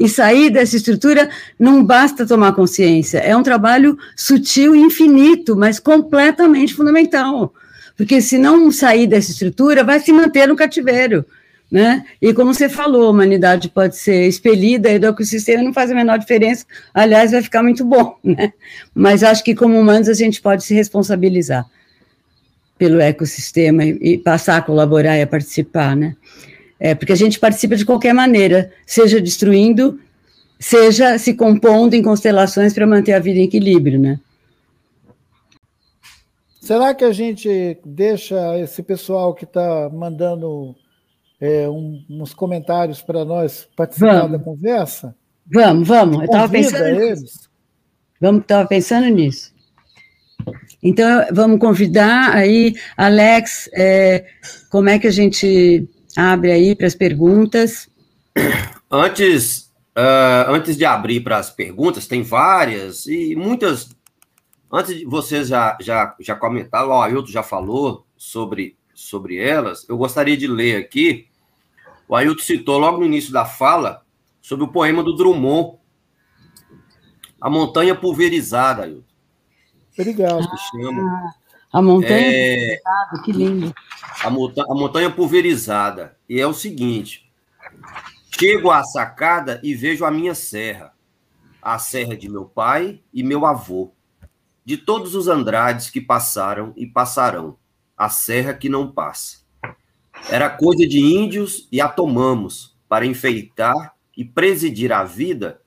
[0.00, 1.28] E sair dessa estrutura
[1.60, 7.54] não basta tomar consciência, é um trabalho sutil e infinito, mas completamente fundamental
[8.02, 11.24] porque se não sair dessa estrutura, vai se manter no cativeiro.
[11.70, 12.04] Né?
[12.20, 15.94] E como você falou, a humanidade pode ser expelida e do ecossistema não faz a
[15.94, 18.52] menor diferença, aliás, vai ficar muito bom, né?
[18.92, 21.64] Mas acho que como humanos a gente pode se responsabilizar
[22.76, 26.16] pelo ecossistema e, e passar a colaborar e a participar, né?
[26.80, 30.00] É, porque a gente participa de qualquer maneira, seja destruindo,
[30.58, 34.18] seja se compondo em constelações para manter a vida em equilíbrio, né?
[36.62, 40.76] Será que a gente deixa esse pessoal que está mandando
[41.40, 44.38] é, um, uns comentários para nós participar vamos.
[44.38, 45.16] da conversa?
[45.52, 46.18] Vamos, vamos.
[46.18, 47.20] Eu estava pensando eles.
[47.20, 47.50] nisso.
[48.20, 49.52] Vamos, estava pensando nisso.
[50.80, 54.24] Então, vamos convidar aí, Alex, é,
[54.70, 57.88] como é que a gente abre aí para as perguntas?
[58.88, 63.88] Antes, uh, antes de abrir para as perguntas, tem várias e muitas
[64.72, 69.98] Antes de vocês já, já, já comentaram, o Ailton já falou sobre, sobre elas, eu
[69.98, 71.28] gostaria de ler aqui.
[72.08, 74.02] O Ailton citou logo no início da fala
[74.40, 75.78] sobre o poema do Drummond,
[77.38, 79.04] A Montanha Pulverizada, Ailton.
[79.98, 80.48] Obrigado.
[80.48, 81.34] Que chama.
[81.70, 83.74] a montanha é, pulverizada, que lindo.
[84.24, 86.16] A, monta a montanha pulverizada.
[86.26, 87.30] E é o seguinte:
[88.40, 90.94] chego à sacada e vejo a minha serra,
[91.60, 93.92] a serra de meu pai e meu avô
[94.64, 97.56] de todos os Andrades que passaram e passarão,
[97.96, 99.42] a serra que não passa.
[100.30, 105.60] Era coisa de índios e a tomamos para enfeitar e presidir a vida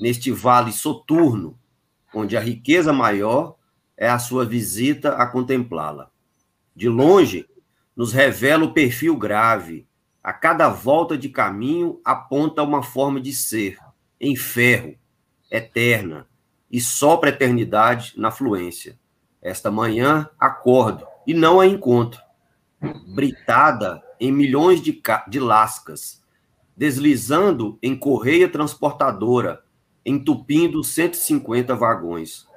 [0.00, 1.58] neste vale soturno,
[2.14, 3.56] onde a riqueza maior
[3.96, 6.10] é a sua visita a contemplá-la.
[6.74, 7.46] De longe,
[7.94, 9.86] nos revela o perfil grave.
[10.22, 13.78] A cada volta de caminho aponta uma forma de ser,
[14.20, 14.96] em ferro,
[15.50, 16.26] eterna,
[16.72, 18.98] e sopra a eternidade na fluência.
[19.42, 22.20] Esta manhã acordo e não a encontro,
[23.14, 26.22] britada em milhões de, de lascas,
[26.74, 29.62] deslizando em correia transportadora,
[30.04, 32.48] entupindo 150 vagões.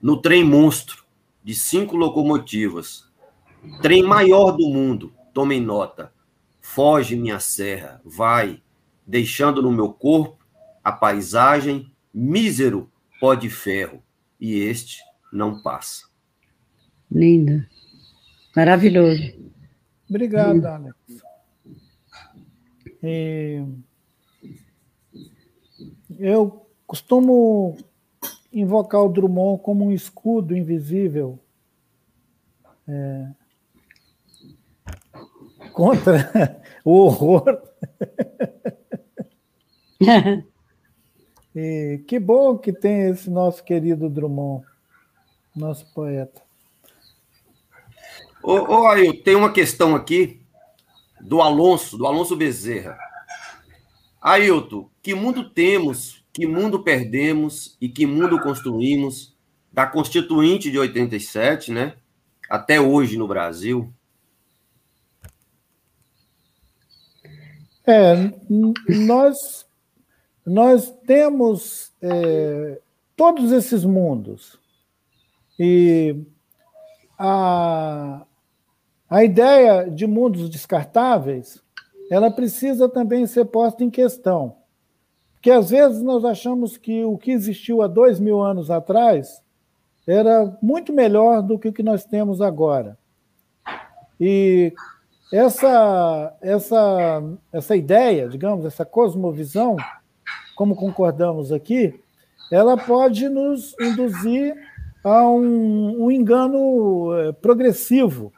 [0.00, 1.02] No trem monstro,
[1.42, 3.10] de cinco locomotivas,
[3.82, 6.12] trem maior do mundo, tomem nota.
[6.60, 8.62] Foge minha serra, vai,
[9.06, 10.38] deixando no meu corpo
[10.82, 12.90] a paisagem mísero
[13.24, 14.02] pó de ferro,
[14.38, 15.02] e este
[15.32, 16.06] não passa.
[17.10, 17.64] Lindo.
[18.54, 19.22] Maravilhoso.
[20.10, 20.68] Obrigado, Lindo.
[20.68, 20.94] Alex.
[23.02, 23.64] E
[26.18, 27.78] eu costumo
[28.52, 31.42] invocar o Drummond como um escudo invisível
[32.86, 33.30] é,
[35.72, 37.62] contra o horror.
[41.54, 44.64] e que bom que tem esse nosso querido Drummond,
[45.54, 46.42] nosso poeta.
[48.42, 50.40] Ô, ô Ail, tem uma questão aqui
[51.20, 52.98] do Alonso, do Alonso Bezerra.
[54.20, 59.34] Ailton, que mundo temos, que mundo perdemos e que mundo construímos
[59.72, 61.94] da Constituinte de 87, né?
[62.48, 63.92] Até hoje no Brasil?
[67.86, 68.32] É,
[68.88, 69.66] nós,
[70.46, 72.80] nós temos é,
[73.16, 74.58] todos esses mundos.
[75.58, 76.16] E
[77.18, 78.22] a,
[79.08, 81.62] a ideia de mundos descartáveis
[82.10, 84.56] ela precisa também ser posta em questão.
[85.32, 89.42] Porque às vezes nós achamos que o que existiu há dois mil anos atrás
[90.06, 92.98] era muito melhor do que o que nós temos agora.
[94.20, 94.72] E
[95.32, 97.22] essa, essa,
[97.52, 99.76] essa ideia, digamos, essa cosmovisão,
[100.54, 102.00] como concordamos aqui,
[102.50, 104.54] ela pode nos induzir
[105.02, 108.32] a um, um engano eh, progressivo.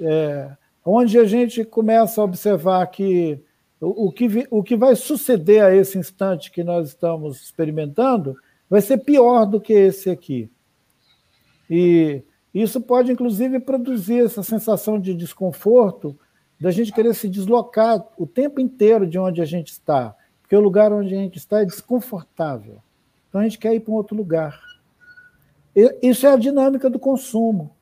[0.00, 0.50] É,
[0.84, 3.40] onde a gente começa a observar que
[3.80, 8.36] o, o, que o que vai suceder a esse instante que nós estamos experimentando
[8.70, 10.50] vai ser pior do que esse aqui.
[11.68, 16.18] E isso pode, inclusive, produzir essa sensação de desconforto
[16.60, 20.14] da gente querer se deslocar o tempo inteiro de onde a gente está,
[20.48, 22.78] porque o lugar onde a gente está é desconfortável.
[23.28, 24.58] Então a gente quer ir para um outro lugar.
[26.02, 27.76] Isso é a dinâmica do consumo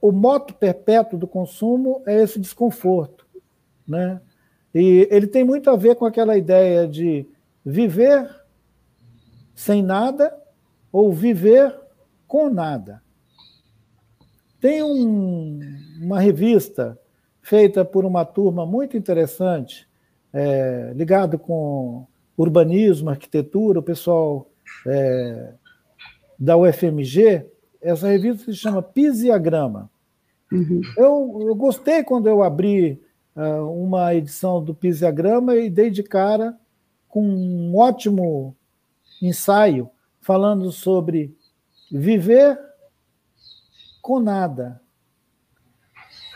[0.00, 3.26] o moto perpétuo do consumo é esse desconforto.
[3.86, 4.20] Né?
[4.74, 7.26] E ele tem muito a ver com aquela ideia de
[7.64, 8.28] viver
[9.54, 10.36] sem nada
[10.92, 11.74] ou viver
[12.26, 13.02] com nada.
[14.60, 15.60] Tem um,
[16.00, 16.98] uma revista
[17.40, 19.87] feita por uma turma muito interessante,
[20.32, 22.06] é, ligado com
[22.36, 24.48] urbanismo, arquitetura, o pessoal
[24.86, 25.52] é,
[26.38, 27.44] da UFMG,
[27.80, 29.90] essa revista se chama Pisiagrama.
[30.52, 30.80] Uhum.
[30.96, 33.00] Eu, eu gostei quando eu abri
[33.36, 36.58] uh, uma edição do Pisiagrama e dei de cara
[37.08, 38.56] com um ótimo
[39.20, 39.90] ensaio
[40.20, 41.36] falando sobre
[41.90, 42.58] viver
[44.00, 44.80] com nada,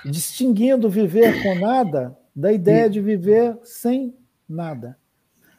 [0.04, 4.16] distinguindo viver com nada da ideia de viver sem
[4.48, 4.98] nada.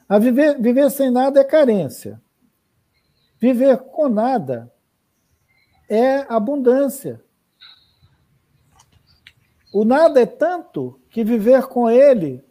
[0.08, 2.22] A viver, viver sem nada é carência.
[3.40, 4.72] Viver com nada
[5.90, 7.22] é abundância.
[9.74, 12.44] O nada é tanto que viver com ele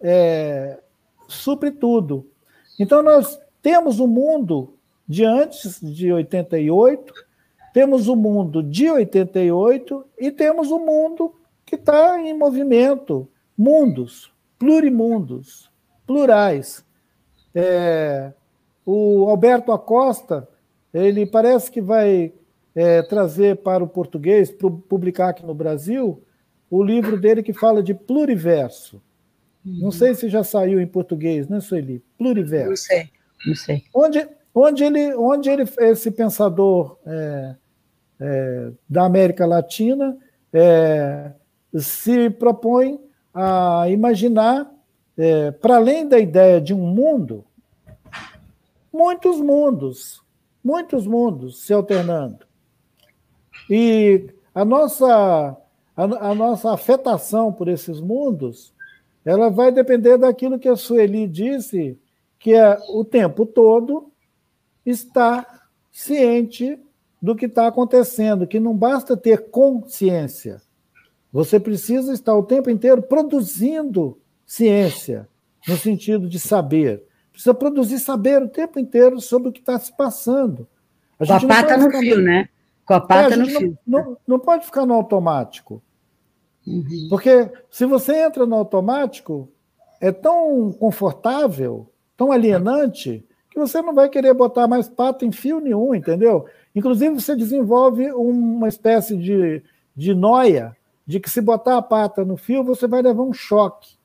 [0.00, 0.78] é,
[1.26, 2.30] supre tudo.
[2.78, 4.74] Então, nós temos o mundo
[5.06, 7.12] de antes de 88,
[7.72, 11.34] temos o mundo de 88 e temos o mundo
[11.64, 13.28] que está em movimento
[13.58, 15.68] mundos, plurimundos,
[16.06, 16.84] plurais.
[17.52, 18.32] É,
[18.86, 20.48] o Alberto Acosta,
[20.94, 22.32] ele parece que vai
[22.74, 24.54] é, trazer para o português,
[24.88, 26.22] publicar aqui no Brasil,
[26.70, 29.02] o livro dele que fala de pluriverso.
[29.66, 29.78] Uhum.
[29.82, 32.02] Não sei se já saiu em português, né, Sueli?
[32.16, 32.68] Pluriverso.
[32.68, 33.10] Não sei,
[33.44, 33.84] não sei.
[33.92, 37.56] Onde, onde, ele, onde ele, esse pensador é,
[38.20, 40.16] é, da América Latina
[40.52, 41.32] é,
[41.74, 43.00] se propõe
[43.40, 44.68] a imaginar,
[45.16, 47.44] é, para além da ideia de um mundo,
[48.92, 50.20] muitos mundos,
[50.62, 52.44] muitos mundos se alternando.
[53.70, 55.56] E a nossa,
[55.96, 58.74] a, a, nossa afetação por esses mundos,
[59.24, 61.96] ela vai depender daquilo que a Sueli disse,
[62.40, 64.10] que é o tempo todo
[64.84, 66.76] estar ciente
[67.22, 70.60] do que está acontecendo, que não basta ter consciência.
[71.32, 75.28] Você precisa estar o tempo inteiro produzindo ciência,
[75.66, 77.02] no sentido de saber.
[77.30, 80.66] Precisa produzir saber o tempo inteiro sobre o que está se passando.
[81.20, 82.48] A, a pata no fio, né?
[82.84, 83.78] Com a pata é, a no fio.
[83.86, 85.82] Não, não, pode ficar no automático.
[86.66, 87.06] Uhum.
[87.10, 89.48] Porque se você entra no automático,
[90.00, 95.60] é tão confortável, tão alienante, que você não vai querer botar mais pata em fio
[95.60, 96.46] nenhum, entendeu?
[96.74, 99.62] Inclusive, você desenvolve uma espécie de,
[99.94, 100.76] de noia
[101.08, 103.96] de que se botar a pata no fio, você vai levar um choque.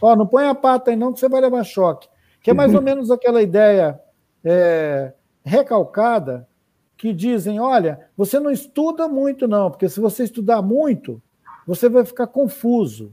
[0.00, 2.08] Ó, não põe a pata aí não, que você vai levar choque.
[2.40, 4.00] Que é mais ou menos aquela ideia
[4.44, 5.12] é,
[5.44, 6.46] recalcada
[6.96, 11.20] que dizem: olha, você não estuda muito, não, porque se você estudar muito,
[11.66, 13.12] você vai ficar confuso.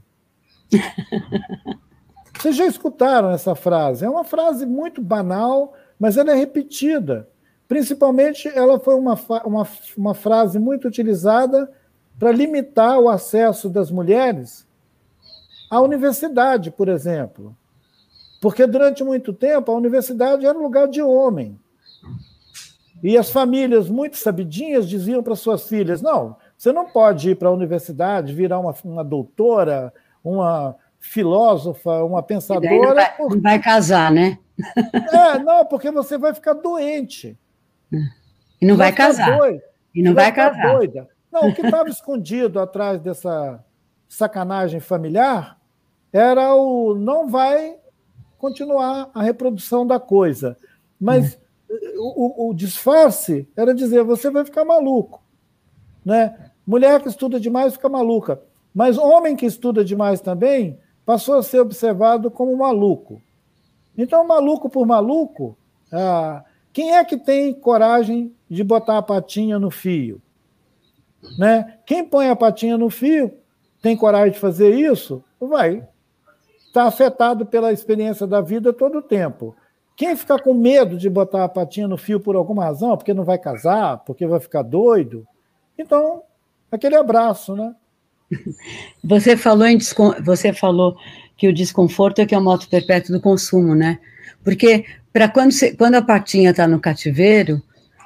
[2.38, 4.04] Vocês já escutaram essa frase?
[4.04, 7.28] É uma frase muito banal, mas ela é repetida.
[7.68, 9.14] Principalmente, ela foi uma,
[9.44, 11.70] uma, uma frase muito utilizada
[12.22, 14.64] para limitar o acesso das mulheres
[15.68, 17.56] à universidade, por exemplo.
[18.40, 21.58] Porque durante muito tempo a universidade era um lugar de homem.
[23.02, 27.48] E as famílias muito sabidinhas diziam para suas filhas: não, você não pode ir para
[27.48, 29.92] a universidade, virar uma, uma doutora,
[30.22, 32.70] uma filósofa, uma pensadora.
[32.70, 33.34] Não vai, por...
[33.34, 34.38] não vai, casar, né?
[35.12, 37.36] É, não, porque você vai ficar doente.
[38.60, 39.36] E não vai, vai casar.
[39.36, 39.62] Doido,
[39.92, 40.76] e não vai, vai casar.
[40.76, 41.11] Doida.
[41.32, 43.64] Não, o que estava escondido atrás dessa
[44.06, 45.58] sacanagem familiar
[46.12, 47.76] era o não vai
[48.36, 50.58] continuar a reprodução da coisa.
[51.00, 51.38] Mas
[51.96, 55.22] o, o, disfarce era dizer: você vai ficar maluco.
[56.04, 56.50] Né?
[56.66, 58.42] Mulher que estuda demais fica maluca.
[58.74, 63.20] Mas homem que estuda demais também passou a ser observado como maluco.
[63.96, 65.56] Então, maluco por maluco,
[65.92, 70.20] ah, quem é que tem coragem de botar a patinha no fio?
[71.38, 71.78] Né?
[71.86, 73.32] Quem põe a patinha no fio,
[73.80, 75.76] tem coragem de fazer isso, vai
[76.66, 79.54] estar tá afetado pela experiência da vida todo o tempo.
[79.96, 83.24] Quem fica com medo de botar a patinha no fio por alguma razão, porque não
[83.24, 85.26] vai casar, porque vai ficar doido,
[85.78, 86.22] então,
[86.70, 87.74] aquele abraço, né?
[89.04, 89.78] Você falou, em,
[90.24, 90.96] você falou
[91.36, 93.98] que o desconforto é que é o moto perpétuo do consumo, né?
[94.42, 97.62] Porque para quando, quando a patinha está no cativeiro,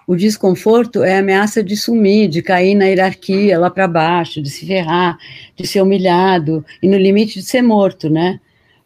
[0.06, 4.48] o desconforto é a ameaça de sumir, de cair na hierarquia lá para baixo, de
[4.48, 5.18] se ferrar,
[5.56, 8.38] de ser humilhado e no limite de ser morto, né?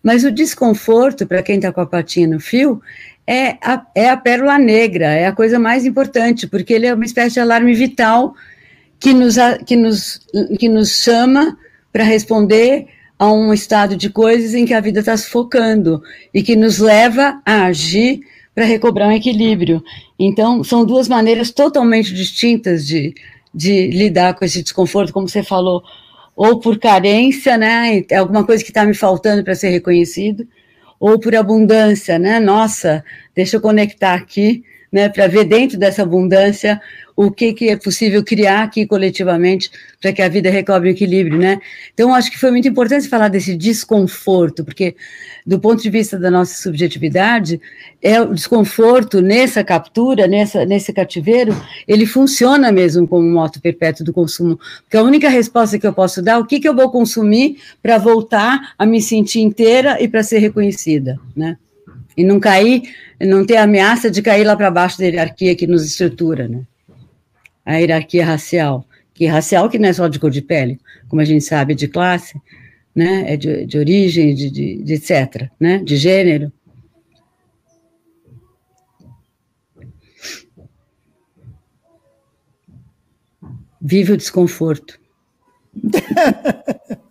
[0.03, 2.81] Mas o desconforto, para quem está com a patinha no fio,
[3.27, 7.05] é a, é a pérola negra, é a coisa mais importante, porque ele é uma
[7.05, 8.35] espécie de alarme vital
[8.99, 9.37] que nos,
[9.67, 10.21] que nos,
[10.59, 11.57] que nos chama
[11.93, 12.87] para responder
[13.19, 16.03] a um estado de coisas em que a vida está sufocando
[16.33, 18.21] e que nos leva a agir
[18.55, 19.83] para recobrar um equilíbrio.
[20.19, 23.15] Então, são duas maneiras totalmente distintas de,
[23.55, 25.83] de lidar com esse desconforto, como você falou,
[26.37, 28.05] ou por carência, né?
[28.11, 30.47] É alguma coisa que está me faltando para ser reconhecido,
[30.99, 32.41] ou por abundância, né?
[32.41, 33.05] Nossa,
[33.35, 34.63] deixa eu conectar aqui,
[34.93, 35.09] né?
[35.09, 36.81] Para ver dentro dessa abundância
[37.17, 41.39] o que, que é possível criar aqui coletivamente para que a vida recobre o equilíbrio,
[41.39, 41.61] né?
[41.93, 44.97] Então, acho que foi muito importante falar desse desconforto, porque,
[45.47, 47.61] do ponto de vista da nossa subjetividade,
[48.01, 51.55] é o desconforto nessa captura, nessa, nesse cativeiro,
[51.87, 56.23] ele funciona mesmo como moto perpétuo do consumo, porque a única resposta que eu posso
[56.23, 60.09] dar, é o que, que eu vou consumir para voltar a me sentir inteira e
[60.09, 61.59] para ser reconhecida, né?
[62.21, 62.83] E não cair,
[63.19, 66.67] não ter ameaça de cair lá para baixo da hierarquia que nos estrutura, né?
[67.65, 70.79] a hierarquia racial, que racial que não é só de cor de pele,
[71.09, 72.39] como a gente sabe, de classe,
[72.95, 76.53] né, é de, de origem, de, de, de etc., né, de gênero.
[83.81, 85.01] Vive o desconforto.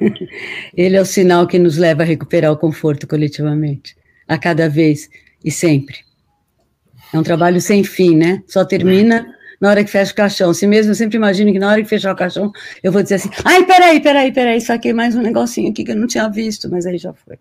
[0.76, 3.96] Ele é o sinal que nos leva a recuperar o conforto coletivamente,
[4.26, 5.08] a cada vez
[5.44, 5.98] e sempre.
[7.12, 8.42] É um trabalho sem fim, né?
[8.46, 9.26] Só termina
[9.60, 10.52] na hora que fecha o caixão.
[10.52, 12.52] Se mesmo, eu sempre imagino que na hora que fechar o caixão,
[12.82, 15.96] eu vou dizer assim: ai, peraí, peraí, peraí, saquei mais um negocinho aqui que eu
[15.96, 17.38] não tinha visto, mas aí já foi.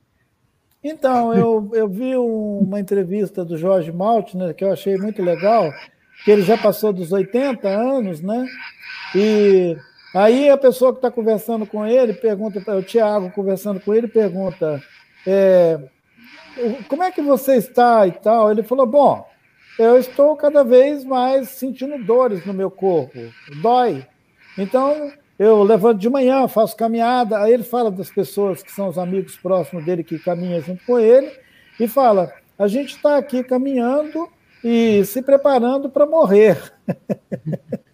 [0.84, 5.72] Então, eu, eu vi uma entrevista do Jorge Maltner, que eu achei muito legal,
[6.26, 8.46] que ele já passou dos 80 anos, né?
[9.16, 9.78] E
[10.14, 14.82] aí a pessoa que está conversando com ele pergunta, o Tiago conversando com ele, pergunta:
[15.26, 15.80] é,
[16.88, 18.52] como é que você está e tal?
[18.52, 19.28] Ele falou: bom,
[19.80, 23.18] eu estou cada vez mais sentindo dores no meu corpo,
[23.62, 24.06] dói.
[24.58, 28.98] Então, eu levanto de manhã, faço caminhada, aí ele fala das pessoas que são os
[28.98, 31.32] amigos próximos dele que caminham junto com ele,
[31.80, 34.30] e fala: a gente está aqui caminhando
[34.64, 36.58] e se preparando para morrer.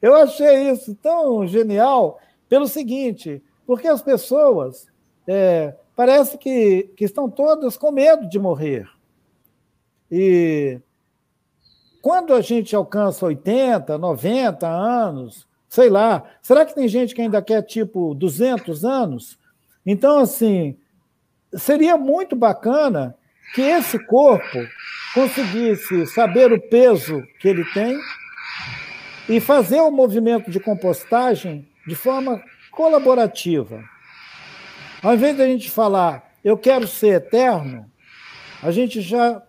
[0.00, 4.86] eu achei isso tão genial pelo seguinte, porque as pessoas
[5.26, 8.88] é, parece que, que estão todas com medo de morrer.
[10.10, 10.80] E
[12.00, 17.42] quando a gente alcança 80, 90 anos, sei lá, será que tem gente que ainda
[17.42, 19.38] quer tipo 200 anos?
[19.84, 20.76] Então, assim,
[21.54, 23.14] seria muito bacana
[23.54, 24.58] que esse corpo
[25.14, 27.98] conseguisse saber o peso que ele tem
[29.28, 33.82] e fazer o movimento de compostagem de forma colaborativa.
[35.02, 37.86] Ao invés de a gente falar, eu quero ser eterno,
[38.62, 39.42] a gente já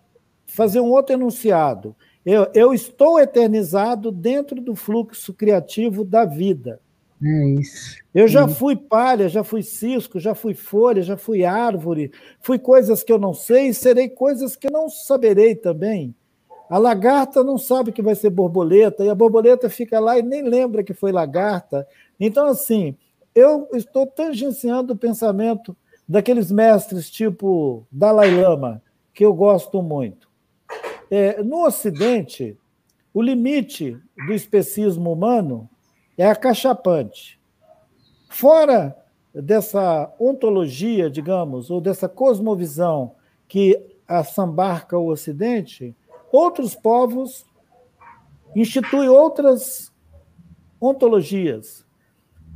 [0.45, 1.95] fazer um outro enunciado.
[2.26, 6.80] Eu, eu estou eternizado dentro do fluxo criativo da vida.
[7.23, 7.97] É isso.
[8.14, 12.11] Eu já fui palha, já fui cisco, já fui folha, já fui árvore,
[12.41, 16.15] fui coisas que eu não sei e serei coisas que não saberei também.
[16.69, 20.43] A lagarta não sabe que vai ser borboleta, e a borboleta fica lá e nem
[20.43, 21.87] lembra que foi lagarta.
[22.19, 22.95] Então, assim,
[23.33, 25.75] eu estou tangenciando o pensamento
[26.07, 28.81] daqueles mestres tipo Dalai Lama,
[29.13, 30.29] que eu gosto muito.
[31.09, 32.55] É, no Ocidente,
[33.13, 33.97] o limite
[34.27, 35.67] do especismo humano
[36.15, 37.39] é acachapante.
[38.29, 38.95] Fora
[39.33, 43.15] dessa ontologia, digamos, ou dessa cosmovisão
[43.47, 45.95] que assambarca o Ocidente,
[46.31, 47.45] outros povos
[48.56, 49.91] instituem outras
[50.81, 51.85] ontologias.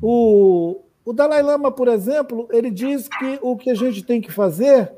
[0.02, 4.32] O, o Dalai Lama, por exemplo, ele diz que o que a gente tem que
[4.32, 4.94] fazer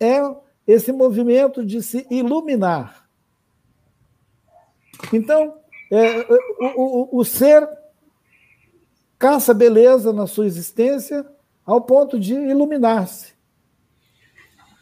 [0.00, 0.20] é
[0.66, 3.08] esse movimento de se iluminar.
[5.12, 5.54] Então,
[5.90, 6.20] é,
[6.76, 7.68] o, o, o ser
[9.18, 11.26] caça beleza na sua existência
[11.64, 13.34] ao ponto de iluminar-se.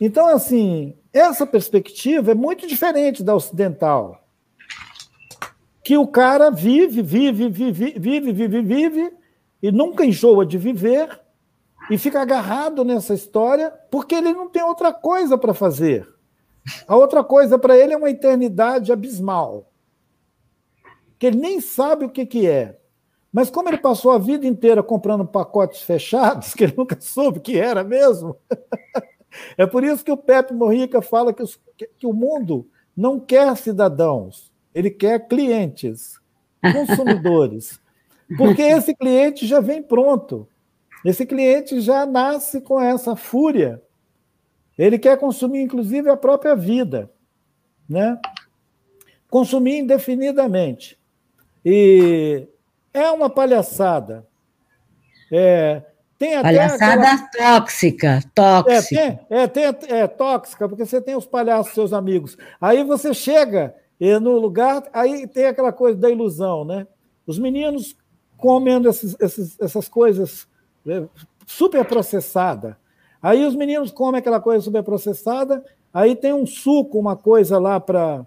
[0.00, 4.22] Então, assim, essa perspectiva é muito diferente da ocidental.
[5.82, 9.12] Que o cara vive, vive, vive, vive, vive, vive,
[9.62, 11.20] e nunca enjoa de viver,
[11.90, 16.06] e fica agarrado nessa história, porque ele não tem outra coisa para fazer.
[16.86, 19.70] A outra coisa para ele é uma eternidade abismal,
[21.18, 22.78] que ele nem sabe o que, que é.
[23.32, 27.58] Mas como ele passou a vida inteira comprando pacotes fechados, que ele nunca soube que
[27.58, 28.36] era mesmo,
[29.56, 31.60] é por isso que o Pepe Morrica fala que, os,
[31.98, 36.20] que o mundo não quer cidadãos, ele quer clientes,
[36.60, 37.80] consumidores.
[38.36, 40.48] Porque esse cliente já vem pronto.
[41.04, 43.82] Esse cliente já nasce com essa fúria.
[44.76, 47.10] Ele quer consumir, inclusive, a própria vida.
[47.88, 48.18] Né?
[49.30, 50.98] Consumir indefinidamente.
[51.64, 52.46] E
[52.92, 54.26] é uma palhaçada.
[55.32, 55.82] É,
[56.18, 57.60] tem até palhaçada aquela...
[57.60, 59.20] tóxica, tóxica.
[59.28, 62.36] É, tem, é, tem, é tóxica, porque você tem os palhaços, seus amigos.
[62.60, 63.74] Aí você chega
[64.20, 66.86] no lugar, aí tem aquela coisa da ilusão, né?
[67.26, 67.96] Os meninos
[68.36, 70.46] comendo esses, esses, essas coisas
[70.86, 71.04] é,
[71.46, 72.78] super processada.
[73.22, 77.80] Aí os meninos comem aquela coisa super processada, aí tem um suco, uma coisa lá
[77.80, 78.26] para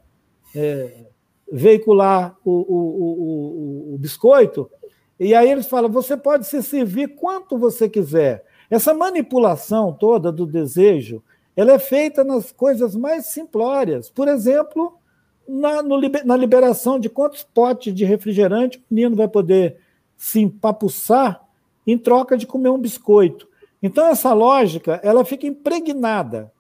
[0.55, 1.05] é,
[1.51, 4.69] veicular o, o, o, o, biscoito,
[5.19, 8.43] e aí eles falam: você pode se servir quanto você quiser.
[8.69, 11.21] Essa manipulação toda do desejo,
[11.55, 14.09] ela é feita nas coisas mais simplórias.
[14.09, 14.97] Por exemplo,
[15.47, 19.77] na, no, na liberação de quantos potes de refrigerante o menino vai poder
[20.15, 21.43] se empapuçar
[21.85, 23.47] em troca de comer um biscoito.
[23.81, 26.51] Então, essa lógica ela fica impregnada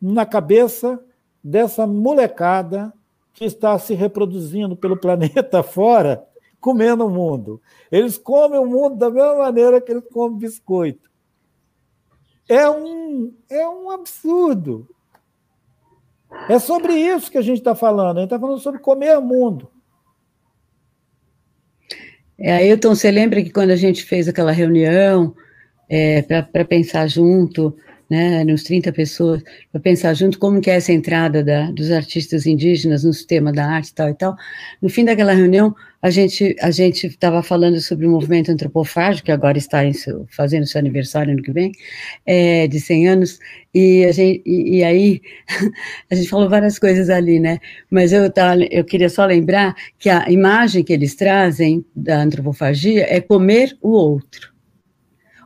[0.00, 1.00] na cabeça
[1.42, 2.92] dessa molecada
[3.32, 6.26] que está se reproduzindo pelo planeta fora,
[6.60, 7.60] comendo o mundo.
[7.90, 11.08] Eles comem o mundo da mesma maneira que eles comem biscoito.
[12.48, 14.88] É um, é um absurdo.
[16.48, 18.18] É sobre isso que a gente está falando.
[18.18, 19.70] A gente está falando sobre comer o mundo.
[22.38, 25.34] É, Ailton, você lembra que quando a gente fez aquela reunião
[25.88, 27.76] é, para pensar junto
[28.08, 32.46] né, uns 30 pessoas, para pensar junto como que é essa entrada da, dos artistas
[32.46, 34.36] indígenas no sistema da arte tal e tal.
[34.80, 39.32] No fim daquela reunião, a gente a gente estava falando sobre o movimento antropofágico, que
[39.32, 41.72] agora está seu, fazendo seu aniversário ano que vem,
[42.24, 43.38] é, de 100 anos,
[43.74, 45.20] e, gente, e, e, aí
[46.10, 47.58] a gente falou várias coisas ali, né,
[47.90, 53.06] mas eu, tá, eu queria só lembrar que a imagem que eles trazem da antropofagia
[53.08, 54.52] é comer o outro.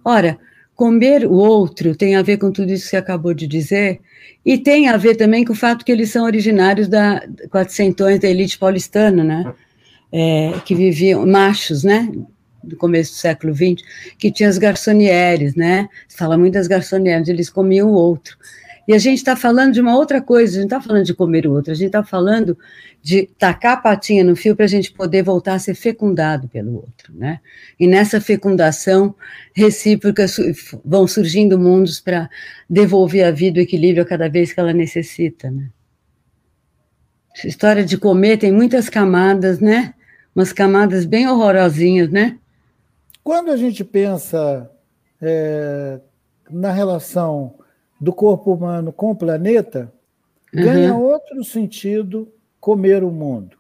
[0.05, 0.39] Ora,
[0.83, 4.01] comer o outro tem a ver com tudo isso que você acabou de dizer,
[4.45, 8.29] e tem a ver também com o fato que eles são originários da quatrocentões da
[8.29, 9.55] elite paulistana, né?
[10.11, 12.11] É, que viviam, machos, né?
[12.65, 13.87] Do começo do século XX,
[14.19, 15.89] que tinham as garçonieres, né?
[16.09, 18.37] Se fala muito das garçonieres, eles comiam o outro.
[18.87, 21.47] E a gente está falando de uma outra coisa, a gente está falando de comer
[21.47, 22.59] o outro, a gente está falando
[23.01, 26.75] de tacar a patinha no fio para a gente poder voltar a ser fecundado pelo
[26.75, 27.41] outro, né?
[27.79, 29.15] E nessa fecundação
[29.55, 30.27] recíproca
[30.85, 32.29] vão surgindo mundos para
[32.69, 35.69] devolver a vida o equilíbrio a cada vez que ela necessita, né?
[37.35, 39.95] Essa história de comer tem muitas camadas, né?
[40.35, 42.39] Umas camadas bem horrorosinhas, né?
[43.25, 44.71] Quando a gente pensa
[45.21, 46.01] é,
[46.51, 47.55] na relação
[48.03, 49.93] do corpo humano com o planeta,
[50.53, 50.65] uhum.
[50.65, 53.57] ganha outro sentido comer o mundo.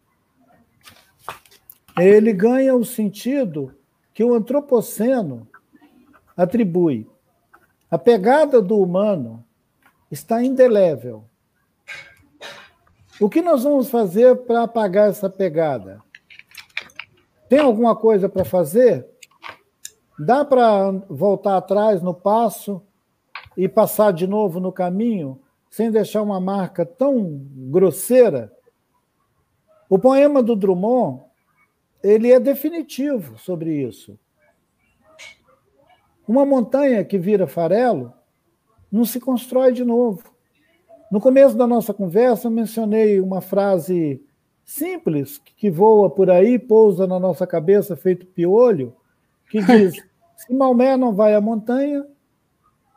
[1.96, 3.72] Ele ganha o sentido
[4.12, 5.46] que o antropoceno
[6.36, 7.08] atribui.
[7.88, 9.44] A pegada do humano
[10.10, 11.24] está indelével.
[13.20, 16.02] O que nós vamos fazer para apagar essa pegada?
[17.48, 19.06] Tem alguma coisa para fazer?
[20.18, 22.82] Dá para voltar atrás no passo
[23.56, 28.52] e passar de novo no caminho sem deixar uma marca tão grosseira?
[29.88, 31.22] O poema do Drummond
[32.02, 34.18] ele é definitivo sobre isso.
[36.26, 38.12] Uma montanha que vira farelo
[38.90, 40.22] não se constrói de novo.
[41.10, 44.24] No começo da nossa conversa, eu mencionei uma frase
[44.64, 48.94] simples que voa por aí, pousa na nossa cabeça, feito piolho,
[49.50, 49.94] que diz:
[50.36, 52.06] se Maomé não vai à montanha,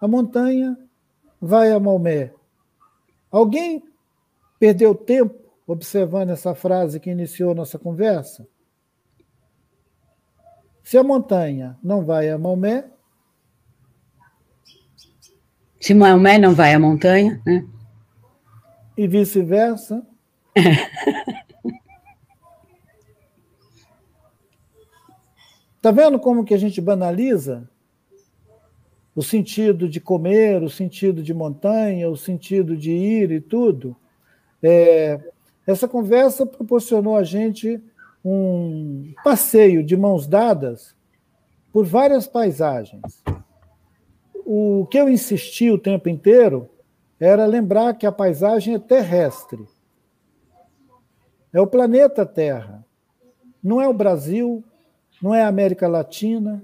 [0.05, 0.77] a montanha
[1.41, 2.31] vai a Maomé.
[3.31, 3.83] Alguém
[4.59, 8.47] perdeu tempo observando essa frase que iniciou nossa conversa?
[10.83, 12.87] Se a montanha não vai a Maomé.
[15.81, 17.67] Se Maomé não vai à montanha, né?
[18.95, 20.05] E vice-versa.
[25.75, 27.67] Está vendo como que a gente banaliza
[29.15, 33.95] o sentido de comer, o sentido de montanha, o sentido de ir e tudo?
[34.61, 35.19] É,
[35.65, 37.81] essa conversa proporcionou a gente
[38.23, 40.95] um passeio de mãos dadas
[41.71, 43.23] por várias paisagens.
[44.45, 46.69] O que eu insisti o tempo inteiro
[47.19, 49.65] era lembrar que a paisagem é terrestre.
[51.53, 52.85] É o planeta Terra.
[53.63, 54.63] Não é o Brasil,
[55.21, 56.63] não é a América Latina,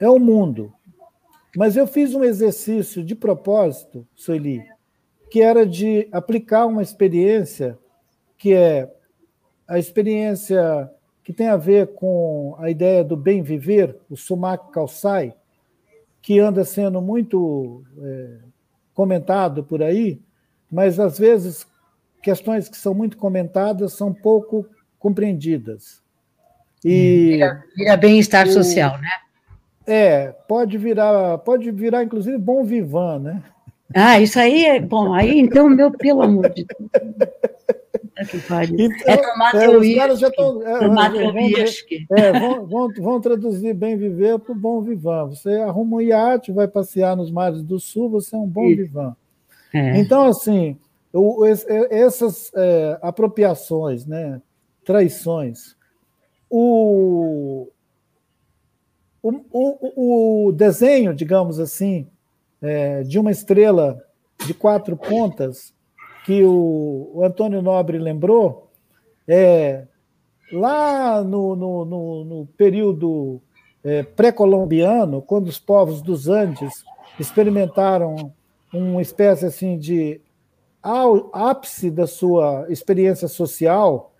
[0.00, 0.72] é o mundo.
[1.56, 4.62] Mas eu fiz um exercício de propósito, Sueli,
[5.30, 7.78] que era de aplicar uma experiência
[8.36, 8.92] que é
[9.66, 10.90] a experiência
[11.24, 15.34] que tem a ver com a ideia do bem viver, o Sumak Kalsai,
[16.20, 18.36] que anda sendo muito é,
[18.92, 20.20] comentado por aí,
[20.70, 21.66] mas às vezes
[22.22, 24.66] questões que são muito comentadas são pouco
[24.98, 26.02] compreendidas.
[26.84, 29.08] E vira, vira bem-estar social, né?
[29.86, 33.42] É, pode virar, pode virar inclusive bom vivan, né?
[33.94, 35.12] Ah, isso aí é bom.
[35.14, 36.90] Aí então, meu, pelo amor de Deus.
[38.18, 38.58] Então,
[39.06, 40.62] é tomar é, os caras já estão.
[40.62, 40.88] É,
[42.10, 45.26] é, vão, vão, vão, traduzir bem viver para o bom vivan.
[45.26, 48.76] Você arruma um iate, vai passear nos mares do sul, você é um bom Isso.
[48.76, 49.14] vivan.
[49.72, 49.98] É.
[49.98, 50.78] Então, assim,
[51.12, 54.40] o, essas é, apropriações, né,
[54.84, 55.76] traições,
[56.48, 57.68] o,
[59.22, 62.06] o, o, o desenho, digamos assim,
[62.62, 64.02] é, de uma estrela
[64.44, 65.74] de quatro pontas
[66.24, 68.70] que o, o Antônio Nobre lembrou,
[69.28, 69.86] é,
[70.52, 73.40] lá no, no, no, no período
[73.82, 76.84] é, pré-colombiano, quando os povos dos Andes
[77.18, 78.32] experimentaram
[78.72, 80.20] uma espécie assim de
[81.32, 84.12] ápice da sua experiência social,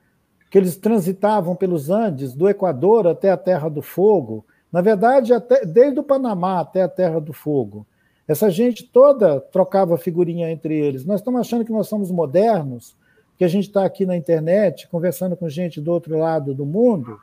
[0.50, 5.64] que eles transitavam pelos Andes, do Equador até a Terra do Fogo, na verdade, até,
[5.64, 7.86] desde o Panamá até a Terra do Fogo.
[8.26, 11.04] Essa gente toda trocava figurinha entre eles.
[11.04, 12.96] Nós estamos achando que nós somos modernos,
[13.38, 17.20] que a gente está aqui na internet conversando com gente do outro lado do mundo.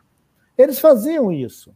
[0.57, 1.73] Eles faziam isso.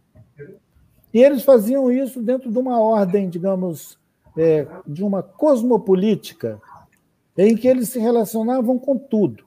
[1.13, 3.97] E eles faziam isso dentro de uma ordem, digamos,
[4.37, 6.61] é, de uma cosmopolítica,
[7.37, 9.43] em que eles se relacionavam com tudo.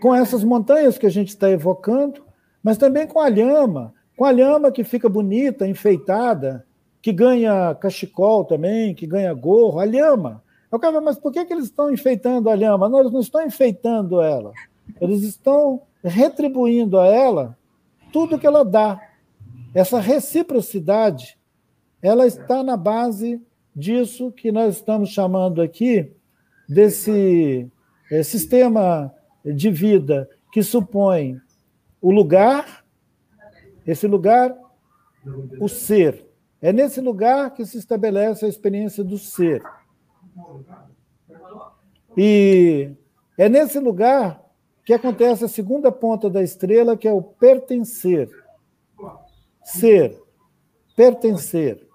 [0.00, 2.24] Com essas montanhas que a gente está evocando,
[2.62, 6.64] mas também com a lhama, com a lhama que fica bonita, enfeitada,
[7.02, 10.40] que ganha cachecol também, que ganha gorro, a lhama.
[10.70, 12.88] Eu cara, mas por que, que eles estão enfeitando a lhama?
[12.88, 14.52] Não, eles não estão enfeitando ela.
[15.00, 17.58] Eles estão retribuindo a ela
[18.12, 19.00] tudo que ela dá.
[19.74, 21.36] Essa reciprocidade,
[22.00, 23.42] ela está na base
[23.74, 26.12] disso que nós estamos chamando aqui
[26.68, 27.68] desse
[28.08, 29.12] é, sistema
[29.44, 31.40] de vida que supõe
[32.00, 32.81] o lugar,
[33.86, 34.56] esse lugar,
[35.60, 36.26] o ser,
[36.60, 39.62] é nesse lugar que se estabelece a experiência do ser.
[42.16, 42.92] E
[43.36, 44.42] é nesse lugar
[44.84, 48.30] que acontece a segunda ponta da estrela, que é o pertencer.
[49.64, 50.20] Ser,
[50.96, 51.86] pertencer.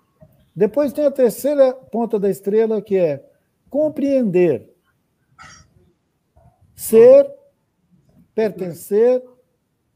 [0.55, 3.23] Depois tem a terceira ponta da estrela, que é
[3.69, 4.73] compreender.
[6.76, 7.31] Ser,
[8.34, 9.23] pertencer,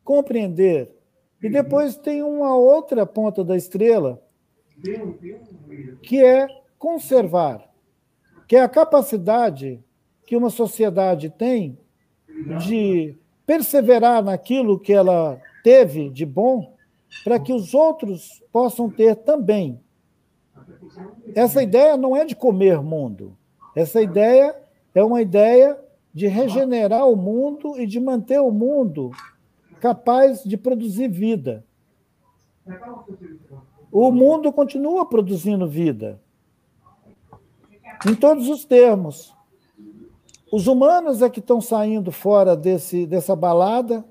[0.04, 1.01] compreender.
[1.42, 4.22] E depois tem uma outra ponta da estrela,
[6.02, 6.48] que é
[6.78, 7.68] conservar,
[8.48, 9.84] que é a capacidade
[10.26, 11.78] que uma sociedade tem
[12.60, 16.76] de perseverar naquilo que ela teve de bom,
[17.24, 19.80] para que os outros possam ter também.
[21.36, 23.38] Essa ideia não é de comer mundo.
[23.76, 24.56] Essa ideia
[24.94, 25.78] é uma ideia
[26.14, 29.12] de regenerar o mundo e de manter o mundo
[29.82, 31.66] capaz de produzir vida.
[33.92, 36.22] O mundo continua produzindo vida,
[38.08, 39.34] em todos os termos.
[40.52, 44.06] Os humanos é que estão saindo fora desse, dessa balada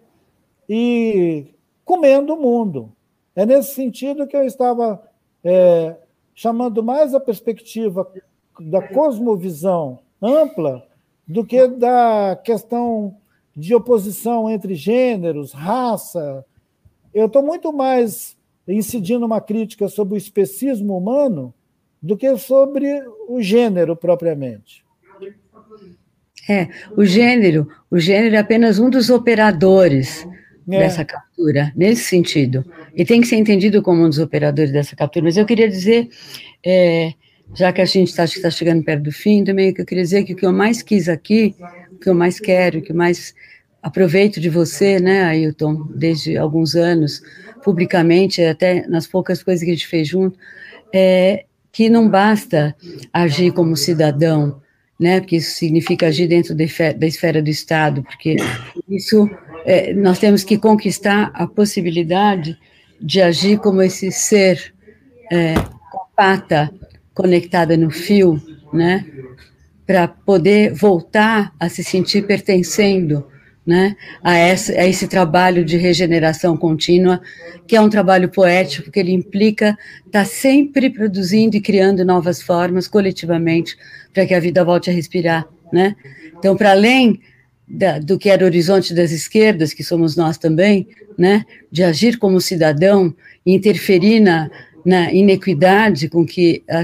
[0.69, 1.47] e
[1.85, 2.93] comendo o mundo.
[3.35, 5.01] É nesse sentido que eu estava
[5.45, 5.97] é,
[6.35, 8.11] chamando mais a perspectiva
[8.59, 10.85] da cosmovisão ampla
[11.27, 13.20] do que da questão
[13.61, 16.45] de oposição entre gêneros, raça.
[17.13, 21.53] Eu estou muito mais incidindo uma crítica sobre o especismo humano
[22.03, 24.83] do que sobre o gênero propriamente.
[26.49, 30.27] É, o gênero, o gênero é apenas um dos operadores
[30.67, 30.79] é.
[30.79, 32.65] dessa captura, nesse sentido.
[32.97, 35.27] E tem que ser entendido como um dos operadores dessa captura.
[35.27, 36.09] Mas eu queria dizer,
[36.65, 37.13] é,
[37.55, 40.25] já que a gente está tá chegando perto do fim, também que eu queria dizer
[40.25, 41.55] que o que eu mais quis aqui,
[41.93, 43.35] o que eu mais quero, o que mais
[43.83, 47.23] aproveito de você, né, Ailton, desde alguns anos,
[47.65, 50.39] publicamente, até nas poucas coisas que a gente fez junto,
[50.93, 52.75] é que não basta
[53.13, 54.61] agir como cidadão,
[54.99, 58.37] né, porque isso significa agir dentro da esfera do Estado, porque
[58.89, 59.29] isso
[59.65, 62.59] é, nós temos que conquistar a possibilidade
[63.01, 64.75] de agir como esse ser
[65.31, 65.55] é,
[65.91, 66.71] com pata
[67.21, 68.41] conectada no fio,
[68.73, 69.05] né,
[69.87, 73.27] para poder voltar a se sentir pertencendo
[73.67, 77.21] né, a, essa, a esse trabalho de regeneração contínua,
[77.67, 79.77] que é um trabalho poético, porque ele implica
[80.07, 83.77] estar tá sempre produzindo e criando novas formas coletivamente
[84.15, 85.47] para que a vida volte a respirar.
[85.71, 85.95] Né?
[86.39, 87.21] Então, para além
[87.69, 90.89] da, do que era o horizonte das esquerdas, que somos nós também,
[91.19, 93.15] né, de agir como cidadão
[93.45, 94.51] interferir na,
[94.85, 96.83] na inequidade com que, a,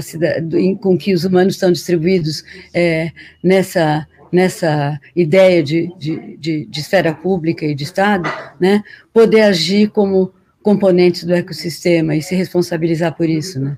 [0.81, 2.43] com que os humanos estão distribuídos
[2.73, 3.11] é,
[3.43, 8.29] nessa nessa ideia de, de, de, de, esfera pública e de Estado,
[8.59, 8.83] né,
[9.13, 13.77] poder agir como componentes do ecossistema e se responsabilizar por isso, né?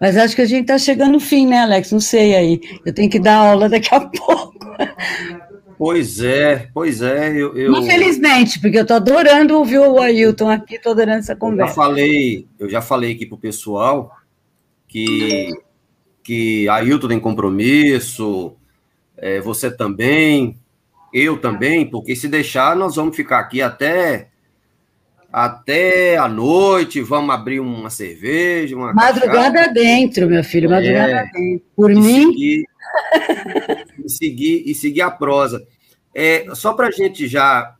[0.00, 1.90] Mas acho que a gente está chegando no fim, né, Alex?
[1.90, 2.60] Não sei aí.
[2.84, 4.58] Eu tenho que dar aula daqui a pouco.
[5.78, 7.30] Pois é, pois é.
[7.30, 7.72] Eu, eu...
[7.76, 11.70] Infelizmente, porque eu estou adorando ouvir o Ailton aqui, estou adorando essa conversa.
[11.70, 14.16] Eu já falei, eu já falei aqui para o pessoal
[14.88, 15.52] que
[16.24, 18.52] que Ailton tem compromisso,
[19.16, 20.58] é, você também,
[21.10, 24.28] eu também, porque se deixar, nós vamos ficar aqui até
[25.32, 29.72] até a noite, vamos abrir uma cerveja, uma Madrugada cachaça.
[29.72, 31.66] dentro, meu filho, madrugada é, dentro.
[31.74, 32.26] Por mim.
[32.32, 32.67] Seguir,
[34.04, 35.66] e, seguir, e seguir a prosa.
[36.14, 37.76] É, só para a gente já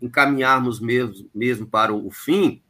[0.00, 2.62] encaminharmos mesmo, mesmo para o, fim,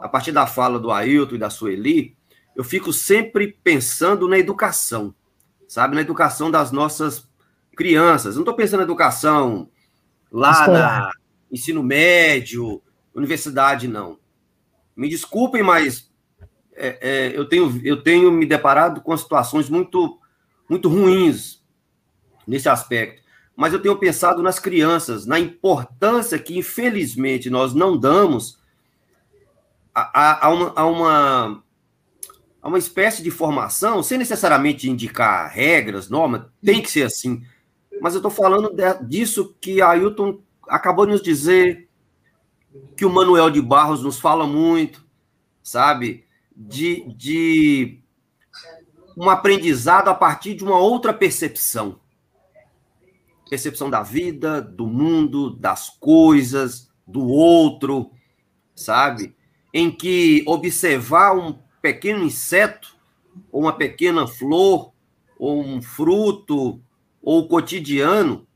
[0.00, 2.16] a partir da fala do Ailton e da Sueli,
[2.54, 5.14] eu fico sempre pensando na educação,
[5.66, 5.94] sabe?
[5.94, 7.26] Na educação das nossas
[7.74, 8.34] crianças.
[8.34, 9.68] Não estou pensando na educação
[10.30, 11.00] lá Escolar.
[11.00, 11.10] na
[11.50, 12.82] ensino médio,
[13.14, 14.18] universidade, não.
[14.94, 16.10] Me desculpem, mas
[16.74, 20.18] é, é, eu, tenho, eu tenho me deparado com situações muito,
[20.68, 21.62] muito ruins
[22.46, 23.22] nesse aspecto.
[23.54, 28.58] Mas eu tenho pensado nas crianças, na importância que, infelizmente, nós não damos
[29.94, 31.64] a, a, a, uma, a uma
[32.62, 37.44] a uma espécie de formação, sem necessariamente indicar regras, normas, tem que ser assim.
[38.00, 41.88] Mas eu estou falando de, disso que Ailton acabou de nos dizer,
[42.96, 45.04] que o Manuel de Barros nos fala muito,
[45.62, 46.24] sabe?
[46.54, 48.01] De, de
[49.16, 52.00] um aprendizado a partir de uma outra percepção.
[53.48, 58.10] Percepção da vida, do mundo, das coisas, do outro,
[58.74, 59.34] sabe?
[59.72, 62.96] Em que observar um pequeno inseto,
[63.50, 64.92] ou uma pequena flor,
[65.38, 66.80] ou um fruto,
[67.22, 68.46] ou cotidiano,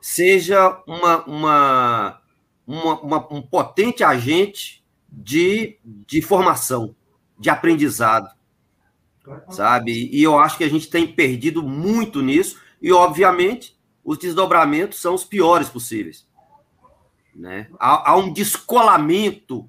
[0.00, 2.22] seja uma, uma,
[2.66, 6.94] uma, uma, um potente agente de, de formação,
[7.38, 8.30] de aprendizado,
[9.50, 10.08] sabe?
[10.12, 15.14] E eu acho que a gente tem perdido muito nisso, e, obviamente, os desdobramentos são
[15.14, 16.26] os piores possíveis.
[17.34, 17.68] Né?
[17.78, 19.68] Há, há um descolamento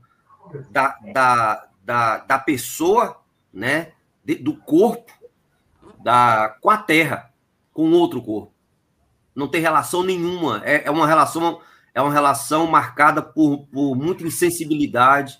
[0.70, 3.22] da, da, da, da pessoa,
[3.54, 3.94] né,
[4.24, 5.12] de, do corpo,
[6.04, 7.32] da, com a terra,
[7.72, 8.54] com outro corpo.
[9.36, 10.62] Não tem relação nenhuma.
[10.64, 11.62] É, é uma relação
[11.94, 15.40] é uma relação marcada por, por muita insensibilidade,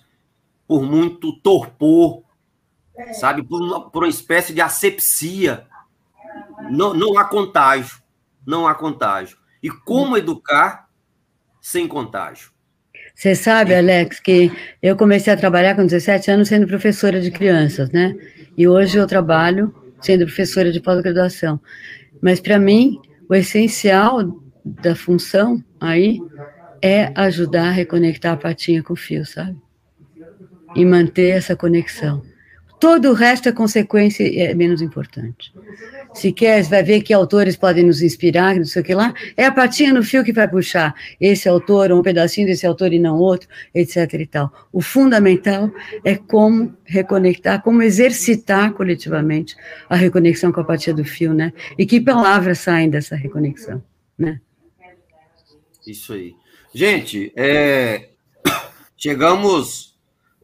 [0.68, 2.22] por muito torpor.
[3.12, 5.66] Sabe, por uma, por uma espécie de asepsia.
[6.70, 7.98] Não, não há contágio,
[8.46, 9.36] não há contágio.
[9.62, 10.88] E como educar
[11.60, 12.52] sem contágio?
[13.14, 14.50] Você sabe, Alex, que
[14.82, 18.14] eu comecei a trabalhar com 17 anos sendo professora de crianças, né?
[18.56, 21.60] E hoje eu trabalho sendo professora de pós-graduação.
[22.20, 26.18] Mas, para mim, o essencial da função aí
[26.82, 29.56] é ajudar a reconectar a patinha com o fio, sabe?
[30.74, 32.22] E manter essa conexão.
[32.84, 35.54] Todo o resto é consequência é menos importante.
[36.12, 39.46] Se quer, vai ver que autores podem nos inspirar, não sei o que lá, é
[39.46, 43.16] a patinha no fio que vai puxar esse autor, um pedacinho desse autor e não
[43.16, 44.52] outro, etc e tal.
[44.70, 45.72] O fundamental
[46.04, 49.56] é como reconectar, como exercitar coletivamente
[49.88, 51.54] a reconexão com a patinha do fio, né?
[51.78, 53.82] E que palavras saem dessa reconexão,
[54.18, 54.42] né?
[55.86, 56.34] Isso aí.
[56.74, 58.10] Gente, é...
[58.94, 59.93] chegamos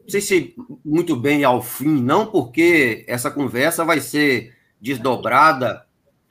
[0.03, 5.85] não sei se muito bem ao fim, não porque essa conversa vai ser desdobrada,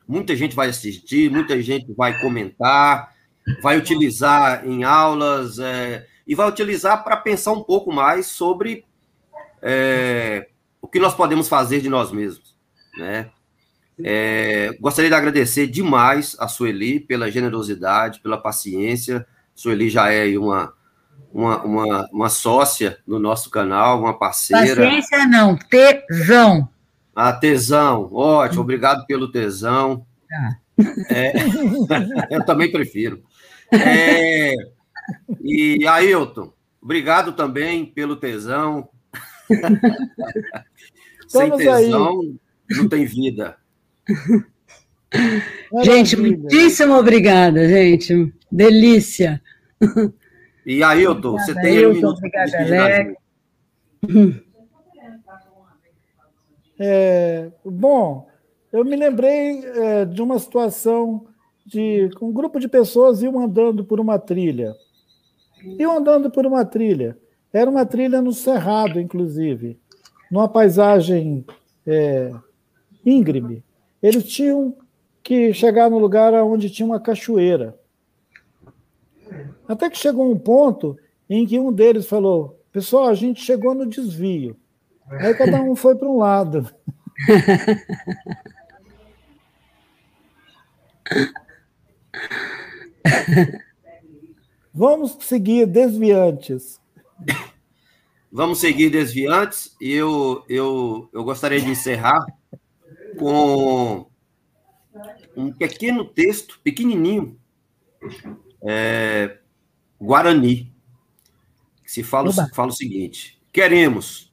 [0.06, 3.14] muita gente vai assistir, muita gente vai comentar,
[3.62, 8.84] vai utilizar em aulas é, e vai utilizar para pensar um pouco mais sobre
[9.62, 10.48] é,
[10.82, 12.56] o que nós podemos fazer de nós mesmos,
[12.98, 13.30] né?
[14.02, 19.26] É, gostaria de agradecer demais a Sueli pela generosidade, pela paciência.
[19.54, 20.72] Sueli já é uma
[21.32, 24.84] uma, uma, uma sócia no nosso canal, uma parceira.
[24.84, 26.68] Paciência não, tesão.
[27.14, 30.04] Ah, tesão, ótimo, obrigado pelo tesão.
[30.32, 30.56] Ah.
[31.10, 31.32] É,
[32.34, 33.22] eu também prefiro.
[33.72, 34.54] É,
[35.40, 38.88] e Ailton, obrigado também pelo tesão.
[41.28, 42.34] Sem tesão, aí.
[42.70, 43.56] não tem vida.
[45.84, 48.32] Gente, muitíssimo obrigada, gente.
[48.50, 49.40] Delícia.
[50.66, 53.14] E Ailton, você tem um minuto obrigada, Alex.
[56.82, 58.26] É, bom,
[58.72, 61.26] eu me lembrei é, de uma situação
[61.66, 64.74] de um grupo de pessoas iam andando por uma trilha.
[65.78, 67.18] Iam andando por uma trilha.
[67.52, 69.78] Era uma trilha no Cerrado, inclusive,
[70.30, 71.44] numa paisagem
[71.86, 72.32] é,
[73.04, 73.62] íngreme.
[74.02, 74.74] Eles tinham
[75.22, 77.78] que chegar no lugar onde tinha uma cachoeira.
[79.70, 80.98] Até que chegou um ponto
[81.28, 84.56] em que um deles falou: Pessoal, a gente chegou no desvio.
[85.08, 86.68] Aí cada um foi para um lado.
[94.74, 96.80] Vamos seguir desviantes.
[98.32, 102.26] Vamos seguir desviantes e eu, eu, eu gostaria de encerrar
[103.16, 104.04] com
[105.36, 107.38] um pequeno texto, pequenininho,
[108.62, 109.39] é,
[110.00, 110.72] Guarani,
[111.84, 114.32] que se fala, fala o seguinte: queremos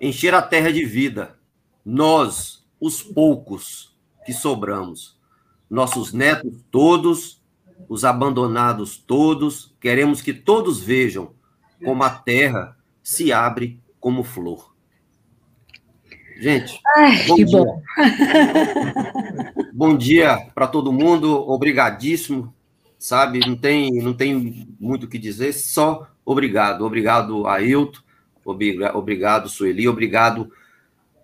[0.00, 1.38] encher a terra de vida,
[1.84, 5.18] nós, os poucos que sobramos,
[5.70, 7.40] nossos netos todos,
[7.88, 11.32] os abandonados todos, queremos que todos vejam
[11.82, 14.74] como a terra se abre como flor.
[16.38, 17.46] Gente, Ai, bom dia.
[17.46, 17.82] Bom.
[19.72, 22.54] bom dia para todo mundo, obrigadíssimo
[22.98, 23.40] sabe?
[23.40, 26.84] Não tem, não tem muito o que dizer, só obrigado.
[26.84, 28.00] Obrigado, Ailton,
[28.44, 30.50] obrigado, Sueli, obrigado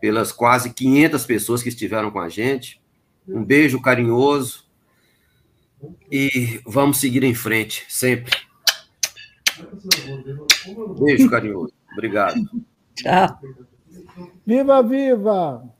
[0.01, 2.81] pelas quase 500 pessoas que estiveram com a gente.
[3.27, 4.66] Um beijo carinhoso
[6.11, 8.36] e vamos seguir em frente, sempre.
[11.01, 11.73] Beijo carinhoso.
[11.93, 12.40] Obrigado.
[12.94, 13.39] Tchau.
[14.44, 15.73] Viva, viva!